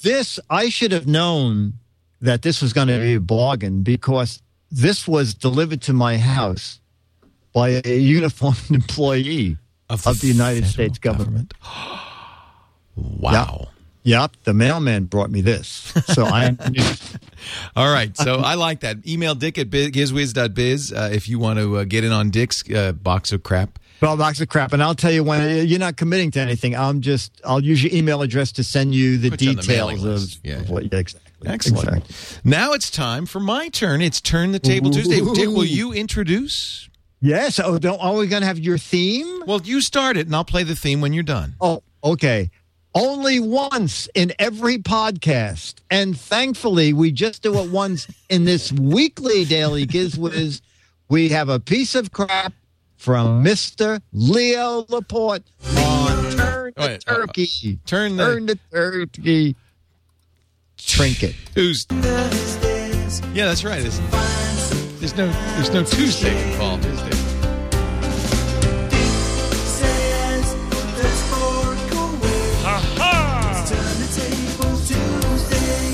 This 0.00 0.40
I 0.48 0.70
should 0.70 0.90
have 0.92 1.06
known 1.06 1.74
that 2.22 2.40
this 2.40 2.62
was 2.62 2.72
going 2.72 2.88
to 2.88 2.98
be 2.98 3.14
a 3.14 3.20
bargain 3.20 3.82
because 3.82 4.40
this 4.70 5.06
was 5.06 5.34
delivered 5.34 5.82
to 5.82 5.92
my 5.92 6.16
house 6.16 6.80
by 7.52 7.82
a 7.84 7.98
uniformed 7.98 8.58
employee 8.70 9.58
of, 9.88 10.02
the 10.02 10.26
United 10.26 10.66
States 10.66 10.98
government. 10.98 11.54
Wow. 12.98 13.68
Yep, 14.04 14.36
the 14.44 14.54
mailman 14.54 15.04
brought 15.04 15.30
me 15.30 15.42
this, 15.42 15.92
so 16.06 16.24
I. 16.24 16.56
All 17.74 17.92
right. 17.92 18.16
So 18.16 18.36
I 18.36 18.54
like 18.54 18.80
that. 18.80 19.06
Email 19.06 19.34
dick 19.34 19.58
at 19.58 19.70
gizwiz.biz 19.70 20.92
uh, 20.92 21.10
if 21.12 21.28
you 21.28 21.38
want 21.38 21.58
to 21.58 21.78
uh, 21.78 21.84
get 21.84 22.04
in 22.04 22.12
on 22.12 22.30
Dick's 22.30 22.68
uh, 22.70 22.92
box 22.92 23.32
of 23.32 23.42
crap. 23.42 23.78
Twelve 23.98 24.18
box 24.18 24.40
of 24.42 24.48
crap, 24.48 24.74
and 24.74 24.82
I'll 24.82 24.94
tell 24.94 25.10
you 25.10 25.24
when 25.24 25.66
you're 25.66 25.78
not 25.78 25.96
committing 25.96 26.30
to 26.32 26.40
anything. 26.40 26.76
I'm 26.76 27.00
just 27.00 27.40
I'll 27.46 27.62
use 27.62 27.82
your 27.82 27.94
email 27.94 28.20
address 28.20 28.52
to 28.52 28.64
send 28.64 28.94
you 28.94 29.16
the 29.16 29.30
Put 29.30 29.40
you 29.40 29.54
details 29.54 29.68
mailing 29.68 30.06
of. 30.06 30.22
Yeah, 30.44 30.60
of 30.60 30.68
what. 30.70 30.92
Yeah, 30.92 30.98
exactly. 30.98 31.32
Excellent. 31.46 32.04
Exactly. 32.06 32.50
Now 32.50 32.72
it's 32.72 32.90
time 32.90 33.24
for 33.24 33.40
my 33.40 33.68
turn. 33.68 34.02
It's 34.02 34.20
Turn 34.20 34.52
the 34.52 34.58
Table 34.58 34.90
Tuesday. 34.90 35.20
Dick, 35.34 35.48
will 35.48 35.64
you 35.64 35.92
introduce? 35.92 36.88
Yes. 37.20 37.58
Oh, 37.58 37.78
don't. 37.78 37.98
Are 37.98 38.14
we 38.14 38.26
going 38.26 38.42
to 38.42 38.46
have 38.46 38.58
your 38.58 38.78
theme? 38.78 39.42
Well, 39.46 39.60
you 39.64 39.80
start 39.80 40.16
it, 40.16 40.26
and 40.26 40.36
I'll 40.36 40.44
play 40.44 40.62
the 40.62 40.76
theme 40.76 41.00
when 41.00 41.12
you're 41.12 41.22
done. 41.22 41.54
Oh, 41.60 41.82
okay. 42.04 42.50
Only 42.98 43.40
once 43.40 44.08
in 44.14 44.32
every 44.38 44.78
podcast. 44.78 45.74
And 45.90 46.18
thankfully, 46.18 46.94
we 46.94 47.12
just 47.12 47.42
do 47.42 47.58
it 47.58 47.70
once 47.70 48.06
in 48.30 48.46
this 48.46 48.72
weekly 48.72 49.44
Daily 49.44 49.86
Gizwiz. 49.86 50.62
We 51.10 51.28
have 51.28 51.50
a 51.50 51.60
piece 51.60 51.94
of 51.94 52.10
crap 52.12 52.54
from 52.96 53.44
Mr. 53.44 54.00
Leo 54.14 54.86
Laporte 54.88 55.42
on 55.76 56.32
Turn 56.32 56.72
the 56.74 56.82
Wait, 56.82 57.04
uh, 57.06 57.12
uh, 57.12 57.16
Turkey. 57.26 57.78
turn 57.84 58.16
the- 58.16 58.24
Turn 58.24 58.46
the 58.46 58.58
Turkey. 58.72 59.56
Trinket. 60.78 61.34
Who's? 61.54 61.86
Yeah, 63.34 63.44
that's 63.46 63.62
right. 63.64 63.82
There's, 63.82 63.98
there's 65.00 65.16
no 65.16 65.26
there's 65.56 65.70
no 65.70 65.84
Tuesday 65.84 66.52
involved, 66.52 66.85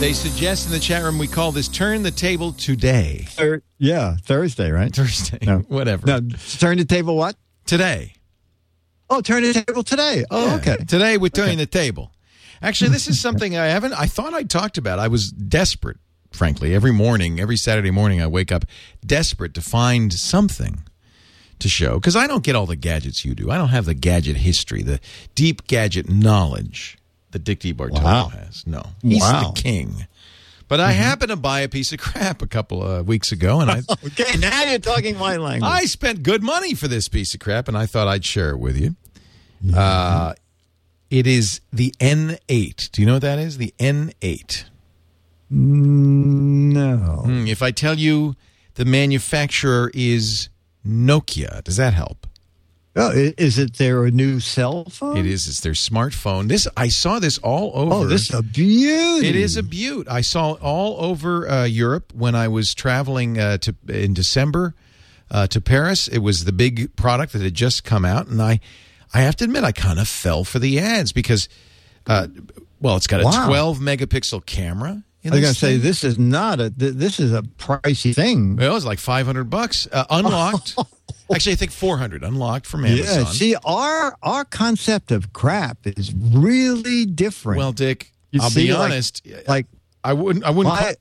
They 0.03 0.14
suggest 0.14 0.66
in 0.66 0.72
the 0.72 0.80
chat 0.80 1.05
room 1.05 1.16
we 1.16 1.28
call 1.28 1.53
this 1.53 1.68
"Turn 1.68 2.03
the 2.03 2.11
Table 2.11 2.53
Today." 2.53 3.24
Thir- 3.28 3.62
yeah, 3.78 4.16
Thursday, 4.16 4.72
right? 4.72 4.92
Thursday, 4.92 5.38
No. 5.46 5.59
whatever. 5.68 6.05
No, 6.05 6.20
turn 6.59 6.78
the 6.78 6.84
table 6.84 7.16
what? 7.16 7.36
Today. 7.66 8.14
Oh, 9.09 9.20
turn 9.20 9.44
the 9.44 9.53
table 9.64 9.84
today. 9.84 10.24
Oh, 10.28 10.46
Yeah. 10.46 10.55
okay. 10.57 10.76
Today 10.88 11.18
we're 11.18 11.28
turning 11.28 11.59
the 11.59 11.66
table. 11.66 12.12
Actually, 12.61 12.90
this 12.90 13.07
is 13.07 13.20
something 13.20 13.57
I 13.57 13.66
haven't. 13.66 13.92
I 13.92 14.07
thought 14.07 14.34
I 14.34 14.42
talked 14.42 14.76
about. 14.76 14.98
I 14.98 15.07
was 15.07 15.30
desperate, 15.30 15.98
frankly. 16.32 16.74
Every 16.74 16.92
morning, 16.92 17.38
every 17.38 17.57
Saturday 17.57 17.92
morning, 17.92 18.20
I 18.20 18.26
wake 18.26 18.50
up 18.50 18.64
desperate 19.07 19.55
to 19.55 19.61
find 19.62 20.12
something 20.12 20.82
to 21.61 21.68
show 21.68 21.94
because 22.00 22.16
I 22.16 22.26
don't 22.26 22.42
get 22.42 22.57
all 22.57 22.66
the 22.66 22.74
gadgets 22.74 23.24
you 23.24 23.36
do. 23.36 23.53
I 23.53 23.57
don't 23.57 23.68
have 23.68 23.84
the 23.84 23.94
gadget 23.94 24.38
history, 24.38 24.82
the 24.82 24.98
deep 25.36 25.68
gadget 25.68 26.11
knowledge 26.11 26.98
that 27.32 27.44
Dick 27.44 27.60
DeBartolo 27.60 28.02
Wow. 28.02 28.28
has. 28.28 28.66
No, 28.66 28.82
he's 29.02 29.20
Wow. 29.20 29.52
the 29.54 29.60
king. 29.60 30.06
But 30.68 30.80
I 30.80 30.92
happened 30.92 31.28
to 31.30 31.36
buy 31.36 31.60
a 31.60 31.68
piece 31.68 31.92
of 31.92 31.98
crap 31.98 32.40
a 32.40 32.46
couple 32.46 32.82
of 32.82 33.06
weeks 33.06 33.30
ago, 33.32 33.60
and 33.60 33.70
I 33.70 33.82
Okay, 34.06 34.38
now 34.38 34.62
you're 34.64 34.78
talking 34.78 35.18
my 35.18 35.36
language. 35.36 35.70
I 35.70 35.84
spent 35.84 36.22
good 36.22 36.42
money 36.42 36.74
for 36.74 36.88
this 36.88 37.08
piece 37.08 37.34
of 37.34 37.40
crap, 37.40 37.68
and 37.68 37.76
I 37.76 37.84
thought 37.84 38.08
I'd 38.08 38.24
share 38.24 38.50
it 38.50 38.58
with 38.58 38.78
you. 38.78 38.96
Uh, 39.76 40.32
it 41.10 41.26
is 41.26 41.60
the 41.72 41.92
N8. 42.00 42.90
Do 42.90 43.02
you 43.02 43.06
know 43.06 43.14
what 43.14 43.22
that 43.22 43.38
is? 43.38 43.58
The 43.58 43.74
N8. 43.78 44.64
no. 45.50 47.22
Hmm, 47.24 47.46
If 47.46 47.62
I 47.62 47.70
tell 47.70 47.98
you 47.98 48.34
the 48.74 48.84
manufacturer 48.84 49.90
is 49.94 50.48
Nokia, 50.86 51.62
does 51.64 51.76
that 51.76 51.92
help? 51.94 52.26
Oh, 52.95 53.11
is 53.14 53.59
it 53.59 53.78
their 53.78 54.11
new 54.11 54.38
cell 54.38 54.84
phone? 54.84 55.16
It 55.16 55.24
is. 55.24 55.49
It's 55.49 55.61
their 55.61 55.72
smartphone. 55.72 56.49
This 56.49 56.68
I 56.76 56.88
saw 56.88 57.18
this 57.20 57.38
all 57.38 57.72
over. 57.74 57.95
Oh, 57.95 58.07
this 58.07 58.28
is 58.28 58.34
a 58.34 58.43
beauty. 58.43 59.28
It 59.28 59.34
is 59.36 59.57
a 59.57 59.62
beaut. 59.62 60.09
I 60.11 60.20
saw 60.20 60.55
it 60.55 60.62
all 60.62 61.03
over 61.03 61.49
uh, 61.49 61.64
Europe 61.64 62.12
when 62.14 62.34
I 62.34 62.49
was 62.49 62.74
traveling 62.74 63.38
uh, 63.38 63.57
to 63.59 63.74
in 63.88 64.12
December 64.12 64.74
uh, 65.30 65.47
to 65.47 65.61
Paris. 65.62 66.07
It 66.07 66.18
was 66.18 66.45
the 66.45 66.53
big 66.53 66.95
product 66.95 67.32
that 67.32 67.40
had 67.40 67.55
just 67.55 67.82
come 67.84 68.05
out, 68.05 68.26
and 68.26 68.43
I, 68.43 68.61
I 69.14 69.20
have 69.22 69.36
to 69.36 69.45
admit, 69.45 69.64
I 69.64 69.72
kind 69.72 69.99
of 69.99 70.07
fell 70.07 70.45
for 70.45 70.59
the 70.59 70.78
ads 70.78 71.12
because, 71.12 71.49
uh, 72.07 72.26
well, 72.78 72.97
it's 72.97 73.07
got 73.07 73.22
a 73.22 73.24
Wow. 73.24 73.47
12 73.47 73.78
megapixel 73.78 74.45
camera. 74.45 75.03
In 75.22 75.32
I 75.32 75.36
was 75.36 75.43
going 75.43 75.55
to 75.55 75.59
say 75.59 75.76
this 75.78 76.05
is 76.05 76.18
not 76.18 76.61
a. 76.61 76.68
th- 76.68 76.95
This 76.95 77.20
is 77.20 77.32
a 77.32 77.40
pricey 77.43 78.14
thing. 78.14 78.57
Well, 78.57 78.72
it 78.72 78.74
was 78.74 78.84
like 78.84 78.99
500 78.99 79.45
bucks 79.49 79.88
uh, 79.90 80.05
unlocked. 80.11 80.76
Actually, 81.34 81.52
I 81.52 81.56
think 81.56 81.72
400 81.72 82.22
unlocked 82.22 82.66
from 82.66 82.84
Amazon. 82.84 83.24
Yeah. 83.24 83.30
See, 83.30 83.54
our 83.64 84.16
our 84.22 84.44
concept 84.44 85.10
of 85.10 85.32
crap 85.32 85.78
is 85.86 86.12
really 86.14 87.06
different. 87.06 87.58
well, 87.58 87.72
Dick, 87.72 88.12
You 88.30 88.40
I'll 88.42 88.50
see, 88.50 88.66
be 88.66 88.72
honest. 88.72 89.26
like 89.48 89.66
I 90.04 90.12
wouldn't. 90.12 90.44
I 90.44 90.50
wouldn't. 90.50 90.74
My- 90.74 90.94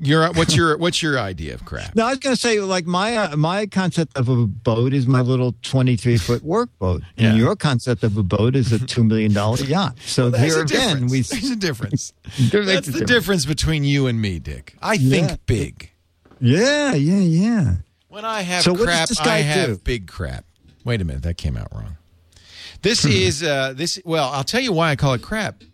your 0.00 0.28
what's 0.32 0.56
your 0.56 0.76
what's 0.76 1.02
your 1.04 1.20
idea 1.20 1.54
of 1.54 1.64
crap? 1.64 1.94
No, 1.94 2.04
I 2.04 2.10
was 2.10 2.18
going 2.18 2.34
to 2.34 2.40
say, 2.40 2.58
like 2.60 2.84
my 2.84 3.16
uh, 3.16 3.36
my 3.36 3.64
concept 3.66 4.16
of 4.18 4.28
a 4.28 4.44
boat 4.44 4.92
is 4.92 5.06
my 5.06 5.20
little 5.20 5.54
twenty 5.62 5.96
three 5.96 6.16
foot 6.18 6.42
work 6.42 6.68
boat, 6.80 7.02
and 7.16 7.38
your 7.38 7.54
concept 7.54 8.02
of 8.02 8.16
a 8.16 8.24
boat 8.24 8.56
is 8.56 8.72
a 8.72 8.80
two 8.84 9.04
million 9.04 9.32
dollar 9.32 9.56
yacht. 9.64 9.96
So 10.04 10.30
There's 10.30 10.52
here 10.52 10.62
a 10.62 10.64
again, 10.64 10.92
difference. 11.06 11.12
we 11.12 11.20
There's 11.22 11.50
a 11.52 11.56
difference. 11.56 12.12
There 12.50 12.64
That's 12.64 12.86
the 12.86 12.92
difference. 12.92 13.10
difference 13.10 13.46
between 13.46 13.84
you 13.84 14.08
and 14.08 14.20
me, 14.20 14.40
Dick. 14.40 14.74
I 14.82 14.96
think 14.98 15.30
Yeah. 15.30 15.36
big. 15.46 15.90
yeah, 16.40 16.94
yeah, 16.94 17.20
yeah. 17.20 17.74
When 18.14 18.24
I 18.24 18.42
have 18.42 18.62
So 18.62 18.72
what 18.72 18.84
crap, 18.84 19.08
I 19.22 19.38
have 19.38 19.68
do? 19.70 19.76
big 19.82 20.06
crap. 20.06 20.44
Wait 20.84 21.00
a 21.00 21.04
minute, 21.04 21.24
that 21.24 21.36
came 21.36 21.56
out 21.56 21.66
wrong. 21.74 21.96
This 22.80 23.04
is 23.04 23.42
uh 23.42 23.72
this 23.74 23.98
well, 24.04 24.30
I'll 24.30 24.44
tell 24.44 24.60
you 24.60 24.72
why 24.72 24.90
I 24.90 24.96
call 24.96 25.14
it 25.14 25.22
crap. 25.22 25.64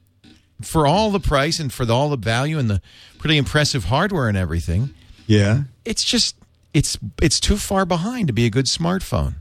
For 0.62 0.86
all 0.86 1.10
the 1.10 1.20
price 1.20 1.60
and 1.60 1.70
for 1.72 1.84
the, 1.84 1.94
all 1.94 2.08
the 2.08 2.16
value 2.16 2.58
and 2.58 2.70
the 2.70 2.80
pretty 3.18 3.36
impressive 3.36 3.84
hardware 3.84 4.26
and 4.28 4.36
everything, 4.38 4.90
Yeah. 5.26 5.64
it's 5.84 6.02
just 6.02 6.34
it's 6.72 6.98
it's 7.20 7.40
too 7.40 7.58
far 7.58 7.84
behind 7.84 8.28
to 8.28 8.32
be 8.32 8.46
a 8.46 8.50
good 8.50 8.66
smartphone. 8.66 9.34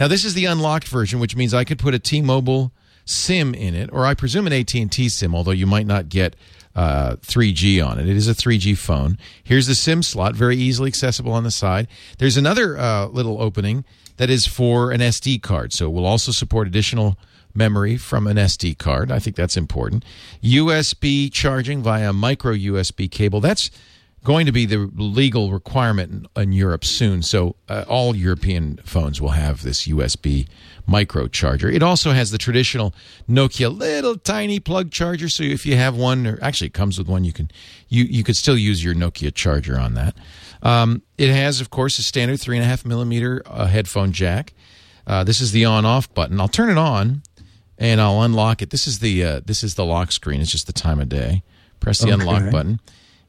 Now 0.00 0.08
this 0.08 0.24
is 0.24 0.32
the 0.32 0.46
unlocked 0.46 0.88
version, 0.88 1.20
which 1.20 1.36
means 1.36 1.52
I 1.52 1.64
could 1.64 1.78
put 1.78 1.92
a 1.92 1.98
T-Mobile 1.98 2.72
SIM 3.04 3.54
in 3.54 3.74
it, 3.74 3.90
or 3.92 4.06
I 4.06 4.14
presume 4.14 4.46
an 4.46 4.54
AT&T 4.54 5.08
SIM, 5.10 5.34
although 5.34 5.50
you 5.50 5.66
might 5.66 5.86
not 5.86 6.08
get 6.08 6.34
uh, 6.76 7.16
3G 7.16 7.84
on 7.84 7.98
it. 7.98 8.08
It 8.08 8.16
is 8.16 8.28
a 8.28 8.34
3G 8.34 8.76
phone. 8.76 9.18
Here's 9.42 9.66
the 9.66 9.74
SIM 9.74 10.02
slot, 10.02 10.36
very 10.36 10.56
easily 10.56 10.88
accessible 10.88 11.32
on 11.32 11.42
the 11.42 11.50
side. 11.50 11.88
There's 12.18 12.36
another 12.36 12.78
uh, 12.78 13.06
little 13.06 13.40
opening 13.40 13.84
that 14.18 14.30
is 14.30 14.46
for 14.46 14.92
an 14.92 15.00
SD 15.00 15.42
card, 15.42 15.72
so 15.72 15.86
it 15.86 15.92
will 15.92 16.06
also 16.06 16.32
support 16.32 16.68
additional 16.68 17.18
memory 17.54 17.96
from 17.96 18.26
an 18.26 18.36
SD 18.36 18.76
card. 18.76 19.10
I 19.10 19.18
think 19.18 19.36
that's 19.36 19.56
important. 19.56 20.04
USB 20.42 21.32
charging 21.32 21.82
via 21.82 22.12
micro 22.12 22.52
USB 22.52 23.10
cable. 23.10 23.40
That's 23.40 23.70
going 24.26 24.44
to 24.44 24.50
be 24.50 24.66
the 24.66 24.90
legal 24.96 25.52
requirement 25.52 26.28
in, 26.36 26.42
in 26.42 26.52
Europe 26.52 26.84
soon. 26.84 27.22
So 27.22 27.54
uh, 27.68 27.84
all 27.88 28.16
European 28.16 28.78
phones 28.78 29.20
will 29.20 29.30
have 29.30 29.62
this 29.62 29.86
USB 29.86 30.48
micro 30.84 31.28
charger. 31.28 31.70
It 31.70 31.80
also 31.80 32.10
has 32.10 32.32
the 32.32 32.38
traditional 32.38 32.92
Nokia 33.28 33.70
little 33.76 34.16
tiny 34.16 34.58
plug 34.58 34.90
charger. 34.90 35.28
So 35.28 35.44
if 35.44 35.64
you 35.64 35.76
have 35.76 35.94
one, 35.94 36.26
or 36.26 36.40
actually 36.42 36.66
it 36.66 36.74
comes 36.74 36.98
with 36.98 37.06
one, 37.06 37.22
you 37.22 37.32
can 37.32 37.52
you 37.88 38.02
you 38.02 38.24
could 38.24 38.36
still 38.36 38.58
use 38.58 38.82
your 38.82 38.94
Nokia 38.94 39.32
charger 39.32 39.78
on 39.78 39.94
that. 39.94 40.16
Um, 40.60 41.02
it 41.16 41.30
has, 41.30 41.60
of 41.60 41.70
course, 41.70 42.00
a 42.00 42.02
standard 42.02 42.40
three 42.40 42.56
and 42.56 42.64
a 42.64 42.68
half 42.68 42.84
millimeter 42.84 43.42
uh, 43.46 43.66
headphone 43.66 44.10
jack. 44.10 44.54
Uh, 45.06 45.22
this 45.22 45.40
is 45.40 45.52
the 45.52 45.64
on-off 45.64 46.12
button. 46.14 46.40
I'll 46.40 46.48
turn 46.48 46.68
it 46.68 46.78
on 46.78 47.22
and 47.78 48.00
I'll 48.00 48.22
unlock 48.22 48.60
it. 48.60 48.70
This 48.70 48.88
is 48.88 48.98
the 48.98 49.22
uh, 49.22 49.40
this 49.44 49.62
is 49.62 49.76
the 49.76 49.84
lock 49.84 50.10
screen. 50.10 50.40
It's 50.40 50.50
just 50.50 50.66
the 50.66 50.72
time 50.72 50.98
of 50.98 51.08
day. 51.08 51.44
Press 51.78 52.00
the 52.00 52.10
unlock 52.10 52.50
button, 52.50 52.80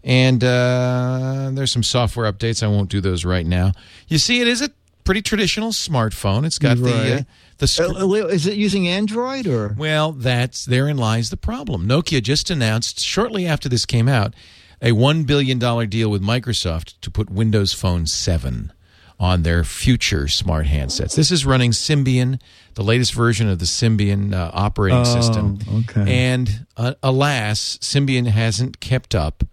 and 0.08 0.41
uh, 0.43 1.51
there's 1.53 1.72
some 1.72 1.84
software 1.84 2.32
updates. 2.32 2.64
I 2.64 2.68
won't 2.68 2.89
do 2.89 3.01
those 3.01 3.26
right 3.26 3.45
now. 3.45 3.74
You 4.08 4.18
see, 4.18 4.39
it 4.41 4.47
is 4.47 4.62
a 4.62 4.70
pretty 5.03 5.22
traditional 5.22 5.72
smartphone. 5.72 6.45
It's 6.45 6.58
got 6.58 6.78
the 6.78 7.18
uh, 7.18 7.22
the 7.58 7.68
sc- 7.68 7.82
Uh, 7.82 8.08
is 8.28 8.47
it 8.47 8.55
using 8.55 8.88
Android 8.88 9.45
or? 9.47 9.76
well, 9.78 10.14
that's 10.14 10.66
therein 10.66 10.97
lies 10.97 11.30
the 11.30 11.38
problem. 11.38 11.88
Nokia 11.88 12.24
just 12.24 12.49
announced 12.49 13.01
shortly 13.01 13.45
after 13.45 13.68
this 13.70 13.86
came 13.86 14.08
out 14.08 14.34
a 14.82 14.93
one 14.93 15.24
billion 15.26 15.60
dollar 15.60 15.86
deal 15.86 16.10
with 16.10 16.22
Microsoft 16.22 16.93
to 17.01 17.12
put 17.12 17.30
Windows 17.30 17.74
Phone 17.74 18.05
seven 18.08 18.72
on 19.20 19.41
their 19.41 19.64
future 19.64 20.28
smart 20.28 20.68
handsets. 20.68 21.16
This 21.16 21.32
is 21.32 21.43
running 21.45 21.72
Symbian, 21.72 22.39
the 22.76 22.84
latest 22.84 23.14
version 23.14 23.49
of 23.49 23.58
the 23.58 23.66
Symbian 23.66 24.34
uh, 24.34 24.51
operating 24.53 25.03
system. 25.05 25.58
okay. 25.89 26.05
And 26.28 26.68
uh, 26.78 26.93
alas, 27.01 27.80
Symbian 27.82 28.28
hasn't 28.28 28.80
kept 28.80 29.16
up 29.16 29.43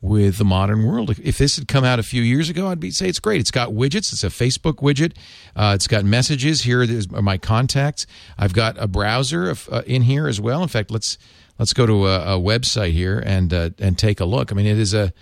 with 0.00 0.38
the 0.38 0.44
modern 0.44 0.84
world. 0.84 1.10
If 1.22 1.38
this 1.38 1.56
had 1.56 1.68
come 1.68 1.84
out 1.84 1.98
a 1.98 2.02
few 2.02 2.22
years 2.22 2.48
ago, 2.48 2.68
I'd 2.68 2.80
be 2.80 2.90
say 2.90 3.08
it's 3.08 3.20
great. 3.20 3.40
It's 3.40 3.50
got 3.50 3.70
widgets. 3.70 4.12
It's 4.12 4.24
a 4.24 4.28
Facebook 4.28 4.76
widget. 4.76 5.16
Uh, 5.54 5.72
it's 5.74 5.86
got 5.86 6.04
messages. 6.04 6.62
Here 6.62 6.82
my 7.10 7.38
contacts. 7.38 8.06
I've 8.38 8.52
got 8.52 8.76
a 8.78 8.86
browser 8.86 9.50
of, 9.50 9.68
uh, 9.70 9.82
in 9.86 10.02
here 10.02 10.28
as 10.28 10.40
well. 10.40 10.62
In 10.62 10.68
fact, 10.68 10.90
let's 10.90 11.18
let's 11.58 11.72
go 11.72 11.86
to 11.86 12.06
a, 12.06 12.36
a 12.36 12.40
website 12.40 12.92
here 12.92 13.22
and 13.24 13.52
uh, 13.52 13.70
and 13.78 13.98
take 13.98 14.20
a 14.20 14.24
look. 14.24 14.52
I 14.52 14.54
mean, 14.54 14.66
it 14.66 14.78
is 14.78 14.94
a 14.94 15.12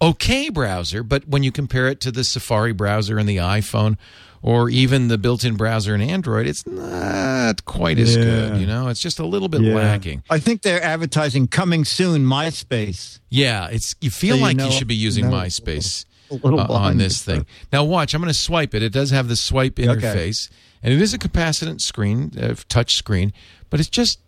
okay 0.00 0.48
browser, 0.48 1.02
but 1.02 1.28
when 1.28 1.42
you 1.42 1.52
compare 1.52 1.88
it 1.88 2.00
to 2.00 2.10
the 2.10 2.24
Safari 2.24 2.72
browser 2.72 3.18
in 3.18 3.26
the 3.26 3.36
iPhone 3.36 3.96
or 4.44 4.68
even 4.68 5.08
the 5.08 5.16
built-in 5.16 5.56
browser 5.56 5.94
in 5.94 6.02
Android, 6.02 6.46
it's 6.46 6.66
not 6.66 7.64
quite 7.64 7.98
as 7.98 8.14
good. 8.14 8.60
You 8.60 8.66
know, 8.66 8.88
it's 8.88 9.00
just 9.00 9.18
a 9.18 9.24
little 9.24 9.48
bit 9.48 9.62
lacking. 9.62 10.22
I 10.28 10.38
think 10.38 10.60
they're 10.60 10.82
advertising 10.84 11.48
coming 11.48 11.86
soon. 11.86 12.26
MySpace. 12.26 13.20
Yeah, 13.30 13.68
it's 13.70 13.96
you 14.02 14.10
feel 14.10 14.36
So 14.36 14.42
like 14.42 14.58
you 14.58 14.64
know- 14.64 14.70
should 14.70 14.86
be 14.86 14.94
using 14.94 15.30
know 15.30 15.36
MySpace 15.38 16.04
a 16.30 16.34
little 16.34 16.60
uh, 16.60 16.66
on 16.66 16.98
this 16.98 17.22
the 17.22 17.36
thing. 17.36 17.46
Now 17.72 17.84
watch, 17.84 18.12
I'm 18.12 18.20
going 18.20 18.32
to 18.32 18.38
swipe 18.38 18.74
it. 18.74 18.82
It 18.82 18.92
does 18.92 19.10
have 19.12 19.28
the 19.28 19.36
swipe 19.36 19.76
interface, 19.76 20.50
and 20.82 20.92
it 20.92 21.00
is 21.00 21.14
a 21.14 21.18
capacitant 21.18 21.80
screen, 21.80 22.30
uh, 22.38 22.54
touch 22.68 22.96
screen, 22.96 23.32
but 23.70 23.80
it's 23.80 23.88
just 23.88 24.20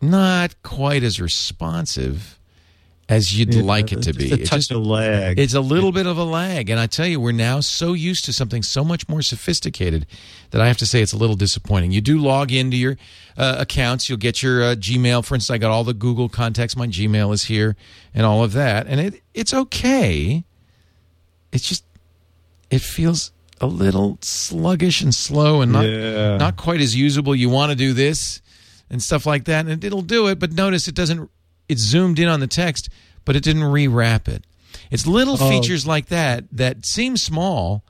not 0.00 0.54
quite 0.62 1.02
as 1.02 1.20
responsive 1.20 2.38
as 3.08 3.38
you'd 3.38 3.54
like 3.54 3.92
it 3.92 4.02
to 4.02 4.12
Just 4.12 4.18
be. 4.18 4.30
A 4.30 4.34
It 4.36 4.46
touch 4.46 4.60
just- 4.60 4.70
of 4.72 4.84
lag. 4.86 5.38
it's 5.38 5.52
a 5.54 5.60
little 5.60 5.92
bit 5.92 6.06
of 6.06 6.16
a 6.16 6.24
lag, 6.24 6.70
and 6.70 6.80
I 6.80 6.86
tell 6.86 7.06
you, 7.06 7.20
we're 7.20 7.32
now 7.32 7.60
so 7.60 7.92
used 7.92 8.24
to 8.24 8.32
something 8.32 8.62
so 8.62 8.82
much 8.82 9.08
more 9.08 9.20
sophisticated 9.20 10.06
that 10.50 10.60
I 10.62 10.66
have 10.68 10.78
to 10.78 10.86
say 10.86 11.02
it's 11.02 11.12
a 11.12 11.16
little 11.18 11.36
disappointing. 11.36 11.92
You 11.92 12.00
do 12.00 12.18
log 12.18 12.50
into 12.52 12.76
your 12.76 12.96
uh, 13.36 13.56
accounts, 13.58 14.08
you'll 14.08 14.18
get 14.18 14.42
your 14.42 14.62
uh, 14.62 14.74
Gmail. 14.74 15.24
For 15.24 15.34
instance, 15.34 15.54
I 15.54 15.58
got 15.58 15.70
all 15.70 15.84
the 15.84 15.92
Google 15.94 16.28
contacts. 16.28 16.76
My 16.76 16.86
Gmail 16.86 17.34
is 17.34 17.44
here, 17.44 17.76
and 18.14 18.24
all 18.24 18.42
of 18.42 18.52
that, 18.54 18.86
and 18.86 19.00
it 19.00 19.22
it's 19.34 19.52
okay. 19.52 20.44
It's 21.52 21.68
just 21.68 21.84
it 22.70 22.80
feels 22.80 23.32
a 23.60 23.66
little 23.66 24.18
sluggish 24.22 25.00
and 25.02 25.14
slow, 25.14 25.60
and 25.60 25.72
not 25.72 25.84
Yeah. 25.84 26.36
not 26.38 26.56
quite 26.56 26.80
as 26.80 26.96
usable. 26.96 27.34
You 27.36 27.48
want 27.50 27.70
to 27.70 27.76
do 27.76 27.92
this 27.92 28.40
and 28.90 29.02
stuff 29.02 29.26
like 29.26 29.44
that, 29.44 29.66
and 29.66 29.82
it'll 29.84 30.02
do 30.02 30.26
it. 30.28 30.38
But 30.38 30.52
notice 30.52 30.88
it 30.88 30.94
doesn't. 30.94 31.28
It's 31.68 31.80
zoomed 31.82 32.18
in 32.18 32.28
on 32.28 32.40
the 32.40 32.46
text, 32.46 32.88
but 33.24 33.36
it 33.36 33.42
didn't 33.42 33.62
rewrap 33.62 34.28
it. 34.28 34.44
It's 34.90 35.06
little 35.06 35.36
Oh. 35.40 35.48
features 35.50 35.86
like 35.86 36.06
that 36.06 36.44
that 36.52 36.84
seem 36.84 37.16
small, 37.16 37.82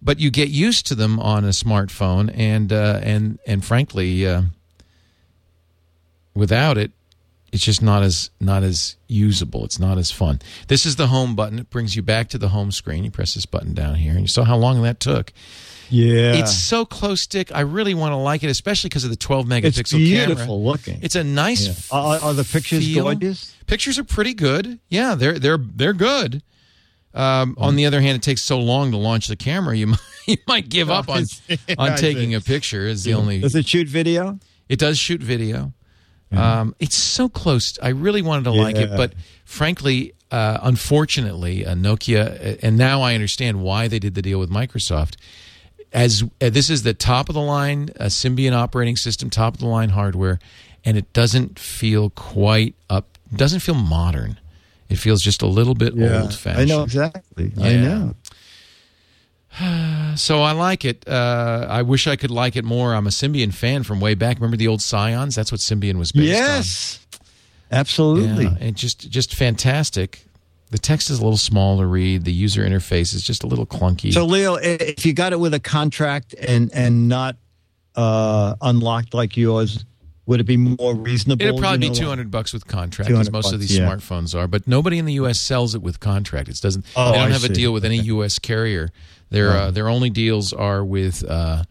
but 0.00 0.20
you 0.20 0.30
get 0.30 0.48
used 0.48 0.86
to 0.86 0.94
them 0.94 1.18
on 1.18 1.44
a 1.44 1.48
smartphone, 1.48 2.32
and 2.34 2.72
uh, 2.72 3.00
and 3.02 3.38
and 3.46 3.64
frankly, 3.64 4.26
uh, 4.26 4.42
without 6.34 6.78
it, 6.78 6.92
it's 7.52 7.64
just 7.64 7.82
not 7.82 8.02
as 8.02 8.30
not 8.40 8.62
as 8.62 8.96
usable. 9.08 9.64
It's 9.64 9.78
not 9.78 9.98
as 9.98 10.10
fun. 10.10 10.40
This 10.68 10.86
is 10.86 10.96
the 10.96 11.08
home 11.08 11.34
button. 11.34 11.58
It 11.58 11.70
brings 11.70 11.96
you 11.96 12.02
back 12.02 12.28
to 12.30 12.38
the 12.38 12.48
home 12.50 12.70
screen. 12.70 13.04
You 13.04 13.10
press 13.10 13.34
this 13.34 13.46
button 13.46 13.74
down 13.74 13.96
here, 13.96 14.12
and 14.12 14.20
you 14.22 14.28
saw 14.28 14.44
how 14.44 14.56
long 14.56 14.82
that 14.82 15.00
took. 15.00 15.32
Yeah. 15.90 16.34
It's 16.36 16.56
so 16.56 16.84
close, 16.84 17.26
Dick. 17.26 17.54
I 17.54 17.60
really 17.60 17.94
want 17.94 18.12
to 18.12 18.16
like 18.16 18.42
it, 18.42 18.50
especially 18.50 18.88
because 18.88 19.04
of 19.04 19.10
the 19.10 19.16
12 19.16 19.46
megapixel 19.46 19.78
It's 19.78 19.92
beautiful 19.92 20.44
camera. 20.44 20.54
looking. 20.54 20.98
It's 21.02 21.14
a 21.16 21.24
nice. 21.24 21.66
Yeah. 21.66 21.98
Are, 21.98 22.18
are 22.20 22.34
the 22.34 22.44
pictures 22.44 22.86
feel. 22.86 23.04
gorgeous? 23.04 23.54
Pictures 23.66 23.98
are 23.98 24.04
pretty 24.04 24.34
good. 24.34 24.78
Yeah, 24.88 25.14
they're 25.14 25.38
they're 25.38 25.58
they're 25.58 25.92
good. 25.92 26.42
Um, 27.12 27.56
on 27.58 27.76
the 27.76 27.86
other 27.86 28.00
hand, 28.00 28.16
it 28.16 28.22
takes 28.22 28.42
so 28.42 28.58
long 28.58 28.92
to 28.92 28.96
launch 28.96 29.26
the 29.26 29.36
camera. 29.36 29.76
You 29.76 29.86
might, 29.88 30.00
you 30.26 30.36
might 30.46 30.68
give 30.68 30.90
up 30.90 31.08
on 31.08 31.24
on 31.78 31.96
taking 31.96 32.34
a 32.34 32.40
picture. 32.40 32.86
Is 32.86 33.04
the 33.04 33.14
only. 33.14 33.40
Does 33.40 33.54
it 33.54 33.66
shoot 33.66 33.88
video? 33.88 34.38
It 34.68 34.78
does 34.78 34.98
shoot 34.98 35.20
video. 35.20 35.72
Um, 36.32 36.76
it's 36.78 36.96
so 36.96 37.28
close. 37.28 37.76
I 37.82 37.88
really 37.88 38.22
wanted 38.22 38.44
to 38.44 38.52
like 38.52 38.76
it, 38.76 38.90
but 38.96 39.14
frankly, 39.44 40.14
uh, 40.30 40.58
unfortunately, 40.62 41.66
uh, 41.66 41.74
Nokia, 41.74 42.54
uh, 42.54 42.58
and 42.62 42.76
now 42.78 43.02
I 43.02 43.14
understand 43.14 43.62
why 43.62 43.88
they 43.88 43.98
did 43.98 44.14
the 44.14 44.22
deal 44.22 44.38
with 44.38 44.48
Microsoft. 44.48 45.16
As 45.92 46.22
uh, 46.40 46.50
this 46.50 46.70
is 46.70 46.82
the 46.84 46.94
top 46.94 47.28
of 47.28 47.34
the 47.34 47.40
line 47.40 47.90
uh, 47.98 48.04
Symbian 48.04 48.52
operating 48.52 48.96
system, 48.96 49.28
top 49.28 49.54
of 49.54 49.60
the 49.60 49.66
line 49.66 49.88
hardware, 49.90 50.38
and 50.84 50.96
it 50.96 51.12
doesn't 51.12 51.58
feel 51.58 52.10
quite 52.10 52.74
up. 52.88 53.18
Doesn't 53.34 53.60
feel 53.60 53.74
modern. 53.74 54.38
It 54.88 54.96
feels 54.96 55.22
just 55.22 55.42
a 55.42 55.46
little 55.46 55.74
bit 55.74 55.92
old 55.92 56.34
fashioned. 56.34 56.60
I 56.60 56.64
know 56.64 56.82
exactly. 56.82 57.52
I 57.60 57.76
know. 57.76 58.14
So 60.16 60.42
I 60.42 60.52
like 60.52 60.84
it. 60.84 61.06
Uh, 61.08 61.66
I 61.68 61.82
wish 61.82 62.06
I 62.06 62.16
could 62.16 62.30
like 62.30 62.56
it 62.56 62.64
more. 62.64 62.94
I'm 62.94 63.06
a 63.06 63.10
Symbian 63.10 63.52
fan 63.54 63.82
from 63.84 64.00
way 64.00 64.14
back. 64.14 64.36
Remember 64.36 64.56
the 64.56 64.68
old 64.68 64.80
Psions? 64.80 65.34
That's 65.34 65.52
what 65.52 65.60
Symbian 65.60 65.98
was 65.98 66.12
based 66.12 66.26
Yes, 66.26 66.48
on. 66.48 66.56
Yes, 66.56 67.06
absolutely. 67.70 68.44
Yeah, 68.44 68.56
and 68.60 68.76
just 68.76 69.10
just 69.10 69.34
fantastic. 69.34 70.24
The 70.70 70.78
text 70.78 71.10
is 71.10 71.18
a 71.18 71.22
little 71.22 71.36
small 71.36 71.78
to 71.78 71.86
read. 71.86 72.24
The 72.24 72.32
user 72.32 72.62
interface 72.62 73.12
is 73.12 73.22
just 73.22 73.42
a 73.42 73.46
little 73.46 73.66
clunky. 73.66 74.12
So, 74.12 74.24
Leo, 74.24 74.54
if 74.54 75.04
you 75.04 75.12
got 75.12 75.32
it 75.32 75.40
with 75.40 75.52
a 75.52 75.60
contract 75.60 76.34
and 76.34 76.70
and 76.72 77.08
not 77.08 77.36
uh, 77.96 78.54
unlocked 78.62 79.12
like 79.12 79.36
yours, 79.36 79.84
would 80.26 80.38
it 80.38 80.44
be 80.44 80.56
more 80.56 80.94
reasonable? 80.94 81.44
It'd 81.44 81.58
probably 81.58 81.86
you 81.86 81.92
be 81.92 81.98
know, 81.98 82.04
two 82.04 82.08
hundred 82.08 82.30
bucks 82.30 82.52
with 82.52 82.68
contract, 82.68 83.08
200 83.08 83.32
most 83.32 83.52
of 83.52 83.58
these 83.58 83.76
yeah. 83.76 83.84
smartphones 83.84 84.38
are. 84.38 84.46
But 84.46 84.68
nobody 84.68 84.98
in 84.98 85.06
the 85.06 85.14
U.S. 85.14 85.40
sells 85.40 85.74
it 85.74 85.82
with 85.82 85.98
contract. 85.98 86.48
It 86.48 86.60
doesn't. 86.60 86.84
Oh, 86.94 87.10
they 87.10 87.18
don't 87.18 87.30
I 87.30 87.32
have 87.32 87.42
a 87.42 87.48
deal 87.48 87.72
with 87.72 87.84
any 87.84 87.98
U.S. 87.98 88.38
carrier. 88.38 88.90
Their 89.30 89.50
uh, 89.50 89.70
their 89.72 89.88
only 89.88 90.08
deals 90.08 90.52
are 90.52 90.84
with 90.84 91.28
uh, 91.28 91.64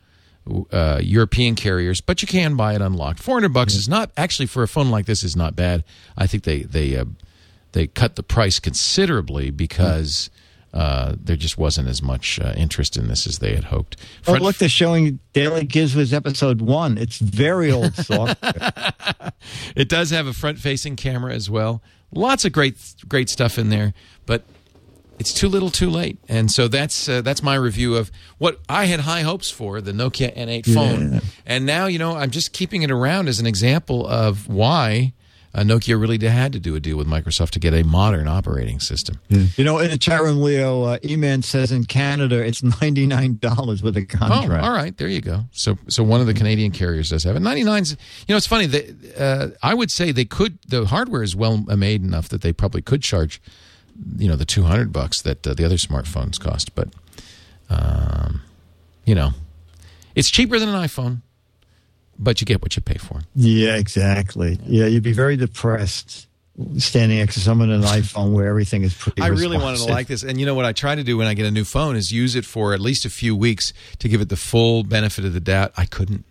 uh, 0.72 1.00
European 1.02 1.56
carriers. 1.56 2.02
But 2.02 2.22
you 2.22 2.28
can 2.28 2.58
buy 2.58 2.76
it 2.76 2.82
unlocked. 2.82 3.20
Four 3.20 3.36
hundred 3.36 3.54
bucks 3.54 3.76
is 3.76 3.88
not 3.88 4.12
actually 4.18 4.48
for 4.48 4.62
a 4.62 4.68
phone 4.68 4.90
like 4.90 5.06
this 5.06 5.24
is 5.24 5.38
not 5.38 5.56
bad. 5.56 5.86
I 6.18 6.28
think 6.28 6.44
they 6.44 6.64
they 6.64 6.98
uh, 6.98 7.06
they 7.74 7.88
cut 7.88 8.16
the 8.16 8.24
price 8.24 8.60
considerably 8.60 9.52
because. 9.52 10.30
Uh, 10.72 11.16
there 11.20 11.36
just 11.36 11.58
wasn't 11.58 11.88
as 11.88 12.00
much 12.00 12.40
uh, 12.40 12.54
interest 12.56 12.96
in 12.96 13.08
this 13.08 13.26
as 13.26 13.40
they 13.40 13.56
had 13.56 13.64
hoped. 13.64 13.98
Oh, 14.28 14.34
look, 14.34 14.58
they're 14.58 14.70
showing 14.70 15.18
Daily 15.34 15.66
Gizwiz 15.66 16.14
episode 16.14 16.62
one. 16.62 16.96
It's 17.00 17.18
very 17.18 17.72
old 17.72 17.96
software. 17.96 18.92
It 19.76 19.90
does 19.90 20.12
have 20.12 20.28
a 20.28 20.34
front-facing 20.34 20.96
camera 20.96 21.34
as 21.34 21.50
well. 21.50 21.82
Lots 22.14 22.46
of 22.46 22.52
great, 22.52 22.76
great 23.08 23.30
stuff 23.30 23.58
in 23.58 23.70
there, 23.70 23.96
but 24.28 24.44
it's 25.20 25.34
too 25.34 25.48
little, 25.48 25.70
too 25.70 25.90
late. 25.90 26.18
And 26.28 26.50
so 26.52 26.68
that's 26.68 27.10
uh, 27.10 27.22
that's 27.22 27.44
my 27.44 27.56
review 27.56 27.96
of 27.96 28.12
what 28.38 28.60
I 28.70 28.86
had 28.86 29.02
high 29.02 29.22
hopes 29.22 29.50
for 29.52 29.82
the 29.82 29.92
Nokia 29.92 30.36
N8 30.36 30.74
phone. 30.74 31.22
And 31.46 31.66
now, 31.66 31.88
you 31.88 32.00
know, 32.00 32.16
I'm 32.16 32.32
just 32.32 32.54
keeping 32.54 32.84
it 32.84 32.92
around 32.92 33.28
as 33.28 33.40
an 33.40 33.46
example 33.48 34.08
of 34.08 34.48
why 34.48 35.14
uh, 35.54 35.62
Nokia 35.62 36.00
really 36.00 36.20
had 36.28 36.54
to 36.54 36.60
do 36.60 36.76
a 36.76 36.80
deal 36.80 36.96
with 36.98 37.08
Microsoft 37.08 37.52
to 37.52 37.60
get 37.60 37.74
a 37.74 37.84
modern 37.84 38.28
operating 38.28 38.80
system. 38.80 39.20
you 39.30 39.64
know, 39.64 39.80
in 39.80 39.90
the 39.90 39.98
chat 39.98 40.22
room, 40.22 40.42
Leo, 40.42 40.84
uh, 40.84 40.98
E-Man 41.04 41.42
says 41.42 41.72
in 41.72 41.86
Canada 41.86 42.40
it's 42.46 42.62
ninety 42.82 43.08
nine 43.08 43.38
dollars 43.38 43.82
with 43.82 43.98
a 43.98 44.06
contract. 44.06 44.64
Oh, 44.64 44.68
all 44.68 44.74
right, 44.74 44.96
there 44.98 45.08
you 45.08 45.22
go. 45.22 45.46
So, 45.52 45.78
so 45.88 46.04
one 46.04 46.22
of 46.22 46.28
the 46.28 46.34
Canadian 46.36 46.72
carriers 46.72 47.10
does 47.10 47.24
have 47.24 47.36
it. 47.36 47.42
99's. 47.42 47.92
You 47.92 47.98
know, 48.34 48.38
it's 48.38 48.48
funny. 48.48 48.68
They, 48.68 48.94
uh, 49.18 49.50
I 49.64 49.74
would 49.74 49.90
say 49.90 50.12
they 50.12 50.26
could. 50.26 50.60
The 50.68 50.86
hardware 50.86 51.24
is 51.24 51.36
well 51.36 51.58
made 51.58 52.04
enough 52.04 52.30
that 52.30 52.42
they 52.42 52.54
probably 52.54 52.82
could 52.82 53.02
charge, 53.02 53.42
you 54.18 54.28
know, 54.28 54.36
the 54.36 54.46
two 54.46 54.64
hundred 54.64 54.94
bucks 54.94 55.22
that 55.24 55.46
uh, 55.48 55.54
the 55.56 55.66
other 55.66 55.78
smartphones 55.78 56.40
cost. 56.40 56.76
But, 56.76 56.90
um, 57.70 58.42
you 59.06 59.16
know, 59.16 59.32
it's 60.16 60.30
cheaper 60.30 60.60
than 60.60 60.70
an 60.70 60.76
iPhone, 60.76 61.22
but 62.20 62.42
you 62.42 62.46
get 62.46 62.62
what 62.62 62.76
you 62.76 62.82
pay 62.82 62.98
for. 62.98 63.22
Yeah, 63.34 63.78
exactly. 63.78 64.60
Yeah, 64.66 64.86
you'd 64.86 65.04
be 65.04 65.14
very 65.14 65.38
depressed 65.38 66.28
standing 66.78 67.20
next 67.20 67.36
to 67.36 67.40
someone 67.40 67.70
in 67.70 67.82
an 67.82 67.88
iPhone 67.88 68.34
where 68.34 68.48
everything 68.48 68.84
is 68.84 68.94
pretty. 68.94 69.22
I 69.22 69.28
really 69.28 69.58
wanted 69.58 69.78
to 69.78 69.86
like 69.86 70.08
this, 70.08 70.24
and 70.24 70.40
you 70.40 70.46
know 70.46 70.56
what 70.56 70.66
I 70.66 70.74
try 70.74 70.96
to 70.96 71.04
do 71.04 71.18
when 71.18 71.28
I 71.28 71.34
get 71.34 71.46
a 71.46 71.52
new 71.52 71.64
phone 71.64 71.96
is 71.96 72.12
use 72.12 72.36
it 72.36 72.46
for 72.46 72.74
at 72.74 72.82
least 72.82 73.06
a 73.06 73.10
few 73.10 73.36
weeks 73.36 73.74
to 74.00 74.10
give 74.10 74.22
it 74.22 74.30
the 74.30 74.36
full 74.36 74.84
benefit 74.84 75.26
of 75.26 75.34
the 75.34 75.40
doubt. 75.40 75.72
I 75.78 75.86
couldn't. 75.86 76.26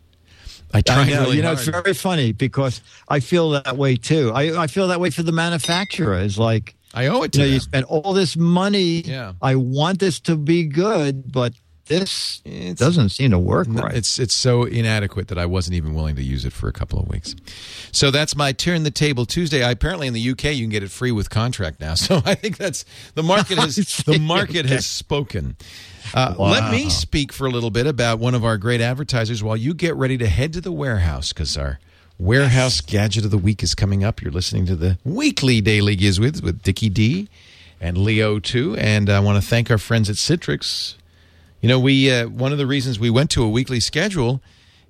I 0.73 0.79
I 0.79 0.81
tried 0.83 1.09
know. 1.09 1.21
really 1.23 1.37
you 1.37 1.43
know, 1.43 1.55
hard. 1.55 1.59
it's 1.61 1.69
very 1.69 1.95
funny 1.95 2.33
because 2.33 2.83
I 3.09 3.21
feel 3.21 3.51
that 3.51 3.77
way 3.79 3.97
too. 3.97 4.33
I, 4.35 4.65
I 4.65 4.67
feel 4.67 4.89
that 4.89 5.01
way 5.01 5.09
for 5.09 5.23
the 5.23 5.33
manufacturer. 5.33 6.19
It's 6.21 6.37
like 6.37 6.75
I 6.93 7.07
owe 7.07 7.23
it 7.23 7.33
to 7.33 7.39
you 7.39 7.45
know, 7.45 7.47
you 7.47 7.53
them. 7.53 7.61
spend 7.61 7.85
all 7.87 8.13
this 8.13 8.37
money. 8.37 9.01
Yeah. 9.01 9.33
I 9.41 9.55
want 9.57 9.99
this 9.99 10.21
to 10.21 10.37
be 10.37 10.65
good, 10.65 11.33
but 11.33 11.55
this 11.89 12.41
It's- 12.45 12.75
doesn't 12.79 13.09
seem 13.11 13.33
to 13.33 13.39
work 13.39 13.67
No, 13.69 13.83
right. 13.83 13.95
It's 13.95 14.19
it's 14.19 14.35
so 14.35 14.65
inadequate 14.65 15.29
that 15.29 15.39
I 15.39 15.47
wasn't 15.47 15.75
even 15.75 15.95
willing 15.95 16.17
to 16.17 16.23
use 16.23 16.45
it 16.45 16.53
for 16.53 16.69
a 16.69 16.73
couple 16.73 16.99
of 17.01 17.09
weeks. 17.09 17.35
So 17.93 18.11
that's 18.11 18.37
my 18.37 18.53
turn 18.53 18.85
the 18.85 18.91
table 18.91 19.27
Tuesday. 19.27 19.63
I, 19.65 19.71
apparently 19.73 20.07
in 20.07 20.15
the 20.15 20.31
UK 20.31 20.45
you 20.55 20.63
can 20.63 20.71
get 20.71 20.83
it 20.83 20.91
free 20.91 21.11
with 21.13 21.31
contract 21.31 21.81
now. 21.81 21.95
So 22.09 22.23
I 22.25 22.35
think 22.35 22.57
that's 22.57 22.85
the 23.15 23.23
market 23.23 23.59
has 23.59 23.75
the 24.07 24.19
market 24.19 24.67
has 24.67 24.87
spoken. 24.87 25.57
Uh, 26.15 26.35
Let 26.39 26.71
me 26.71 26.89
speak 26.89 27.33
for 27.35 27.47
a 27.47 27.51
little 27.51 27.71
bit 27.71 27.87
about 27.87 28.19
one 28.19 28.35
of 28.35 28.45
our 28.45 28.57
great 28.57 28.81
advertisers 28.81 29.43
while 29.43 29.57
you 29.57 29.75
get 29.75 29.95
ready 29.97 30.17
to 30.19 30.27
head 30.27 30.53
to 30.55 30.61
the 30.63 30.73
warehouse 30.73 31.33
because 31.35 31.55
our 31.59 31.79
warehouse 32.19 32.81
gadget 32.81 33.25
of 33.27 33.31
the 33.31 33.37
week 33.39 33.63
is 33.63 33.75
coming 33.75 34.03
up. 34.05 34.23
You're 34.23 34.33
listening 34.33 34.65
to 34.67 34.77
the 34.77 34.97
weekly 35.05 35.61
Daily 35.61 35.97
Gizwiz 35.97 36.43
with 36.43 36.63
Dickie 36.63 36.89
D 36.89 37.29
and 37.81 37.99
Leo 37.99 38.39
too, 38.39 38.75
and 38.77 39.09
I 39.11 39.21
want 39.21 39.43
to 39.43 39.47
thank 39.49 39.71
our 39.71 39.79
friends 39.79 40.09
at 40.09 40.17
Citrix. 40.17 40.95
You 41.61 41.69
know, 41.69 41.81
we 41.81 42.11
uh, 42.11 42.29
one 42.29 42.53
of 42.53 42.59
the 42.59 42.67
reasons 42.67 42.99
we 42.99 43.11
went 43.11 43.31
to 43.31 43.43
a 43.43 43.49
weekly 43.49 43.81
schedule 43.81 44.43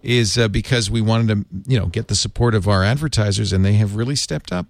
is 0.03 0.37
uh, 0.39 0.49
because 0.49 0.91
we 0.91 1.01
wanted 1.01 1.29
to, 1.29 1.47
you 1.71 1.79
know, 1.79 1.87
get 1.87 2.09
the 2.09 2.15
support 2.15 2.55
of 2.55 2.69
our 2.69 2.85
advertisers, 2.85 3.53
and 3.53 3.65
they 3.65 3.73
have 3.75 3.97
really 3.97 4.17
stepped 4.17 4.53
up. 4.53 4.67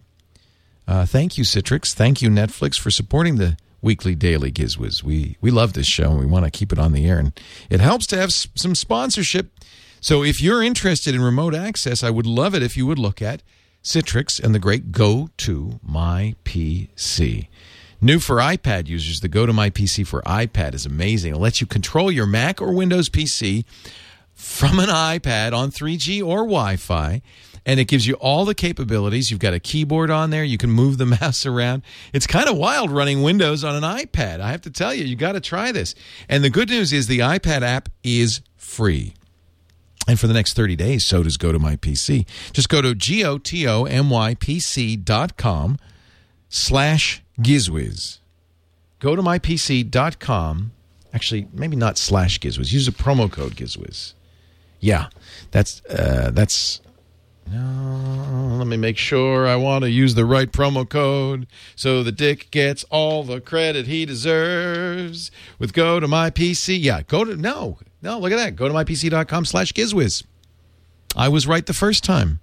Uh, 0.86 1.04
thank 1.04 1.36
you, 1.36 1.44
Citrix. 1.44 1.92
Thank 1.92 2.22
you, 2.22 2.30
Netflix, 2.30 2.78
for 2.78 2.90
supporting 2.90 3.36
the 3.36 3.56
weekly 3.82 4.14
daily 4.14 4.50
Gizwiz. 4.50 5.02
We 5.02 5.36
we 5.40 5.50
love 5.50 5.72
this 5.74 5.86
show, 5.86 6.10
and 6.12 6.20
we 6.20 6.26
want 6.26 6.44
to 6.44 6.50
keep 6.50 6.72
it 6.72 6.78
on 6.78 6.92
the 6.92 7.06
air, 7.06 7.18
and 7.18 7.38
it 7.68 7.80
helps 7.80 8.06
to 8.08 8.16
have 8.16 8.28
s- 8.30 8.48
some 8.54 8.74
sponsorship. 8.74 9.50
So, 10.00 10.22
if 10.22 10.40
you're 10.40 10.62
interested 10.62 11.14
in 11.14 11.20
remote 11.20 11.54
access, 11.54 12.02
I 12.04 12.10
would 12.10 12.26
love 12.26 12.54
it 12.54 12.62
if 12.62 12.76
you 12.76 12.86
would 12.86 12.98
look 13.00 13.20
at 13.20 13.42
Citrix 13.82 14.40
and 14.42 14.54
the 14.54 14.58
great 14.60 14.92
Go 14.92 15.28
to 15.38 15.78
My 15.82 16.36
PC. 16.44 17.48
New 18.00 18.20
for 18.20 18.36
iPad 18.36 18.86
users, 18.86 19.20
the 19.20 19.28
GoToMyPC 19.28 20.06
for 20.06 20.22
iPad 20.22 20.72
is 20.74 20.86
amazing. 20.86 21.34
It 21.34 21.38
lets 21.38 21.60
you 21.60 21.66
control 21.66 22.12
your 22.12 22.26
Mac 22.26 22.62
or 22.62 22.72
Windows 22.72 23.08
PC 23.08 23.64
from 24.34 24.78
an 24.78 24.88
iPad 24.88 25.52
on 25.52 25.72
3G 25.72 26.20
or 26.24 26.38
Wi 26.44 26.76
Fi. 26.76 27.20
And 27.66 27.80
it 27.80 27.86
gives 27.86 28.06
you 28.06 28.14
all 28.14 28.44
the 28.44 28.54
capabilities. 28.54 29.32
You've 29.32 29.40
got 29.40 29.52
a 29.52 29.58
keyboard 29.58 30.10
on 30.12 30.30
there. 30.30 30.44
You 30.44 30.56
can 30.58 30.70
move 30.70 30.96
the 30.96 31.06
mouse 31.20 31.44
around. 31.44 31.82
It's 32.12 32.26
kind 32.26 32.48
of 32.48 32.56
wild 32.56 32.92
running 32.92 33.22
Windows 33.22 33.64
on 33.64 33.74
an 33.74 33.82
iPad. 33.82 34.40
I 34.40 34.52
have 34.52 34.62
to 34.62 34.70
tell 34.70 34.94
you, 34.94 35.04
you 35.04 35.16
got 35.16 35.32
to 35.32 35.40
try 35.40 35.72
this. 35.72 35.96
And 36.28 36.44
the 36.44 36.50
good 36.50 36.68
news 36.70 36.92
is 36.92 37.08
the 37.08 37.18
iPad 37.18 37.62
app 37.62 37.88
is 38.04 38.42
free. 38.56 39.14
And 40.06 40.20
for 40.20 40.28
the 40.28 40.34
next 40.34 40.54
30 40.54 40.76
days, 40.76 41.04
so 41.04 41.24
does 41.24 41.36
GoToMyPC. 41.36 42.26
Just 42.52 42.68
go 42.68 42.80
to 42.80 42.94
G-O-T-O-M-Y-P-C 42.94 43.36
dot 44.96 45.36
com 45.36 45.78
slash 46.48 47.22
Gizwiz. 47.40 48.18
Go 48.98 49.14
to 49.14 49.22
mypc.com. 49.22 50.72
Actually, 51.12 51.48
maybe 51.52 51.76
not 51.76 51.96
slash 51.96 52.38
Gizwiz. 52.40 52.72
Use 52.72 52.88
a 52.88 52.92
promo 52.92 53.30
code 53.30 53.54
Gizwiz. 53.54 54.14
Yeah, 54.80 55.08
that's 55.50 55.82
uh, 55.86 56.30
that's. 56.32 56.80
No, 57.50 58.56
let 58.58 58.66
me 58.66 58.76
make 58.76 58.98
sure 58.98 59.46
I 59.46 59.56
want 59.56 59.82
to 59.84 59.90
use 59.90 60.14
the 60.14 60.26
right 60.26 60.52
promo 60.52 60.86
code 60.86 61.46
so 61.74 62.02
the 62.02 62.12
Dick 62.12 62.50
gets 62.50 62.84
all 62.90 63.22
the 63.24 63.40
credit 63.40 63.86
he 63.86 64.04
deserves. 64.04 65.30
With 65.58 65.72
GoToMyPC, 65.72 66.76
yeah, 66.78 67.00
go 67.02 67.24
to 67.24 67.36
no, 67.36 67.78
no. 68.02 68.18
Look 68.18 68.32
at 68.32 68.36
that. 68.36 68.54
Go 68.54 68.68
to 68.68 68.74
mypc.com 68.74 69.46
slash 69.46 69.72
Gizwiz. 69.72 70.24
I 71.16 71.28
was 71.28 71.46
right 71.46 71.64
the 71.64 71.72
first 71.72 72.04
time. 72.04 72.40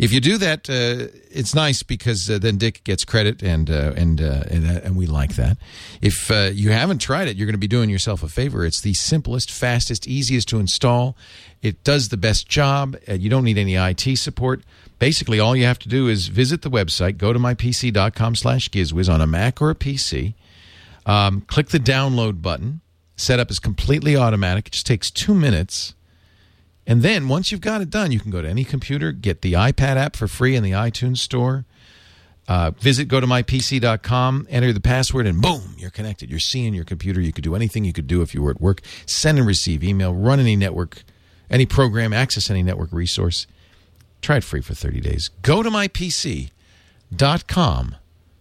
If 0.00 0.14
you 0.14 0.20
do 0.22 0.38
that, 0.38 0.70
uh, 0.70 1.12
it's 1.30 1.54
nice 1.54 1.82
because 1.82 2.30
uh, 2.30 2.38
then 2.38 2.56
Dick 2.56 2.82
gets 2.84 3.04
credit, 3.04 3.42
and 3.42 3.68
uh, 3.68 3.92
and 3.96 4.18
uh, 4.18 4.44
and, 4.50 4.66
uh, 4.66 4.80
and 4.82 4.96
we 4.96 5.04
like 5.04 5.34
that. 5.36 5.58
If 6.00 6.30
uh, 6.30 6.48
you 6.54 6.70
haven't 6.70 7.00
tried 7.00 7.28
it, 7.28 7.36
you're 7.36 7.46
going 7.46 7.52
to 7.52 7.58
be 7.58 7.68
doing 7.68 7.90
yourself 7.90 8.22
a 8.22 8.28
favor. 8.28 8.64
It's 8.64 8.80
the 8.80 8.94
simplest, 8.94 9.52
fastest, 9.52 10.08
easiest 10.08 10.48
to 10.48 10.58
install. 10.58 11.18
It 11.60 11.84
does 11.84 12.08
the 12.08 12.16
best 12.16 12.48
job. 12.48 12.96
You 13.06 13.28
don't 13.28 13.44
need 13.44 13.58
any 13.58 13.74
IT 13.74 14.16
support. 14.16 14.62
Basically, 14.98 15.38
all 15.38 15.54
you 15.54 15.66
have 15.66 15.78
to 15.80 15.88
do 15.88 16.08
is 16.08 16.28
visit 16.28 16.62
the 16.62 16.70
website, 16.70 17.18
go 17.18 17.34
to 17.34 17.38
mypc.com 17.38 18.36
slash 18.36 18.70
gizwiz 18.70 19.12
on 19.12 19.20
a 19.20 19.26
Mac 19.26 19.60
or 19.60 19.68
a 19.68 19.74
PC. 19.74 20.32
Um, 21.04 21.42
click 21.42 21.68
the 21.68 21.78
download 21.78 22.40
button. 22.40 22.80
Setup 23.16 23.50
is 23.50 23.58
completely 23.58 24.16
automatic. 24.16 24.68
It 24.68 24.72
just 24.72 24.86
takes 24.86 25.10
two 25.10 25.34
minutes. 25.34 25.92
And 26.86 27.02
then 27.02 27.28
once 27.28 27.52
you've 27.52 27.60
got 27.60 27.80
it 27.80 27.90
done, 27.90 28.10
you 28.10 28.18
can 28.18 28.30
go 28.30 28.42
to 28.42 28.48
any 28.48 28.64
computer, 28.64 29.12
get 29.12 29.42
the 29.42 29.52
iPad 29.52 29.96
app 29.96 30.16
for 30.16 30.26
free 30.26 30.56
in 30.56 30.62
the 30.62 30.72
iTunes 30.72 31.18
store. 31.18 31.64
Uh, 32.48 32.72
visit 32.72 33.06
go 33.06 33.20
to 33.20 33.26
mypc.com, 33.28 34.46
enter 34.50 34.72
the 34.72 34.80
password, 34.80 35.24
and 35.26 35.40
boom, 35.40 35.76
you're 35.78 35.90
connected. 35.90 36.28
You're 36.30 36.40
seeing 36.40 36.74
your 36.74 36.84
computer. 36.84 37.20
You 37.20 37.32
could 37.32 37.44
do 37.44 37.54
anything 37.54 37.84
you 37.84 37.92
could 37.92 38.08
do 38.08 38.22
if 38.22 38.34
you 38.34 38.42
were 38.42 38.50
at 38.50 38.60
work. 38.60 38.80
Send 39.06 39.38
and 39.38 39.46
receive 39.46 39.84
email, 39.84 40.12
run 40.12 40.40
any 40.40 40.56
network, 40.56 41.04
any 41.48 41.64
program, 41.64 42.12
access 42.12 42.50
any 42.50 42.64
network 42.64 42.92
resource. 42.92 43.46
Try 44.20 44.38
it 44.38 44.44
free 44.44 44.62
for 44.62 44.74
30 44.74 45.00
days. 45.00 45.30
Go 45.42 45.62
to 45.62 45.70
mypc.com 45.70 46.50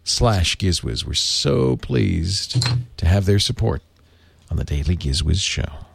slash 0.04 0.58
Gizwiz. 0.58 1.06
We're 1.06 1.14
so 1.14 1.78
pleased 1.78 2.66
to 2.98 3.06
have 3.06 3.26
their 3.26 3.40
support 3.40 3.84
on 4.50 4.58
the 4.58 4.64
Daily 4.64 4.98
Gizwiz 4.98 5.42
show. 5.42 5.86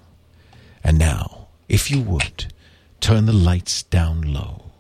And 0.85 0.99
now, 0.99 1.44
if 1.69 1.91
you 1.91 2.01
would, 2.03 2.53
turn 3.01 3.27
the 3.27 3.33
lights 3.33 3.83
down 3.83 4.23
low. 4.23 4.71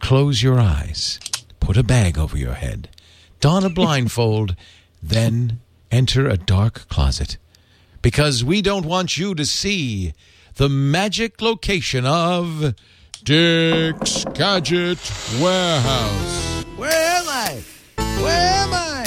Close 0.00 0.42
your 0.42 0.58
eyes. 0.58 1.18
Put 1.60 1.76
a 1.76 1.82
bag 1.82 2.18
over 2.18 2.36
your 2.36 2.54
head. 2.54 2.88
Don 3.40 3.64
a 3.64 3.68
blindfold. 3.80 4.56
then 5.02 5.60
enter 5.90 6.28
a 6.28 6.36
dark 6.36 6.88
closet. 6.88 7.36
Because 8.02 8.42
we 8.44 8.62
don't 8.62 8.86
want 8.86 9.18
you 9.18 9.34
to 9.34 9.44
see 9.44 10.14
the 10.56 10.68
magic 10.68 11.40
location 11.42 12.06
of 12.06 12.74
Dick's 13.24 14.24
Gadget 14.34 14.98
Warehouse. 15.40 16.64
Where 16.76 16.92
am 16.92 17.28
I? 17.28 17.62
Where 17.96 18.52
am 18.64 18.70
I? 18.72 19.04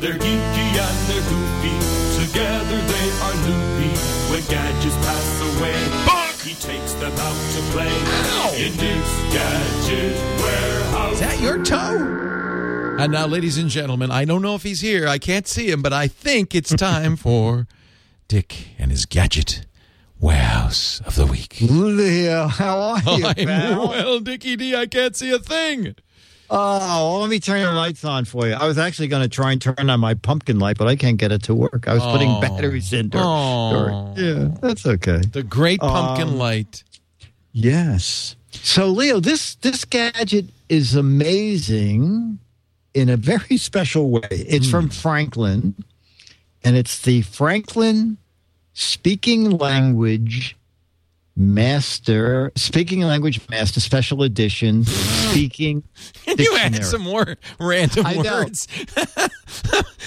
They're 0.00 0.14
geeky 0.14 0.78
and 0.78 1.08
they're 1.08 1.22
goofy. 1.30 1.43
He 7.04 7.10
takes 7.10 7.16
them 7.16 7.26
out 7.26 7.52
to 7.52 7.60
play. 7.72 8.66
In 8.66 8.72
Dick's 8.76 9.34
Gadget 9.34 10.40
Warehouse. 10.40 11.12
Is 11.14 11.20
that 11.20 11.40
your 11.40 11.62
toe? 11.64 12.96
And 12.98 13.12
now, 13.12 13.26
ladies 13.26 13.58
and 13.58 13.68
gentlemen, 13.68 14.10
I 14.12 14.24
don't 14.24 14.40
know 14.42 14.54
if 14.54 14.62
he's 14.62 14.80
here. 14.80 15.08
I 15.08 15.18
can't 15.18 15.48
see 15.48 15.68
him, 15.70 15.82
but 15.82 15.92
I 15.92 16.06
think 16.08 16.54
it's 16.54 16.72
time 16.76 17.16
for 17.16 17.66
Dick 18.28 18.68
and 18.78 18.90
his 18.92 19.04
Gadget 19.06 19.66
Warehouse 20.20 21.00
of 21.04 21.16
the 21.16 21.26
Week. 21.26 21.56
Leo, 21.60 22.46
how 22.46 22.78
are 22.78 23.18
you, 23.18 23.26
I'm 23.26 23.34
pal? 23.34 23.88
well, 23.88 24.20
Dickie 24.20 24.56
D. 24.56 24.74
I 24.76 24.86
can't 24.86 25.16
see 25.16 25.32
a 25.32 25.38
thing. 25.40 25.96
Oh, 26.50 27.10
well, 27.12 27.20
let 27.22 27.30
me 27.30 27.40
turn 27.40 27.62
the 27.62 27.72
lights 27.72 28.04
on 28.04 28.24
for 28.26 28.46
you. 28.46 28.52
I 28.52 28.66
was 28.66 28.78
actually 28.78 29.08
going 29.08 29.22
to 29.22 29.28
try 29.28 29.50
and 29.52 29.60
turn 29.60 29.90
on 29.90 29.98
my 29.98 30.14
pumpkin 30.14 30.58
light, 30.60 30.76
but 30.78 30.86
I 30.86 30.94
can't 30.94 31.16
get 31.16 31.32
it 31.32 31.42
to 31.44 31.54
work. 31.54 31.88
I 31.88 31.94
was 31.94 32.02
putting 32.04 32.30
Oh. 32.30 32.40
batteries 32.40 32.92
in. 32.92 33.08
Dur- 33.08 33.18
Oh. 33.20 34.12
dur- 34.14 34.22
yeah, 34.22 34.48
that's 34.60 34.86
okay. 34.86 35.18
The 35.18 35.42
great 35.42 35.80
pumpkin 35.80 36.28
Um, 36.28 36.38
light. 36.38 36.84
Yes. 37.54 38.34
So, 38.50 38.88
Leo, 38.88 39.20
this 39.20 39.54
this 39.56 39.84
gadget 39.84 40.46
is 40.68 40.94
amazing 40.94 42.38
in 42.92 43.08
a 43.08 43.16
very 43.16 43.56
special 43.56 44.10
way. 44.10 44.28
It's 44.30 44.68
from 44.68 44.86
hmm. 44.86 44.90
Franklin, 44.90 45.74
and 46.62 46.76
it's 46.76 47.00
the 47.02 47.22
Franklin 47.22 48.18
Speaking 48.74 49.50
Language 49.50 50.56
Master 51.36 52.52
Speaking 52.56 53.02
Language 53.02 53.40
Master 53.48 53.80
Special 53.80 54.22
Edition 54.22 54.84
Speaking 54.84 55.82
you 56.26 56.56
add 56.58 56.84
some 56.84 57.02
more 57.02 57.36
random 57.58 58.06
I 58.06 58.14
know. 58.14 58.38
words. 58.44 58.68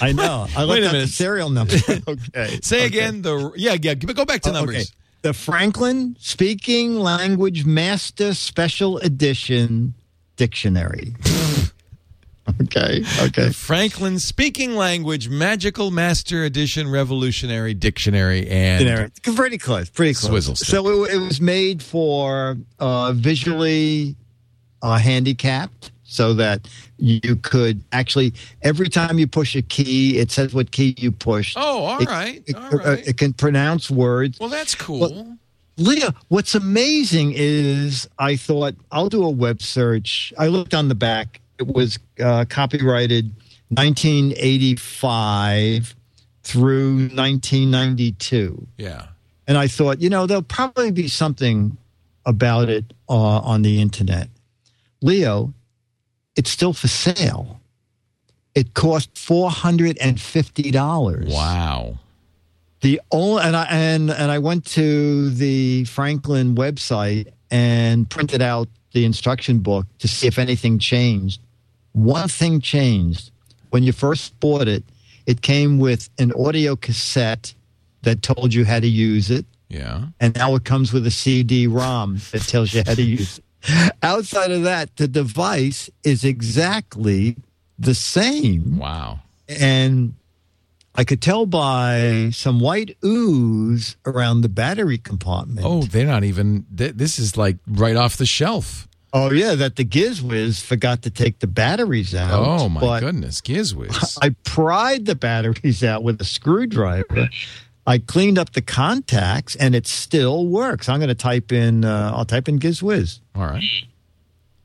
I 0.00 0.12
know. 0.12 0.46
I 0.56 0.64
Wait 0.64 0.82
looked 0.82 0.82
a 0.82 0.86
up 0.86 0.92
the 0.92 0.98
minute. 0.98 1.08
serial 1.10 1.50
number. 1.50 1.74
okay. 2.08 2.58
Say 2.62 2.78
Okay. 2.78 2.86
again 2.86 3.22
the 3.22 3.52
yeah 3.56 3.76
yeah. 3.80 3.94
Go 3.94 4.24
back 4.24 4.40
to 4.42 4.50
Oh, 4.50 4.52
numbers. 4.52 4.76
Okay. 4.76 4.84
The 5.22 5.32
Franklin 5.32 6.16
Speaking 6.20 6.96
Language 7.00 7.64
Master 7.64 8.34
Special 8.34 8.98
Edition 8.98 9.94
Dictionary. 10.36 11.14
okay. 12.62 13.02
Okay. 13.20 13.46
The 13.46 13.52
Franklin 13.52 14.20
Speaking 14.20 14.76
Language 14.76 15.28
Magical 15.28 15.90
Master 15.90 16.44
Edition 16.44 16.88
Revolutionary 16.88 17.74
Dictionary 17.74 18.48
and 18.48 18.84
Dictionary. 18.84 19.10
Pretty 19.36 19.58
close. 19.58 19.90
Pretty 19.90 20.14
close. 20.14 20.30
Swizzle 20.30 20.54
stick. 20.54 20.68
So 20.68 21.04
it, 21.04 21.14
it 21.14 21.18
was 21.18 21.40
made 21.40 21.82
for 21.82 22.56
uh, 22.78 23.12
visually 23.12 24.14
uh, 24.82 24.98
handicapped 24.98 25.90
so 26.10 26.32
that 26.34 26.66
you 26.96 27.36
could 27.36 27.82
actually, 27.92 28.32
every 28.62 28.88
time 28.88 29.18
you 29.18 29.26
push 29.26 29.54
a 29.54 29.60
key, 29.62 30.16
it 30.18 30.30
says 30.30 30.54
what 30.54 30.70
key 30.70 30.94
you 30.98 31.12
pushed. 31.12 31.56
Oh, 31.58 31.84
all 31.84 32.00
It- 32.00 32.08
right, 32.08 32.42
It, 32.46 32.56
all 32.56 32.70
right. 32.70 32.86
uh, 32.86 32.96
it 33.06 33.18
can 33.18 33.34
pronounce 33.34 33.90
words. 33.90 34.40
well, 34.40 34.48
that's 34.48 34.74
cool. 34.74 35.00
Well, 35.00 35.36
Leo, 35.76 36.08
what's 36.28 36.54
amazing 36.54 37.34
is 37.36 38.08
I 38.18 38.36
thought 38.36 38.74
I'll 38.90 39.10
do 39.10 39.22
a 39.22 39.28
web 39.30 39.60
search. 39.62 40.32
I 40.38 40.46
looked 40.48 40.72
on 40.74 40.88
the 40.88 40.94
back. 40.96 41.40
It 41.60 41.66
was 41.68 41.98
uh, 42.18 42.46
copyrighted 42.48 43.30
1985 43.68 45.94
through 46.42 47.08
1992. 47.14 48.66
yeah. 48.78 49.06
And 49.46 49.56
I 49.56 49.66
thought, 49.66 50.02
you 50.02 50.10
know, 50.10 50.26
there'll 50.26 50.42
probably 50.42 50.90
be 50.90 51.08
something 51.08 51.78
about 52.26 52.68
it 52.68 52.84
uh, 53.08 53.14
on 53.14 53.62
the 53.62 53.80
internet. 53.80 54.28
Leo, 55.00 55.54
it's 56.38 56.50
still 56.50 56.72
for 56.72 56.88
sale. 56.88 57.60
It 58.54 58.74
cost 58.74 59.12
$450. 59.14 61.32
Wow. 61.32 61.98
The 62.80 63.00
only 63.10 63.42
and 63.42 63.56
I 63.56 63.64
and 63.70 64.10
and 64.10 64.30
I 64.30 64.38
went 64.38 64.64
to 64.66 65.30
the 65.30 65.84
Franklin 65.84 66.54
website 66.54 67.28
and 67.50 68.08
printed 68.08 68.40
out 68.40 68.68
the 68.92 69.04
instruction 69.04 69.58
book 69.58 69.86
to 69.98 70.08
see 70.08 70.26
if 70.28 70.38
anything 70.38 70.78
changed. 70.78 71.40
One 71.92 72.28
thing 72.28 72.60
changed. 72.60 73.30
When 73.70 73.82
you 73.82 73.92
first 73.92 74.38
bought 74.40 74.68
it, 74.68 74.84
it 75.26 75.42
came 75.42 75.78
with 75.78 76.08
an 76.18 76.32
audio 76.32 76.76
cassette 76.76 77.52
that 78.02 78.22
told 78.22 78.54
you 78.54 78.64
how 78.64 78.80
to 78.80 78.88
use 78.88 79.30
it, 79.30 79.44
Yeah. 79.68 80.06
and 80.20 80.34
now 80.36 80.54
it 80.54 80.64
comes 80.64 80.92
with 80.92 81.06
a 81.06 81.10
CD-ROM 81.10 82.20
that 82.30 82.42
tells 82.42 82.72
you 82.72 82.82
how 82.86 82.94
to 82.94 83.02
use 83.02 83.38
it. 83.38 83.44
Outside 84.02 84.50
of 84.50 84.62
that, 84.62 84.96
the 84.96 85.08
device 85.08 85.90
is 86.04 86.24
exactly 86.24 87.36
the 87.78 87.94
same 87.94 88.78
Wow. 88.78 89.20
and 89.48 90.14
I 90.94 91.04
could 91.04 91.22
tell 91.22 91.46
by 91.46 92.30
some 92.32 92.58
white 92.58 92.96
ooze 93.04 93.96
around 94.04 94.40
the 94.40 94.48
battery 94.48 94.98
compartment. 94.98 95.60
Oh, 95.64 95.82
they're 95.82 96.06
not 96.06 96.24
even. 96.24 96.66
Th- 96.76 96.92
this 96.94 97.20
is 97.20 97.36
like 97.36 97.58
right 97.68 97.94
off 97.94 98.16
the 98.16 98.26
shelf. 98.26 98.88
Oh, 99.12 99.30
yeah, 99.30 99.54
that 99.54 99.76
the 99.76 99.84
Gizwiz 99.84 100.60
forgot 100.60 101.02
to 101.02 101.10
take 101.10 101.38
the 101.38 101.46
batteries 101.46 102.14
out. 102.16 102.32
Oh 102.62 102.68
my 102.68 102.98
goodness, 103.00 103.40
Gizwiz. 103.40 104.18
I 104.22 104.30
pried 104.44 105.06
the 105.06 105.14
batteries 105.14 105.84
out 105.84 106.02
with 106.02 106.20
a 106.20 106.24
screwdriver. 106.24 107.28
I 107.88 107.96
cleaned 107.96 108.38
up 108.38 108.52
the 108.52 108.60
contacts, 108.60 109.56
and 109.56 109.74
it 109.74 109.86
still 109.86 110.46
works. 110.46 110.90
I'm 110.90 110.98
going 110.98 111.08
to 111.08 111.14
type 111.14 111.52
in. 111.52 111.86
Uh, 111.86 112.12
I'll 112.14 112.26
type 112.26 112.46
in 112.46 112.58
Gizwiz. 112.58 113.20
All 113.34 113.46
right. 113.46 113.64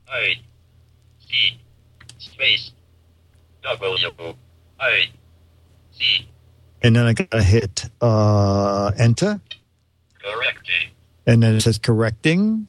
I 0.06 0.34
C 1.26 1.58
space 2.18 2.72
W 3.62 4.34
I 4.78 5.04
C 5.92 6.28
and 6.82 6.94
then 6.94 7.06
I 7.06 7.14
got 7.14 7.30
to 7.30 7.42
hit 7.42 7.86
uh, 8.02 8.92
enter, 8.98 9.40
correcting 10.22 10.90
and 11.26 11.42
then 11.42 11.54
it 11.54 11.62
says 11.62 11.78
correcting. 11.78 12.66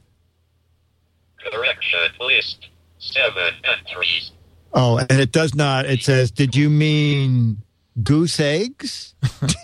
correction 1.38 2.00
list 2.18 2.68
seven 2.98 3.52
entries 3.62 4.32
Oh, 4.72 4.98
and 4.98 5.20
it 5.20 5.32
does 5.32 5.54
not. 5.54 5.86
It 5.86 6.02
says, 6.02 6.30
"Did 6.30 6.54
you 6.54 6.68
mean 6.68 7.62
goose 8.02 8.38
eggs? 8.40 9.14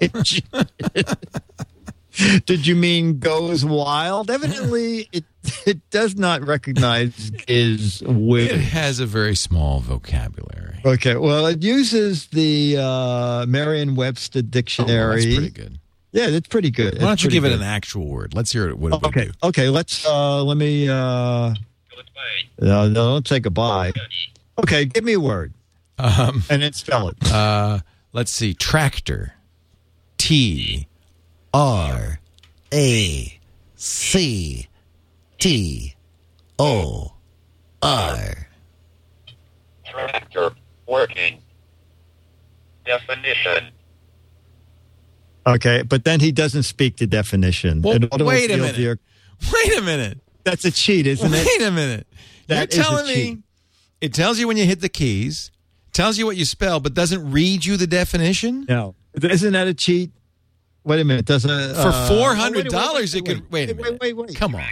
Did 0.01 0.33
you, 0.33 0.43
did 2.47 2.67
you 2.67 2.77
mean 2.77 3.19
goes 3.19 3.65
wild?" 3.65 4.31
Evidently, 4.31 5.09
it 5.13 5.25
it 5.67 5.91
does 5.91 6.17
not 6.17 6.47
recognize 6.47 7.33
is 7.49 8.03
with. 8.05 8.51
It 8.51 8.59
has 8.61 9.01
a 9.01 9.07
very 9.07 9.35
small 9.35 9.81
vocabulary. 9.81 10.81
Okay, 10.85 11.17
well, 11.17 11.47
it 11.47 11.63
uses 11.63 12.27
the 12.29 12.77
uh, 12.79 13.47
Merriam-Webster 13.47 14.41
Oh, 14.41 14.43
dictionary. 14.43 15.25
that's 15.25 15.35
pretty 15.37 15.51
good. 15.51 15.79
Yeah, 16.11 16.27
it's 16.27 16.49
pretty 16.49 16.71
good. 16.71 16.95
Why 16.97 17.07
don't 17.07 17.25
you 17.25 17.31
give 17.31 17.45
it 17.45 17.53
an 17.53 17.63
actual 17.63 18.07
word? 18.09 18.35
Let's 18.35 18.53
hear 18.53 18.69
it. 18.69 18.77
What 18.79 18.93
it 18.93 19.01
would 19.01 19.05
Okay, 19.07 19.25
do. 19.27 19.33
okay. 19.45 19.69
Let's 19.71 20.05
uh, 20.07 20.43
let 20.45 20.57
me. 20.57 20.89
Uh, 20.89 21.55
no, 22.61 22.89
no, 22.89 22.93
don't 22.93 23.27
say 23.29 23.41
goodbye. 23.41 23.93
Okay, 24.59 24.85
give 24.85 25.03
me 25.05 25.15
a 25.15 25.21
word 25.21 25.55
Um, 25.99 26.43
and 26.51 26.63
then 26.63 26.73
spell 26.75 27.09
it. 27.09 27.17
uh, 27.33 27.79
let's 28.13 28.31
see. 28.33 28.55
Tractor. 28.55 29.35
T. 30.19 30.87
R. 31.53 32.21
A. 32.73 33.39
C. 33.77 34.69
T. 35.39 35.95
O. 36.59 37.15
R. 37.83 38.49
tractor 39.85 40.51
working 40.87 41.39
definition 42.87 43.71
Okay, 45.47 45.83
but 45.83 46.05
then 46.05 46.21
he 46.21 46.31
doesn't 46.31 46.63
speak 46.63 46.97
the 46.99 47.07
definition. 47.07 47.83
Well, 47.83 47.99
wait 48.21 48.51
a 48.53 48.57
minute. 48.57 48.77
vehicle- 48.77 49.03
Wait 49.53 49.77
a 49.77 49.83
minute. 49.83 50.21
That's 50.45 50.65
a 50.65 50.71
cheat, 50.71 51.07
isn't 51.07 51.33
it? 51.35 51.45
Wait 51.47 51.63
a 51.67 51.71
minute. 51.73 52.07
That 52.47 52.71
is 52.71 52.77
You're 52.77 52.85
a 52.85 52.89
telling 52.89 53.07
me 53.09 53.15
cheat. 53.15 53.39
it 54.01 54.15
tells 54.15 54.39
you 54.39 54.47
when 54.47 54.57
you 54.57 54.65
hit 54.67 54.81
the 54.81 54.89
keys, 54.89 55.51
tells 55.93 56.19
you 56.19 56.27
what 56.27 56.37
you 56.37 56.45
spell, 56.45 56.81
but 56.81 56.95
doesn't 56.95 57.31
read 57.31 57.65
you 57.65 57.77
the 57.77 57.87
definition? 57.87 58.67
No, 58.69 58.95
isn't 59.15 59.53
that 59.53 59.69
a 59.69 59.75
cheat? 59.75 60.11
Wait 60.85 61.01
a 61.01 61.05
minute. 61.05 61.27
Does 61.27 61.45
a 61.45 61.75
For 61.75 61.89
uh, 61.89 62.09
four 62.09 62.31
oh, 62.31 62.35
hundred 62.35 62.65
wait, 62.65 62.73
dollars, 62.73 63.15
wait, 63.15 63.23
it 63.23 63.27
could. 63.27 63.53
Wait 63.53 63.71
a 63.71 63.75
minute. 63.75 64.01
Wait, 64.01 64.17
wait, 64.17 64.27
wait. 64.29 64.37
Come 64.37 64.55
on. 64.55 64.65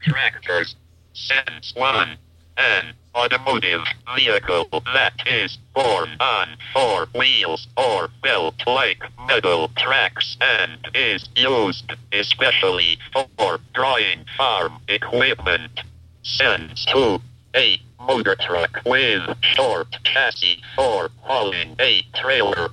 tractors 0.00 0.74
sentence 1.12 1.72
one 1.76 2.16
An 2.56 2.94
automotive 3.14 3.82
vehicle 4.16 4.82
that 4.94 5.14
is 5.26 5.58
borne 5.74 6.16
on 6.18 6.48
four 6.72 7.06
wheels 7.14 7.68
or 7.76 8.08
built 8.22 8.54
like 8.66 9.02
metal 9.26 9.70
tracks 9.76 10.36
and 10.40 10.88
is 10.94 11.28
used 11.36 11.92
especially 12.12 12.98
for 13.12 13.60
drawing 13.74 14.24
farm 14.36 14.80
equipment. 14.88 15.80
Sends 16.22 16.84
to 16.86 17.20
a 17.54 17.78
motor 18.06 18.36
truck 18.40 18.80
with 18.84 19.22
short 19.42 19.88
chassis 20.04 20.60
for 20.76 21.10
hauling 21.20 21.76
a 21.80 22.02
trailer. 22.14 22.70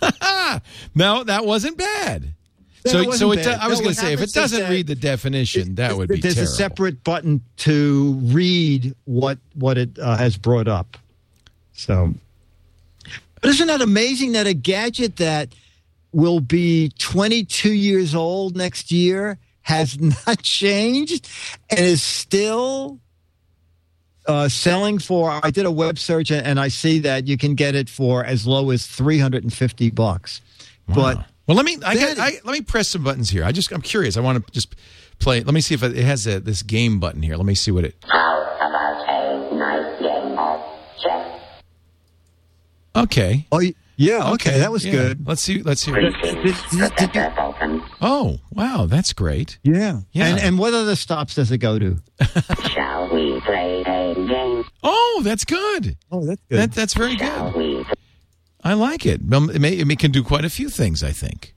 no, 0.94 1.24
that 1.24 1.44
wasn't 1.44 1.76
bad. 1.76 2.34
That 2.84 2.90
so, 2.90 3.10
so 3.12 3.32
it, 3.32 3.44
bad. 3.44 3.58
I 3.60 3.68
was 3.68 3.80
No, 3.80 3.84
going 3.84 3.94
to 3.94 4.00
say, 4.00 4.12
if 4.12 4.20
it 4.20 4.32
doesn't 4.32 4.60
that 4.60 4.70
read 4.70 4.86
the 4.86 4.94
definition, 4.94 5.74
that 5.76 5.96
would 5.96 6.08
be 6.08 6.20
There's 6.20 6.34
terrible. 6.34 6.52
a 6.52 6.54
separate 6.54 7.04
button 7.04 7.42
to 7.58 8.12
read 8.24 8.94
what 9.04 9.38
what 9.54 9.76
it 9.78 9.98
uh, 9.98 10.16
has 10.16 10.36
brought 10.36 10.68
up. 10.68 10.96
So, 11.72 12.14
but 13.40 13.50
isn't 13.50 13.66
that 13.66 13.82
amazing 13.82 14.32
that 14.32 14.46
a 14.46 14.54
gadget 14.54 15.16
that 15.16 15.54
will 16.12 16.40
be 16.40 16.90
22 16.98 17.72
years 17.72 18.14
old 18.14 18.56
next 18.56 18.92
year 18.92 19.38
has 19.62 19.98
not 20.26 20.40
changed 20.42 21.28
and 21.70 21.80
is 21.80 22.02
still 22.02 23.00
uh, 24.28 24.48
selling 24.48 24.98
for? 24.98 25.40
I 25.42 25.50
did 25.50 25.66
a 25.66 25.70
web 25.70 25.98
search 25.98 26.30
and, 26.30 26.46
and 26.46 26.60
I 26.60 26.68
see 26.68 26.98
that 27.00 27.26
you 27.26 27.36
can 27.36 27.54
get 27.54 27.74
it 27.74 27.88
for 27.88 28.24
as 28.24 28.46
low 28.46 28.70
as 28.70 28.86
350 28.86 29.90
bucks. 29.90 30.40
But 30.88 31.16
well, 31.46 31.56
let 31.56 31.64
me 31.64 31.76
I 31.84 31.94
got, 31.94 32.16
That- 32.16 32.18
I, 32.18 32.30
let 32.44 32.52
me 32.52 32.60
press 32.60 32.88
some 32.88 33.02
buttons 33.04 33.30
here. 33.30 33.44
I 33.44 33.52
just 33.52 33.72
I'm 33.72 33.82
curious. 33.82 34.16
I 34.16 34.20
want 34.20 34.44
to 34.46 34.52
just 34.52 34.74
play. 35.18 35.42
Let 35.42 35.54
me 35.54 35.60
see 35.60 35.74
if 35.74 35.82
it, 35.82 35.96
it 35.96 36.04
has 36.04 36.26
a, 36.26 36.40
this 36.40 36.62
game 36.62 37.00
button 37.00 37.22
here. 37.22 37.36
Let 37.36 37.46
me 37.46 37.54
see 37.54 37.70
what 37.70 37.84
it. 37.84 37.96
How 38.08 38.42
about 38.58 39.08
a 39.08 39.54
nice 39.56 40.00
game 40.00 40.38
of 40.38 40.60
chess? 41.02 41.40
Okay. 42.94 43.46
oh 43.52 43.60
yeah, 43.98 44.32
okay, 44.32 44.58
that 44.58 44.70
was 44.70 44.84
Yeah. 44.84 44.92
good. 44.92 45.26
Let's 45.26 45.40
see. 45.42 45.62
Let's 45.62 45.80
see. 45.80 45.90
Greetings, 45.90 46.16
Professor 46.18 47.30
Falken. 47.30 47.82
Oh, 48.02 48.38
wow, 48.50 48.84
that's 48.86 49.14
great. 49.14 49.58
Yeah. 49.62 50.00
Yeah. 50.12 50.26
And 50.26 50.38
and 50.38 50.58
what 50.58 50.74
other 50.74 50.96
stops 50.96 51.34
does 51.34 51.50
it 51.50 51.58
go 51.58 51.78
to? 51.78 51.96
Shall 53.16 53.34
we 53.34 53.40
play 53.40 53.80
a 53.82 54.14
game? 54.14 54.64
Oh, 54.82 55.20
that's 55.24 55.44
good. 55.44 55.96
Oh, 56.12 56.24
that's 56.24 56.40
That 56.48 56.72
that's 56.72 56.94
very 56.94 57.16
Shall 57.16 57.52
good. 57.52 57.58
we 57.58 57.86
I 58.62 58.74
like 58.74 59.06
it. 59.06 59.20
It, 59.30 59.60
may, 59.60 59.72
it 59.74 59.98
can 59.98 60.10
do 60.10 60.22
quite 60.24 60.44
a 60.44 60.50
few 60.50 60.68
things. 60.68 61.02
I 61.04 61.12
think. 61.12 61.54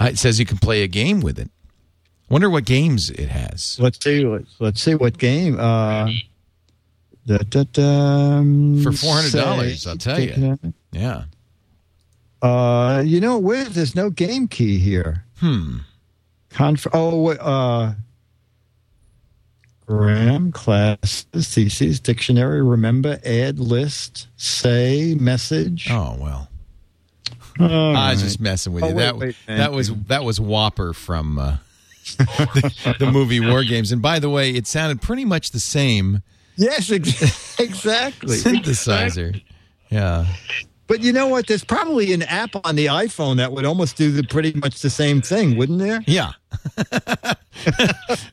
Uh, 0.00 0.06
It 0.06 0.18
says 0.18 0.38
you 0.38 0.46
can 0.46 0.58
play 0.58 0.82
a 0.82 0.88
game 0.88 1.20
with 1.20 1.38
it. 1.38 1.50
Wonder 2.28 2.48
what 2.48 2.64
games 2.64 3.10
it 3.10 3.28
has. 3.28 3.78
let's 3.80 4.02
see. 4.02 4.24
Let's, 4.24 4.54
let's 4.58 4.80
see 4.80 4.94
what 4.94 5.18
game. 5.18 5.58
Uh, 5.60 6.08
da, 7.26 7.38
da, 7.38 7.64
da, 7.70 7.82
um, 7.82 8.80
For 8.82 8.90
$400, 8.90 9.86
I'll 9.86 9.96
tell 9.98 10.18
you. 10.18 10.58
Yeah. 10.92 11.24
Uh, 12.40 13.02
you 13.04 13.20
know, 13.20 13.38
where 13.38 13.64
there's 13.66 13.94
no 13.94 14.08
game 14.08 14.48
key 14.48 14.78
here. 14.78 15.24
Hmm. 15.40 15.78
Conf- 16.50 16.86
oh, 16.94 17.28
uh, 17.32 17.94
Gram 19.98 20.52
classes, 20.52 21.26
theses, 21.54 22.00
dictionary, 22.00 22.62
remember, 22.62 23.20
add, 23.24 23.58
list, 23.58 24.28
say, 24.36 25.14
message. 25.18 25.88
Oh 25.90 26.16
well. 26.18 26.48
All 27.60 27.66
I 27.96 28.10
was 28.12 28.18
right. 28.22 28.24
just 28.24 28.40
messing 28.40 28.72
with 28.72 28.82
Oh, 28.84 28.88
you. 28.88 28.94
wait, 28.94 29.02
that 29.04 29.18
wait, 29.18 29.36
that 29.46 29.72
was 29.72 29.92
that 30.06 30.24
was 30.24 30.38
WOPR 30.38 30.94
from 30.94 31.38
uh, 31.38 31.56
the, 32.18 32.96
the 32.98 33.10
movie 33.10 33.40
War 33.40 33.62
Games. 33.64 33.92
And 33.92 34.00
by 34.00 34.18
the 34.18 34.30
way, 34.30 34.50
it 34.52 34.66
sounded 34.66 35.02
pretty 35.02 35.24
much 35.26 35.50
the 35.50 35.60
same 35.60 36.22
Yes, 36.56 36.90
ex- 36.90 37.56
exactly. 37.60 38.36
synthesizer. 38.36 39.42
Yeah. 39.90 40.26
But 40.88 41.00
you 41.02 41.12
know 41.12 41.28
what? 41.28 41.46
There's 41.46 41.64
probably 41.64 42.12
an 42.12 42.22
app 42.22 42.50
on 42.66 42.76
the 42.76 42.86
iPhone 42.86 43.36
that 43.36 43.52
would 43.52 43.64
almost 43.64 43.96
do 43.96 44.10
the 44.10 44.22
pretty 44.24 44.52
much 44.54 44.80
the 44.80 44.90
same 44.90 45.22
thing, 45.22 45.56
wouldn't 45.56 45.78
there? 45.78 46.02
Yeah. 46.06 46.32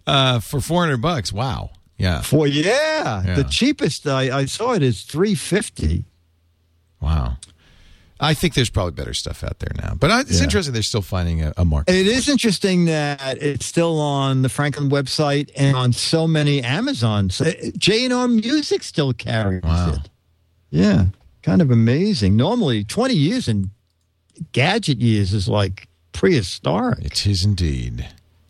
uh, 0.08 0.40
for 0.40 0.60
four 0.62 0.82
hundred 0.84 1.02
bucks. 1.02 1.32
Wow. 1.32 1.72
Yeah. 1.98 2.22
For 2.22 2.48
yeah, 2.48 3.24
Yeah. 3.26 3.36
the 3.36 3.44
cheapest 3.44 4.08
I, 4.08 4.40
I 4.40 4.46
saw 4.46 4.74
it 4.74 4.84
is 4.84 5.04
three 5.04 5.36
fifty. 5.36 6.06
Wow. 7.02 7.38
I 8.22 8.34
think 8.34 8.54
there's 8.54 8.70
probably 8.70 8.92
better 8.92 9.14
stuff 9.14 9.46
out 9.46 9.60
there 9.60 9.72
now, 9.82 9.94
but 9.98 10.12
I, 10.12 10.20
it's 10.22 10.38
Yeah. 10.40 10.44
interesting 10.44 10.74
they're 10.74 10.82
still 10.84 11.02
finding 11.02 11.42
a, 11.42 11.54
a 11.56 11.64
market. 11.64 11.94
It 11.96 12.08
is 12.08 12.28
interesting 12.28 12.86
that 12.86 13.42
it's 13.42 13.66
still 13.66 14.00
on 14.00 14.42
the 14.42 14.50
Franklin 14.50 14.90
website 14.90 15.50
and 15.56 15.78
on 15.78 15.94
so 15.94 16.28
many 16.28 16.62
Amazons. 16.62 17.42
J 17.78 18.04
and 18.06 18.14
R 18.14 18.28
Music 18.28 18.84
still 18.84 19.14
carries 19.14 19.64
Wow. 19.64 19.94
it. 19.94 20.10
Yeah, 20.72 21.06
kind 21.44 21.62
of 21.62 21.72
amazing. 21.72 22.36
Normally, 22.36 22.84
twenty 22.84 23.16
years 23.16 23.48
in 23.48 23.72
gadget 24.52 25.00
years 25.00 25.34
is 25.34 25.48
like 25.48 25.88
prehistoric. 26.12 27.04
It 27.06 27.28
is 27.28 27.44
indeed. 27.44 28.08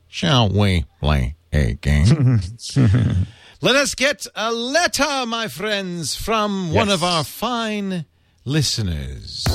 Shall 0.07 0.49
we 0.49 0.85
play 0.99 1.35
a 1.53 1.73
game? 1.73 2.39
Let 3.61 3.75
us 3.75 3.93
get 3.93 4.25
a 4.35 4.51
letter, 4.51 5.25
my 5.25 5.47
friends, 5.49 6.15
from 6.15 6.73
one 6.73 6.89
of 6.89 7.03
our 7.03 7.23
fine 7.23 8.05
listeners. 8.45 9.45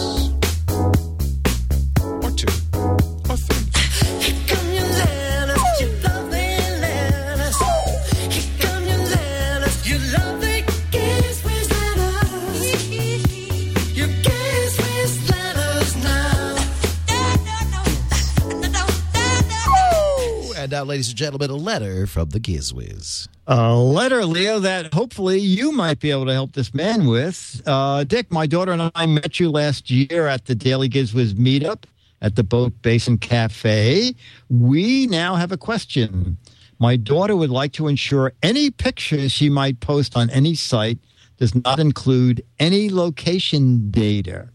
And 20.65 20.71
now, 20.71 20.85
ladies 20.85 21.11
and 21.11 21.19
gentlemen, 21.19 21.51
a 21.51 21.57
letter 21.57 22.07
from 22.07 22.31
the 22.31 22.41
Gizwiz. 22.41 23.29
A 23.47 23.77
letter, 23.77 24.25
Leo, 24.25 24.61
that 24.61 24.95
hopefully 24.95 25.39
you 25.39 25.73
might 25.73 26.01
be 26.01 26.11
able 26.11 26.25
to 26.25 26.33
help 26.33 26.55
this 26.55 26.73
man 26.73 27.07
with. 27.07 27.61
Uh, 27.67 28.05
Dick, 28.05 28.33
my 28.33 28.47
daughter 28.47 28.73
and 28.73 28.91
I 28.95 29.05
met 29.05 29.39
you 29.39 29.51
last 29.51 29.91
year 29.91 30.27
at 30.27 30.47
the 30.47 30.55
Daily 30.55 30.89
Gizwiz 30.89 31.35
meetup 31.35 31.85
at 32.23 32.37
the 32.37 32.43
Boat 32.43 32.73
Basin 32.81 33.19
Cafe. 33.19 34.15
We 34.49 35.07
now 35.09 35.35
have 35.35 35.53
a 35.53 35.59
question. 35.59 36.39
My 36.79 36.97
daughter 36.97 37.37
would 37.37 37.51
like 37.51 37.73
to 37.75 37.87
ensure 37.87 38.33
any 38.43 38.71
pictures 38.71 39.33
she 39.33 39.51
might 39.51 39.81
post 39.81 40.17
on 40.17 40.31
any 40.31 40.55
site 40.55 40.99
does 41.37 41.55
not 41.55 41.79
include 41.79 42.43
any 42.59 42.89
location 42.89 43.91
data. 43.91 44.49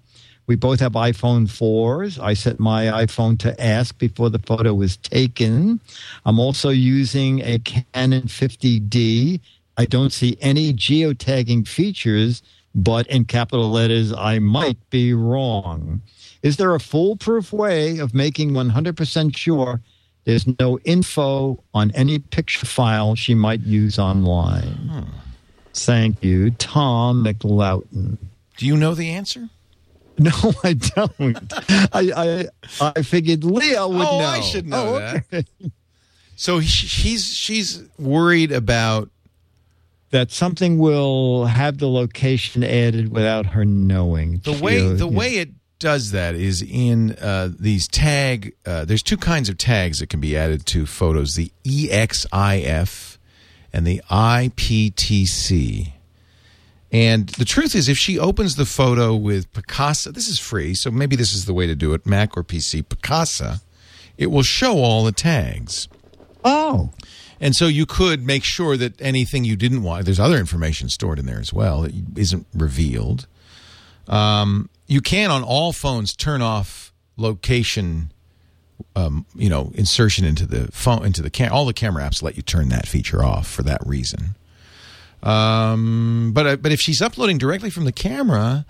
We 0.50 0.56
both 0.56 0.80
have 0.80 0.94
iPhone 0.94 1.46
4s. 1.46 2.20
I 2.20 2.34
set 2.34 2.60
my 2.60 2.86
iPhone 2.86 3.38
to 3.42 3.64
ask 3.64 3.96
before 4.00 4.32
the 4.32 4.40
photo 4.40 4.74
was 4.74 4.98
taken. 4.98 5.80
I'm 6.26 6.40
also 6.40 6.70
using 6.70 7.42
a 7.42 7.60
Canon 7.60 8.24
50D. 8.24 9.42
I 9.78 9.86
don't 9.86 10.12
see 10.12 10.40
any 10.42 10.74
geotagging 10.74 11.68
features, 11.68 12.42
but 12.74 13.06
in 13.10 13.26
capital 13.26 13.70
letters, 13.70 14.12
I 14.12 14.40
might 14.40 14.80
be 14.90 15.14
wrong. 15.14 16.02
Is 16.42 16.58
there 16.58 16.74
a 16.74 16.80
foolproof 16.80 17.54
way 17.54 18.00
of 18.00 18.16
making 18.16 18.50
100% 18.54 19.38
sure 19.38 19.82
there's 20.24 20.48
no 20.60 20.80
info 20.80 21.64
on 21.76 21.92
any 21.92 22.18
picture 22.18 22.66
file 22.66 23.14
she 23.14 23.36
might 23.36 23.62
use 23.62 24.00
online? 24.00 24.90
Hmm. 24.90 25.04
Thank 25.76 26.24
you, 26.24 26.50
Tom 26.50 27.24
McLoughton. 27.24 28.18
Do 28.58 28.66
you 28.66 28.76
know 28.76 28.96
the 28.96 29.12
answer? 29.12 29.50
No, 30.24 30.54
I 30.64 30.74
don't. 30.74 31.54
I 31.94 32.48
I 32.82 32.92
I 32.96 33.02
figured 33.04 33.44
Leo 33.44 33.88
would 33.88 33.98
know. 33.98 34.10
oh, 34.10 34.20
know. 34.20 34.26
I 34.26 34.40
should 34.42 34.68
know 34.68 34.96
Oh, 34.96 35.00
that. 35.00 35.24
okay. 35.34 35.46
So 36.36 36.60
he- 36.60 36.68
he's 36.88 37.26
she's 37.34 37.84
worried 37.98 38.52
about 38.52 39.10
That 40.12 40.32
something 40.32 40.78
will 40.80 41.46
have 41.46 41.78
the 41.78 41.88
location 41.88 42.64
added 42.64 43.12
without 43.12 43.46
her 43.48 43.64
knowing. 43.66 44.42
the 44.44 44.54
way 44.54 44.82
the 44.94 45.08
way 45.08 45.36
it 45.38 45.50
does 45.80 46.12
that 46.12 46.36
is 46.36 46.62
in 46.62 47.12
uh, 47.22 47.50
these 47.58 47.88
tag. 47.88 48.54
Uh, 48.66 48.84
there's 48.86 49.04
two 49.04 49.16
kinds 49.18 49.48
of 49.50 49.58
tags 49.58 50.00
that 50.00 50.08
can 50.10 50.20
be 50.20 50.36
added 50.36 50.66
to 50.66 50.86
photos: 50.86 51.36
the 51.36 51.52
EXIF 51.64 53.18
and 53.72 53.86
the 53.88 54.02
IPTC. 54.10 55.94
And 56.92 57.30
the 57.30 57.46
truth 57.46 57.76
is, 57.76 57.88
if 57.88 57.98
she 57.98 58.18
opens 58.18 58.56
the 58.56 58.66
photo 58.66 59.16
with 59.16 59.52
Picasa, 59.54 60.14
this 60.14 60.28
is 60.28 60.40
free, 60.40 60.74
so 60.74 60.90
maybe 60.90 61.16
this 61.16 61.34
is 61.34 61.46
the 61.46 61.54
way 61.54 61.68
to 61.68 61.76
do 61.76 61.94
it, 61.94 62.06
Mac 62.06 62.36
or 62.36 62.44
PC, 62.44 62.84
Picasa, 62.84 63.62
it 64.18 64.28
will 64.28 64.44
show 64.44 64.78
all 64.78 65.04
the 65.04 65.12
tags. 65.12 65.88
Oh, 66.44 66.90
And 67.40 67.56
so 67.56 67.68
you 67.68 67.86
could 67.86 68.26
make 68.26 68.44
sure 68.44 68.76
that 68.76 69.00
anything 69.02 69.46
you 69.46 69.56
didn't 69.56 69.84
want, 69.84 70.06
there's 70.06 70.20
other 70.20 70.38
information 70.38 70.90
stored 70.90 71.20
in 71.20 71.26
there 71.26 71.40
as 71.40 71.54
well 71.54 71.82
that 71.82 71.94
isn't 72.18 72.48
revealed. 72.54 73.28
Um, 74.08 74.70
you 74.88 75.02
can 75.02 75.30
on 75.30 75.44
all 75.44 75.72
phones 75.72 76.16
turn 76.16 76.42
off 76.42 76.92
location, 77.16 78.12
um, 78.96 79.26
you 79.36 79.50
know, 79.50 79.72
insertion 79.76 80.26
into 80.26 80.46
the 80.46 80.72
phone 80.72 81.06
into 81.06 81.22
the 81.22 81.30
cam. 81.30 81.54
All 81.54 81.66
the 81.66 81.74
camera 81.74 82.04
apps 82.04 82.24
let 82.24 82.36
you 82.36 82.42
turn 82.42 82.70
that 82.70 82.88
feature 82.88 83.24
off 83.24 83.48
for 83.48 83.62
that 83.64 83.86
reason. 83.86 84.36
Um, 85.24 86.32
but 86.34 86.48
uh, 86.48 86.56
but 86.58 86.72
if 86.72 86.80
she's 86.80 87.02
uploading 87.02 87.38
directly 87.38 87.70
from 87.70 87.86
the 87.86 87.92
camera, 87.92 88.66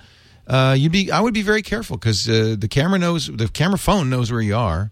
uh, 0.47 0.76
you'd 0.78 0.91
be 0.91 1.12
I 1.12 1.22
would 1.22 1.34
be 1.34 1.43
very 1.43 1.62
careful 1.62 1.97
because 1.97 2.28
uh, 2.28 2.56
the 2.58 2.68
camera 2.68 3.00
knows 3.00 3.28
the 3.28 3.47
camera 3.47 3.78
phone 3.78 4.10
knows 4.10 4.32
where 4.32 4.41
you 4.41 4.56
are. 4.56 4.91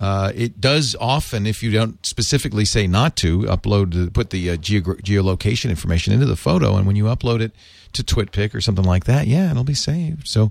Uh, 0.00 0.32
it 0.34 0.60
does 0.60 0.96
often, 0.98 1.46
if 1.46 1.62
you 1.62 1.70
don't 1.70 2.04
specifically 2.04 2.64
say 2.64 2.88
not 2.88 3.14
to, 3.14 3.42
upload 3.42 4.12
put 4.12 4.30
the 4.30 4.50
uh, 4.50 4.56
geog- 4.56 5.00
geolocation 5.02 5.70
information 5.70 6.12
into 6.12 6.26
the 6.26 6.34
photo, 6.34 6.76
and 6.76 6.88
when 6.88 6.96
you 6.96 7.04
upload 7.04 7.40
it 7.40 7.52
to 7.92 8.02
TwitPic 8.02 8.52
or 8.52 8.60
something 8.60 8.84
like 8.84 9.04
that, 9.04 9.28
yeah, 9.28 9.48
it'll 9.48 9.62
be 9.62 9.74
saved. 9.74 10.26
So 10.26 10.50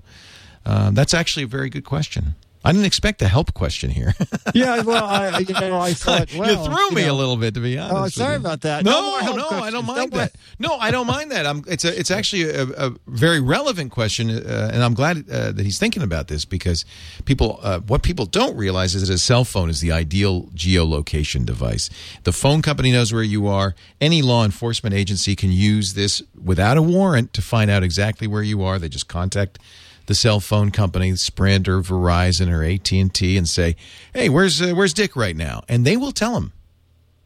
uh, 0.64 0.90
that's 0.92 1.12
actually 1.12 1.42
a 1.42 1.48
very 1.48 1.68
good 1.68 1.84
question. 1.84 2.34
I 2.64 2.72
didn't 2.72 2.86
expect 2.86 3.20
a 3.22 3.28
help 3.28 3.54
question 3.54 3.90
here. 3.90 4.14
yeah, 4.54 4.82
well, 4.82 5.04
I, 5.04 5.38
you 5.38 5.54
know, 5.54 5.80
I 5.80 5.92
thought, 5.94 6.32
well, 6.34 6.50
you 6.50 6.64
threw 6.64 6.90
me 6.90 7.06
know, 7.06 7.12
a 7.12 7.16
little 7.16 7.36
bit, 7.36 7.54
to 7.54 7.60
be 7.60 7.78
honest. 7.78 8.18
Oh, 8.18 8.22
sorry 8.22 8.36
about 8.36 8.60
that. 8.60 8.84
No, 8.84 8.92
no, 8.92 9.18
help 9.18 9.52
I 9.52 9.70
don't 9.70 9.86
mind 9.86 10.12
that. 10.12 10.32
No, 10.58 10.76
I 10.76 10.90
don't 10.90 11.06
mind 11.06 11.32
that. 11.32 11.44
I'm, 11.46 11.64
it's 11.66 11.84
a, 11.84 11.98
it's 11.98 12.10
actually 12.10 12.44
a, 12.50 12.62
a 12.88 12.90
very 13.06 13.40
relevant 13.40 13.90
question, 13.90 14.30
uh, 14.30 14.70
and 14.72 14.82
I'm 14.82 14.94
glad 14.94 15.28
uh, 15.28 15.52
that 15.52 15.64
he's 15.64 15.78
thinking 15.78 16.02
about 16.02 16.28
this 16.28 16.44
because 16.44 16.84
people, 17.24 17.58
uh, 17.62 17.80
what 17.80 18.02
people 18.02 18.26
don't 18.26 18.56
realize 18.56 18.94
is 18.94 19.06
that 19.06 19.12
a 19.12 19.18
cell 19.18 19.44
phone 19.44 19.68
is 19.68 19.80
the 19.80 19.90
ideal 19.90 20.44
geolocation 20.54 21.44
device. 21.44 21.90
The 22.22 22.32
phone 22.32 22.62
company 22.62 22.92
knows 22.92 23.12
where 23.12 23.22
you 23.22 23.48
are. 23.48 23.74
Any 24.00 24.22
law 24.22 24.44
enforcement 24.44 24.94
agency 24.94 25.34
can 25.34 25.50
use 25.50 25.94
this 25.94 26.22
without 26.42 26.76
a 26.76 26.82
warrant 26.82 27.32
to 27.34 27.42
find 27.42 27.70
out 27.70 27.82
exactly 27.82 28.26
where 28.26 28.42
you 28.42 28.62
are. 28.62 28.78
They 28.78 28.88
just 28.88 29.08
contact 29.08 29.58
the 30.06 30.14
cell 30.14 30.40
phone 30.40 30.70
company, 30.70 31.14
Sprint 31.16 31.68
or 31.68 31.80
Verizon 31.80 32.50
or 32.52 32.62
AT 32.64 32.90
and 32.92 33.12
T, 33.12 33.36
and 33.36 33.48
say, 33.48 33.76
"Hey, 34.14 34.28
where's 34.28 34.60
uh, 34.60 34.72
where's 34.74 34.92
Dick 34.94 35.14
right 35.16 35.36
now?" 35.36 35.62
And 35.68 35.84
they 35.84 35.96
will 35.96 36.12
tell 36.12 36.34
them. 36.34 36.52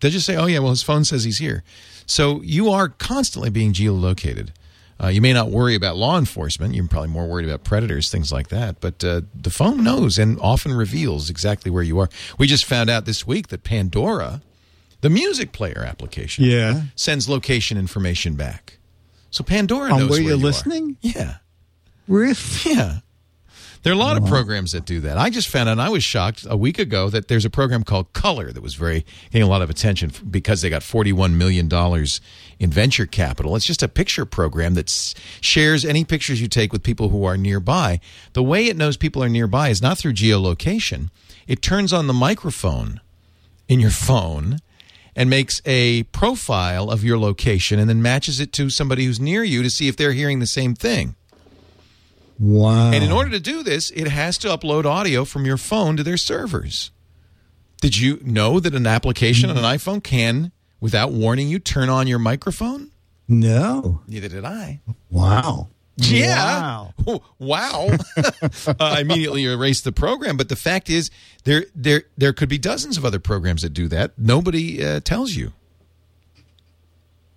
They'll 0.01 0.11
just 0.11 0.27
say, 0.27 0.37
"Oh 0.37 0.47
yeah, 0.47 0.59
well 0.61 0.71
his 0.71 0.83
phone 0.83 1.05
says 1.05 1.25
he's 1.25 1.39
here." 1.39 1.63
So 2.07 2.41
you 2.43 2.71
are 2.71 2.89
constantly 2.89 3.51
being 3.51 3.73
geolocated. 3.73 4.51
Uh, 5.03 5.09
you 5.09 5.21
may 5.21 5.33
not 5.33 5.51
worry 5.51 5.75
about 5.75 5.97
law 5.97 6.17
enforcement. 6.19 6.75
You're 6.75 6.87
probably 6.89 7.11
more 7.11 7.27
worried 7.27 7.47
about 7.47 7.65
predators, 7.65 8.11
things 8.11 8.33
like 8.33 8.49
that. 8.49 8.81
But 8.81 9.05
uh, 9.05 9.23
the 9.35 9.51
phone 9.51 9.85
knows 9.85 10.17
and 10.19 10.39
often 10.41 10.73
reveals 10.73 11.29
exactly 11.29 11.71
where 11.71 11.83
you 11.83 11.99
are. 11.99 12.09
We 12.39 12.47
just 12.47 12.65
found 12.65 12.89
out 12.89 13.05
this 13.05 13.27
week 13.27 13.49
that 13.49 13.63
Pandora, 13.63 14.41
the 15.03 15.11
music 15.11 15.53
player 15.53 15.85
application, 15.87 16.45
Yeah. 16.45 16.85
sends 16.95 17.29
location 17.29 17.77
information 17.77 18.37
back. 18.37 18.79
So 19.31 19.45
Pandora 19.45 19.91
knows 19.91 19.99
where 20.01 20.09
where 20.09 20.21
you're 20.21 20.31
you 20.31 20.37
are. 20.37 20.39
listening? 20.39 20.97
Yeah. 21.03 21.35
Really? 22.09 22.35
Yeah. 22.65 22.99
There 23.87 23.93
are 23.93 23.95
a 23.95 24.01
lot 24.01 24.17
of 24.17 24.27
programs 24.27 24.73
that 24.73 24.85
do 24.85 24.99
that. 25.03 25.17
I 25.17 25.31
just 25.31 25.47
found 25.47 25.69
out, 25.69 25.73
and 25.73 25.81
I 25.81 25.91
was 25.91 26.03
shocked 26.03 26.45
a 26.51 26.57
week 26.57 26.81
ago 26.81 27.09
that 27.09 27.29
there's 27.29 27.45
a 27.45 27.51
program 27.51 27.85
called 27.85 28.13
Color 28.15 28.51
that 28.51 28.61
was 28.61 28.75
very 28.75 29.07
getting 29.31 29.47
a 29.47 29.49
lot 29.49 29.63
of 29.63 29.71
attention 29.71 30.11
because 30.29 30.61
they 30.61 30.69
got 30.69 30.83
$41 30.83 31.35
million 31.35 31.71
in 32.59 32.71
venture 32.71 33.07
capital. 33.07 33.55
It's 33.55 33.65
just 33.65 33.85
a 33.85 33.89
picture 33.89 34.27
program 34.27 34.75
that 34.75 34.91
shares 35.41 35.85
any 35.85 36.05
pictures 36.05 36.41
you 36.41 36.49
take 36.49 36.73
with 36.73 36.83
people 36.83 37.11
who 37.11 37.25
are 37.27 37.37
nearby. 37.37 38.01
The 38.33 38.43
way 38.43 38.67
it 38.67 38.77
knows 38.77 38.97
people 38.97 39.23
are 39.23 39.29
nearby 39.29 39.69
is 39.69 39.81
not 39.81 39.99
through 39.99 40.15
geolocation, 40.15 41.11
it 41.47 41.63
turns 41.63 41.93
on 41.93 42.09
the 42.09 42.13
microphone 42.13 43.01
in 43.69 43.79
your 43.79 43.91
phone 43.91 44.59
and 45.15 45.31
makes 45.31 45.63
a 45.65 46.03
profile 46.05 46.91
of 46.91 47.05
your 47.05 47.19
location 47.19 47.79
and 47.79 47.89
then 47.89 48.03
matches 48.03 48.41
it 48.41 48.53
to 48.55 48.69
somebody 48.69 49.05
who's 49.05 49.21
near 49.21 49.45
you 49.45 49.63
to 49.63 49.71
see 49.71 49.87
if 49.87 49.97
they're 49.97 50.13
hearing 50.13 50.41
the 50.41 50.47
same 50.47 50.75
thing. 50.75 51.15
Wow. 52.39 52.93
And 52.93 53.03
in 53.03 53.13
order 53.13 53.31
to 53.31 53.41
do 53.41 53.63
this, 53.63 53.91
it 53.91 54.09
has 54.09 54.37
to 54.39 54.49
upload 54.49 54.85
audio 54.85 55.25
from 55.25 55.47
your 55.47 55.57
phone 55.57 55.97
to 55.97 56.03
their 56.03 56.17
servers. 56.17 56.91
Did 57.81 57.97
you 57.99 58.19
know 58.23 58.61
that 58.61 58.75
an 58.75 58.87
application 58.87 59.51
on 59.51 59.57
an 59.57 59.65
iPhone 59.65 60.03
can, 60.03 60.53
without 60.81 61.13
warning 61.13 61.49
you, 61.49 61.59
turn 61.59 61.89
on 61.89 62.07
your 62.07 62.19
microphone? 62.19 62.91
No. 63.29 64.01
Neither 64.07 64.29
did 64.29 64.45
I. 64.45 64.81
Wow. 65.11 65.69
Yeah. 65.97 66.89
Wow. 67.05 67.23
Wow. 67.39 67.91
uh, 68.17 68.75
I 68.81 69.01
immediately 69.01 69.45
erased 69.45 69.85
the 69.85 69.93
program, 69.93 70.37
but 70.37 70.49
the 70.49 70.57
fact 70.57 70.91
is, 70.91 71.11
there 71.45 71.67
there 71.75 72.03
there 72.17 72.33
could 72.33 72.49
be 72.49 72.59
dozens 72.59 72.99
of 72.99 73.05
other 73.05 73.21
programs 73.21 73.63
that 73.63 73.71
do 73.71 73.87
that. 73.89 74.19
Nobody 74.19 74.85
uh, 74.85 74.99
tells 75.01 75.37
you. 75.37 75.53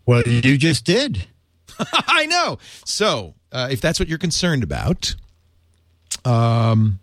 Well, 0.07 0.23
you 0.23 0.57
just 0.57 0.85
did. 0.85 1.27
I 1.93 2.25
know. 2.25 2.59
So, 2.85 3.35
uh, 3.51 3.69
if 3.71 3.81
that's 3.81 3.99
what 3.99 4.09
you're 4.09 4.17
concerned 4.17 4.63
about, 4.63 5.15
um, 6.25 6.99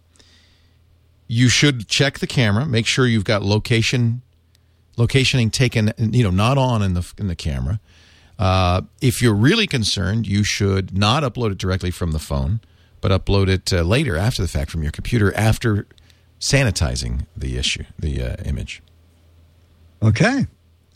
you 1.26 1.48
should 1.48 1.88
check 1.88 2.18
the 2.18 2.26
camera. 2.26 2.66
Make 2.66 2.86
sure 2.86 3.06
you've 3.06 3.24
got 3.24 3.42
location 3.42 4.22
locationing 4.96 5.50
taken. 5.50 5.92
You 5.98 6.24
know, 6.24 6.30
not 6.30 6.58
on 6.58 6.82
in 6.82 6.94
the 6.94 7.12
in 7.18 7.28
the 7.28 7.36
camera. 7.36 7.80
Uh, 8.38 8.82
if 9.00 9.22
you're 9.22 9.34
really 9.34 9.66
concerned, 9.66 10.26
you 10.26 10.44
should 10.44 10.96
not 10.96 11.22
upload 11.22 11.52
it 11.52 11.58
directly 11.58 11.90
from 11.90 12.12
the 12.12 12.18
phone, 12.18 12.60
but 13.00 13.10
upload 13.10 13.48
it 13.48 13.72
uh, 13.72 13.82
later 13.82 14.16
after 14.16 14.42
the 14.42 14.48
fact 14.48 14.70
from 14.70 14.82
your 14.82 14.92
computer 14.92 15.34
after 15.34 15.86
sanitizing 16.38 17.26
the 17.34 17.56
issue, 17.56 17.84
the 17.98 18.22
uh, 18.22 18.36
image. 18.44 18.82
Okay. 20.02 20.46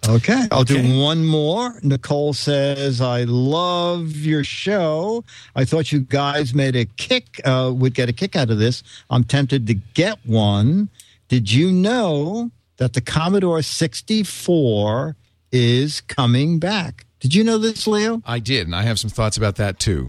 Okay. 0.09 0.47
I'll 0.51 0.61
Okay. 0.61 0.81
do 0.83 0.99
one 0.99 1.25
more. 1.27 1.79
Nicole 1.83 2.33
says, 2.33 3.01
I 3.01 3.25
love 3.25 4.17
your 4.17 4.43
show. 4.45 5.25
I 5.55 5.65
thought 5.65 5.93
you 5.93 6.01
guys 6.01 6.55
made 6.55 6.75
a 6.75 6.87
kick, 6.87 7.41
uh, 7.45 7.71
would 7.75 7.95
get 7.95 8.09
a 8.09 8.13
kick 8.13 8.35
out 8.35 8.51
of 8.51 8.59
this. 8.59 8.83
I'm 9.11 9.25
tempted 9.25 9.67
to 9.67 9.75
get 9.75 10.19
one. 10.25 10.89
Did 11.29 11.53
you 11.53 11.71
know 11.71 12.51
that 12.79 12.95
the 12.95 13.01
Commodore 13.03 13.63
64 13.63 15.17
is 15.53 16.01
coming 16.03 16.59
back? 16.59 17.05
Did 17.21 17.35
you 17.35 17.45
know 17.45 17.59
this, 17.59 17.87
Leo? 17.87 18.23
I 18.25 18.39
did, 18.39 18.67
and 18.67 18.75
I 18.75 18.83
have 18.83 18.99
some 18.99 19.11
thoughts 19.11 19.37
about 19.37 19.57
that 19.57 19.79
too. 19.79 20.09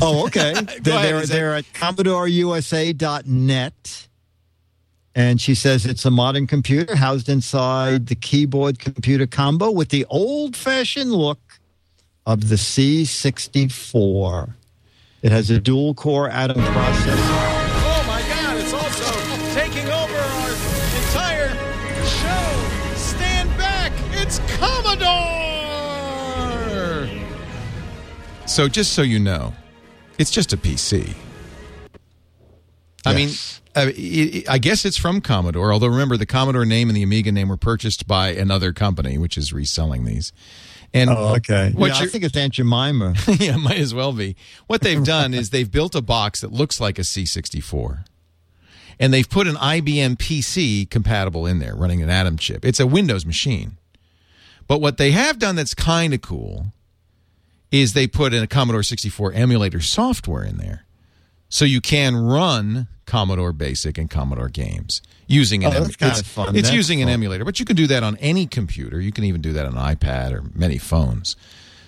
Oh, 0.00 0.24
okay. 0.26 0.54
They're, 0.80 0.94
ahead, 0.96 1.14
they're, 1.14 1.26
they're 1.26 1.54
at 1.54 1.64
CommodoreUSA.net. 1.74 4.08
And 5.16 5.40
she 5.40 5.54
says 5.54 5.86
it's 5.86 6.04
a 6.04 6.10
modern 6.10 6.46
computer 6.46 6.94
housed 6.94 7.30
inside 7.30 8.08
the 8.08 8.14
keyboard 8.14 8.78
computer 8.78 9.26
combo 9.26 9.70
with 9.70 9.88
the 9.88 10.04
old 10.10 10.54
fashioned 10.54 11.10
look 11.10 11.40
of 12.26 12.50
the 12.50 12.56
C64. 12.56 14.52
It 15.22 15.32
has 15.32 15.48
a 15.48 15.58
dual 15.58 15.94
core 15.94 16.28
Atom 16.28 16.58
processor. 16.60 17.16
Oh 17.16 18.04
my 18.06 18.20
God, 18.28 18.58
it's 18.58 18.74
also 18.74 19.10
taking 19.54 19.86
over 19.86 20.18
our 20.18 20.50
entire 21.00 21.48
show. 22.04 22.94
Stand 22.96 23.48
back, 23.56 23.92
it's 24.12 24.38
Commodore! 24.58 25.08
So, 28.46 28.68
just 28.68 28.92
so 28.92 29.00
you 29.00 29.18
know, 29.18 29.54
it's 30.18 30.30
just 30.30 30.52
a 30.52 30.58
PC. 30.58 31.14
I 33.06 33.14
mean, 33.14 33.28
Yes. 33.28 33.62
Uh, 33.76 33.88
it, 33.88 33.92
it- 33.94 34.48
I 34.48 34.58
guess 34.58 34.84
it's 34.84 34.96
from 34.96 35.20
Commodore, 35.20 35.72
although 35.72 35.86
remember, 35.88 36.16
the 36.16 36.26
Commodore 36.26 36.64
name 36.64 36.88
and 36.88 36.96
the 36.96 37.02
Amiga 37.02 37.30
name 37.32 37.48
were 37.48 37.56
purchased 37.56 38.06
by 38.06 38.28
another 38.30 38.72
company, 38.72 39.18
which 39.18 39.36
is 39.36 39.52
reselling 39.52 40.04
these. 40.04 40.32
And 40.94 41.10
Oh, 41.10 41.34
okay. 41.36 41.72
what 41.74 41.88
Yeah, 41.88 42.04
I 42.04 42.06
think 42.06 42.24
it's 42.24 42.36
Aunt 42.36 42.54
Jemima. 42.54 43.14
yeah, 43.38 43.56
might 43.56 43.78
as 43.78 43.92
well 43.92 44.12
be. 44.12 44.36
What 44.66 44.80
they've 44.80 45.04
done 45.16 45.34
is 45.34 45.50
they've 45.50 45.70
built 45.70 45.94
a 45.94 46.00
box 46.02 46.40
that 46.40 46.52
looks 46.52 46.80
like 46.80 46.98
a 46.98 47.02
C64. 47.02 48.04
And 48.98 49.12
they've 49.12 49.28
put 49.28 49.46
an 49.46 49.56
IBM 49.56 50.16
PC 50.16 50.88
compatible 50.88 51.44
in 51.46 51.58
there 51.58 51.74
running 51.74 52.02
an 52.02 52.08
Atom 52.08 52.38
chip. 52.38 52.64
It's 52.64 52.80
a 52.80 52.86
Windows 52.86 53.26
machine. 53.26 53.76
But 54.68 54.80
what 54.80 54.96
they 54.96 55.10
have 55.10 55.38
done 55.38 55.54
that's 55.56 55.74
kind 55.74 56.14
of 56.14 56.22
cool 56.22 56.66
is 57.70 57.92
they 57.92 58.06
put 58.06 58.32
in 58.32 58.42
a 58.42 58.46
Commodore 58.46 58.82
64 58.82 59.32
emulator 59.34 59.80
software 59.80 60.44
in 60.44 60.56
there. 60.56 60.85
So 61.48 61.64
you 61.64 61.80
can 61.80 62.16
run 62.16 62.88
Commodore 63.06 63.52
Basic 63.52 63.98
and 63.98 64.10
Commodore 64.10 64.48
games 64.48 65.00
using 65.28 65.64
an 65.64 65.72
Oh, 65.74 65.80
that's 65.84 65.96
kinda 65.96 66.18
it's, 66.18 66.28
fun. 66.28 66.56
it's 66.56 66.68
That's 66.68 66.74
using 66.74 67.02
an 67.02 67.08
emulator, 67.08 67.44
but 67.44 67.58
you 67.60 67.64
can 67.66 67.76
do 67.76 67.86
that 67.88 68.02
on 68.02 68.16
any 68.18 68.46
computer. 68.46 69.00
You 69.00 69.12
can 69.12 69.24
even 69.24 69.40
do 69.40 69.52
that 69.52 69.66
on 69.66 69.74
iPad 69.74 70.32
or 70.32 70.42
many 70.54 70.78
phones. 70.78 71.36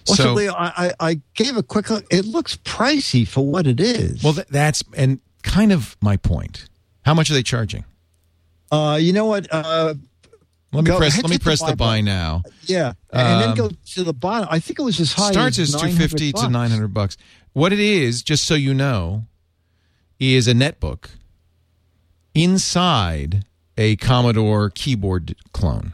Well, 0.07 0.17
so, 0.17 0.23
so 0.25 0.33
Leo, 0.35 0.53
I, 0.55 0.73
I, 1.01 1.11
I 1.11 1.21
gave 1.35 1.57
a 1.57 1.63
quick 1.63 1.91
look. 1.91 2.05
It 2.11 2.25
looks 2.25 2.57
pricey 2.57 3.27
for 3.27 3.45
what 3.45 3.67
it 3.67 3.79
is. 3.81 4.23
Well, 4.23 4.33
th- 4.35 4.47
that's 4.49 4.83
and 4.97 5.21
kind 5.43 5.71
of 5.73 5.97
my 6.01 6.17
point. 6.17 6.67
How 7.05 7.15
much 7.15 7.31
are 7.31 7.35
they 7.35 7.43
charging? 7.43 7.85
uh, 8.73 8.99
you 9.01 9.13
know 9.13 9.27
what? 9.27 9.47
Uh, 9.53 9.95
Let 10.73 10.85
me 10.85 10.89
Go- 10.89 10.99
press. 10.99 11.17
Let 11.17 11.31
me 11.31 11.37
the 11.39 11.43
press 11.43 11.61
the 11.61 11.67
buy 11.69 11.75
buy 11.75 12.01
now. 12.03 12.43
yeah, 12.65 12.93
and 13.13 13.43
then 13.43 13.49
Um, 13.51 13.57
go 13.57 13.71
to 13.95 14.05
the 14.05 14.13
bottom. 14.13 14.49
I 14.51 14.59
think 14.61 14.79
it 14.79 14.83
was 14.83 15.01
as 15.01 15.13
high 15.15 15.31
Starts 15.33 15.59
as 15.59 15.75
as 15.75 15.81
two 15.81 15.91
fifty 15.93 16.33
to 16.33 16.49
nine 16.49 16.71
hundred 16.71 16.93
bucks. 16.95 17.17
What 17.55 17.73
it 17.73 17.81
is, 17.81 18.23
just 18.23 18.45
so 18.45 18.55
you 18.55 18.73
know, 18.75 19.25
is 20.19 20.49
a 20.49 20.53
netbook 20.53 21.07
inside 22.35 23.45
a 23.77 23.97
Commodore 23.97 24.71
keyboard 24.71 25.35
clone. 25.53 25.93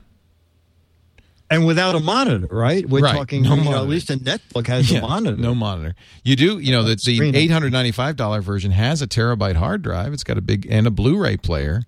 and 1.51 1.67
without 1.67 1.95
a 1.95 2.01
monitor, 2.01 2.47
right? 2.51 2.89
We're 2.89 3.01
Right, 3.03 3.15
talking. 3.15 3.43
no 3.43 3.55
you 3.57 3.65
know, 3.65 3.83
at 3.83 3.89
least 3.89 4.11
a 4.11 4.17
netbook 4.17 4.67
has 4.69 4.91
Yeah, 4.91 4.99
a 4.99 5.03
monitor. 5.03 5.37
No 5.37 5.55
monitor. 5.55 5.95
You 6.25 6.35
do. 6.37 6.59
You 6.59 6.73
know 6.73 6.83
that 6.85 7.03
the 7.03 7.37
eight 7.37 7.51
hundred 7.51 7.73
ninety 7.73 7.93
five 7.93 8.17
dollar 8.17 8.41
version 8.41 8.73
has 8.73 9.03
a 9.03 9.07
terabyte 9.07 9.57
hard 9.57 9.83
drive. 9.83 10.13
It's 10.13 10.25
got 10.25 10.39
a 10.39 10.41
big 10.41 10.67
and 10.71 10.87
a 10.87 10.91
Blu-ray 10.91 11.37
player. 11.37 11.83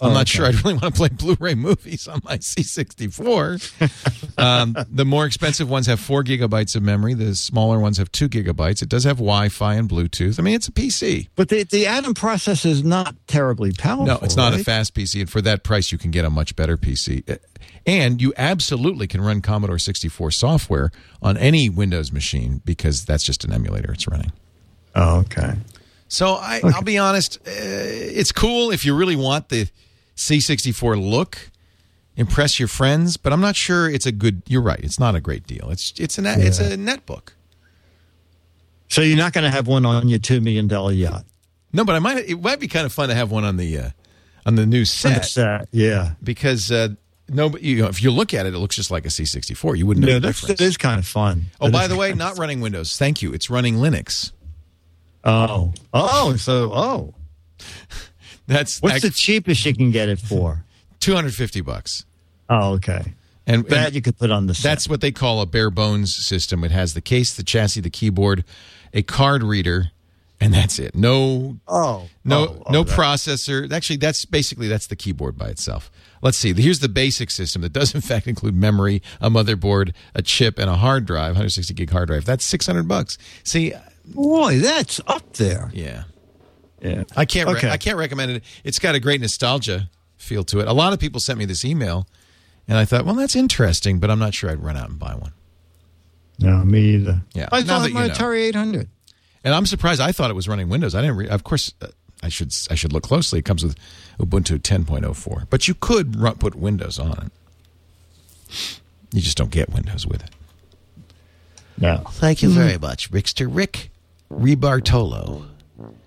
I'm 0.00 0.10
Oh, 0.10 0.12
not 0.12 0.22
okay. 0.22 0.30
sure 0.30 0.46
I'd 0.46 0.54
really 0.64 0.74
want 0.74 0.84
to 0.84 0.90
play 0.92 1.08
Blu-ray 1.08 1.54
movies 1.54 2.06
on 2.06 2.20
my 2.24 2.36
C64. 2.38 4.38
um, 4.38 4.76
the 4.90 5.04
more 5.04 5.26
expensive 5.26 5.68
ones 5.70 5.86
have 5.86 6.00
four 6.00 6.22
gigabytes 6.22 6.76
of 6.76 6.82
memory. 6.82 7.14
The 7.14 7.34
smaller 7.34 7.78
ones 7.78 7.98
have 7.98 8.12
two 8.12 8.28
gigabytes. 8.28 8.82
It 8.82 8.88
does 8.88 9.04
have 9.04 9.16
Wi-Fi 9.16 9.74
and 9.74 9.88
Bluetooth. 9.88 10.38
I 10.38 10.42
mean, 10.42 10.54
it's 10.54 10.68
a 10.68 10.72
PC. 10.72 11.28
But 11.34 11.48
the, 11.48 11.64
the 11.64 11.86
Atom 11.86 12.14
processor 12.14 12.66
is 12.66 12.84
not 12.84 13.14
terribly 13.26 13.72
powerful. 13.72 14.06
No, 14.06 14.18
it's 14.22 14.36
not 14.36 14.54
a 14.54 14.58
fast 14.58 14.94
PC, 14.94 15.20
and 15.20 15.30
for 15.30 15.40
that 15.42 15.62
price, 15.62 15.92
you 15.92 15.98
can 15.98 16.10
get 16.10 16.24
a 16.24 16.30
much 16.30 16.56
better 16.56 16.76
PC. 16.76 17.28
Uh, 17.30 17.36
And 17.86 18.20
you 18.20 18.32
absolutely 18.36 19.06
can 19.06 19.20
run 19.20 19.40
Commodore 19.40 19.78
64 19.78 20.30
software 20.32 20.90
on 21.22 21.36
any 21.36 21.68
Windows 21.70 22.12
machine 22.12 22.60
because 22.64 23.04
that's 23.04 23.24
just 23.24 23.44
an 23.44 23.52
emulator 23.52 23.92
it's 23.92 24.08
running. 24.08 24.32
Oh, 24.94 25.18
okay. 25.20 25.54
So 26.08 26.34
I, 26.34 26.60
I'll 26.62 26.82
be 26.82 26.98
honest, 26.98 27.38
uh, 27.46 27.50
it's 27.50 28.32
cool 28.32 28.70
if 28.70 28.84
you 28.84 28.94
really 28.94 29.16
want 29.16 29.48
the 29.48 29.68
C64 30.16 31.02
look, 31.10 31.50
impress 32.16 32.58
your 32.58 32.68
friends, 32.68 33.16
but 33.16 33.32
I'm 33.32 33.40
not 33.40 33.56
sure 33.56 33.88
it's 33.90 34.06
a 34.06 34.12
good. 34.12 34.42
You're 34.46 34.62
right, 34.62 34.80
it's 34.82 35.00
not 35.00 35.14
a 35.14 35.20
great 35.20 35.46
deal. 35.46 35.68
It's 35.70 35.92
it's 35.98 36.16
an 36.18 36.26
it's 36.26 36.60
a 36.60 36.76
netbook. 36.76 37.30
So 38.88 39.02
you're 39.02 39.16
not 39.16 39.32
going 39.32 39.44
to 39.44 39.50
have 39.50 39.66
one 39.66 39.84
on 39.84 40.08
your 40.08 40.20
$2 40.20 40.40
million 40.40 40.68
yacht? 40.96 41.24
No, 41.72 41.84
but 41.84 41.96
I 41.96 41.98
might. 41.98 42.28
It 42.28 42.40
might 42.40 42.60
be 42.60 42.68
kind 42.68 42.86
of 42.86 42.92
fun 42.92 43.08
to 43.08 43.14
have 43.16 43.30
one 43.32 43.44
on 43.44 43.56
the 43.56 43.76
uh, 43.78 43.90
on 44.46 44.54
the 44.54 44.64
new 44.64 44.84
set 44.84 45.24
Set, 45.24 45.68
yeah. 45.72 46.12
because 46.22 46.70
uh, 46.70 46.90
no, 47.28 47.50
but 47.50 47.62
you 47.62 47.82
know, 47.82 47.88
if 47.88 48.00
you 48.02 48.12
look 48.12 48.32
at 48.32 48.46
it, 48.46 48.54
it 48.54 48.58
looks 48.58 48.76
just 48.76 48.90
like 48.92 49.04
a 49.04 49.08
C64. 49.08 49.76
You 49.76 49.84
wouldn't 49.86 50.06
know 50.06 50.12
Yeah, 50.12 50.18
the 50.20 50.28
that's, 50.28 50.40
difference. 50.40 50.60
that 50.60 50.64
is 50.64 50.76
kind 50.76 51.00
of 51.00 51.06
fun. 51.06 51.46
oh, 51.60 51.66
That 51.66 51.72
by 51.72 51.88
the 51.88 51.96
way, 51.96 52.14
not 52.14 52.38
running 52.38 52.60
Windows. 52.60 52.96
Thank 52.96 53.20
you. 53.20 53.32
It's 53.34 53.50
running 53.50 53.74
Linux. 53.74 54.30
Oh. 55.26 55.74
Oh, 55.92 56.36
so, 56.36 56.70
oh. 56.72 57.14
That's 58.46 58.80
What's 58.80 59.02
the 59.02 59.10
cheapest 59.10 59.66
you 59.66 59.74
can 59.74 59.90
get 59.90 60.08
it 60.08 60.20
for? 60.20 60.64
250 61.00 61.60
bucks. 61.62 62.04
Oh, 62.48 62.74
okay. 62.74 63.14
And, 63.46 63.64
That 63.66 63.92
you 63.92 64.00
could 64.02 64.16
put 64.18 64.30
on 64.30 64.46
the 64.46 64.54
set. 64.54 64.62
that's 64.62 64.88
what 64.88 65.00
they 65.00 65.12
call 65.12 65.40
a 65.40 65.46
bare 65.46 65.70
bones 65.70 66.14
system. 66.14 66.64
It 66.64 66.70
has 66.72 66.94
the 66.94 67.00
case, 67.00 67.34
the 67.34 67.42
chassis, 67.44 67.80
the 67.80 67.90
keyboard, 67.90 68.44
a 68.92 69.02
card 69.02 69.42
reader, 69.44 69.90
and 70.40 70.52
that's 70.54 70.78
it. 70.80 70.94
No 70.96 71.58
Oh. 71.68 72.08
no 72.24 72.38
oh, 72.48 72.62
oh, 72.66 72.72
no 72.72 72.82
that- 72.84 72.96
processor. 72.96 73.70
Actually, 73.72 73.96
that's 73.98 74.24
basically 74.24 74.66
that's 74.68 74.86
the 74.88 74.96
keyboard 74.96 75.36
by 75.38 75.48
itself. 75.48 75.90
Let's 76.22 76.38
see. 76.38 76.54
Here's 76.54 76.80
the 76.80 76.88
basic 76.88 77.30
system 77.30 77.62
that 77.62 77.72
does 77.72 77.94
in 77.94 78.00
fact 78.12 78.26
include 78.26 78.54
memory, 78.56 79.00
a 79.20 79.30
motherboard, 79.30 79.92
a 80.14 80.22
chip, 80.22 80.58
and 80.58 80.68
a 80.70 80.76
hard 80.76 81.04
drive, 81.04 81.30
160 81.34 81.72
gig 81.74 81.90
hard 81.90 82.08
drive. 82.08 82.24
That's 82.24 82.44
600 82.44 82.88
bucks. 82.88 83.16
See, 83.44 83.72
Boy, 84.06 84.58
that's 84.60 85.00
up 85.06 85.32
there. 85.34 85.70
yeah. 85.74 86.04
Yeah. 86.82 87.04
I 87.16 87.24
can't. 87.24 87.48
re- 87.48 87.70
I 87.70 87.78
can't 87.78 87.96
recommend 87.96 88.30
it. 88.32 88.44
It's 88.62 88.78
got 88.78 88.94
a 88.94 89.00
great 89.00 89.20
nostalgia 89.20 89.88
feel 90.18 90.44
to 90.44 90.60
it. 90.60 90.68
A 90.68 90.72
lot 90.72 90.92
of 90.92 90.98
people 91.00 91.20
sent 91.20 91.38
me 91.38 91.44
this 91.46 91.64
email, 91.64 92.06
and 92.68 92.76
I 92.76 92.84
thought, 92.84 93.06
well, 93.06 93.14
that's 93.14 93.34
interesting, 93.34 93.98
but 93.98 94.10
I'm 94.10 94.18
not 94.18 94.34
sure 94.34 94.50
I'd 94.50 94.62
run 94.62 94.76
out 94.76 94.90
and 94.90 94.98
buy 94.98 95.14
one. 95.14 95.32
No, 96.38 96.58
me 96.64 96.80
either. 96.96 97.22
Yeah. 97.34 97.48
I 97.50 97.60
Now 97.62 97.66
thought 97.80 97.90
my 97.92 98.02
you 98.02 98.08
know. 98.08 98.14
Atari 98.14 98.42
800. 98.48 98.88
And 99.42 99.54
I'm 99.54 99.64
surprised. 99.64 100.00
I 100.02 100.12
thought 100.12 100.30
it 100.30 100.34
was 100.34 100.48
running 100.48 100.68
Windows. 100.68 100.94
I 100.94 101.00
didn't. 101.00 101.16
Re- 101.16 101.28
of 101.28 101.44
course, 101.44 101.72
uh, 101.80 101.86
I 102.22 102.28
should. 102.28 102.52
I 102.70 102.74
should 102.74 102.92
look 102.92 103.02
closely. 103.04 103.38
It 103.38 103.44
comes 103.46 103.64
with 103.64 103.74
Ubuntu 104.20 104.58
10.04, 104.58 105.46
but 105.48 105.66
you 105.66 105.74
could 105.74 106.14
run, 106.20 106.36
put 106.36 106.54
Windows 106.54 106.98
on 106.98 107.30
it. 108.50 108.78
You 109.12 109.22
just 109.22 109.38
don't 109.38 109.50
get 109.50 109.70
Windows 109.72 110.06
with 110.06 110.22
it. 110.22 110.30
No. 111.78 112.04
Thank 112.12 112.42
you 112.42 112.50
very 112.50 112.78
much, 112.78 113.10
Rickster 113.10 113.48
Rick 113.50 113.90
DeBartolo. 114.30 115.46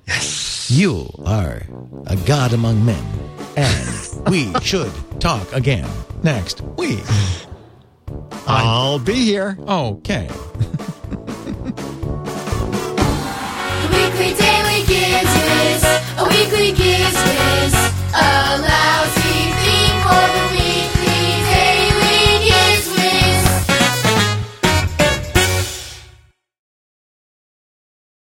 Yes. 0.08 0.70
You 0.72 1.10
are 1.26 1.64
a 2.08 2.16
god 2.26 2.54
among 2.54 2.86
men, 2.86 3.04
and 3.58 4.30
we 4.30 4.54
should 4.62 4.92
talk 5.20 5.52
again 5.54 5.90
next 6.24 6.62
week. 6.62 7.04
I'll 8.46 9.00
be 9.00 9.14
here. 9.14 9.58
Okay. 9.68 10.30
Weekly 13.90 14.34
daily 14.36 14.84
a 16.18 16.24
weekly 16.30 16.72
gizzards. 16.74 17.90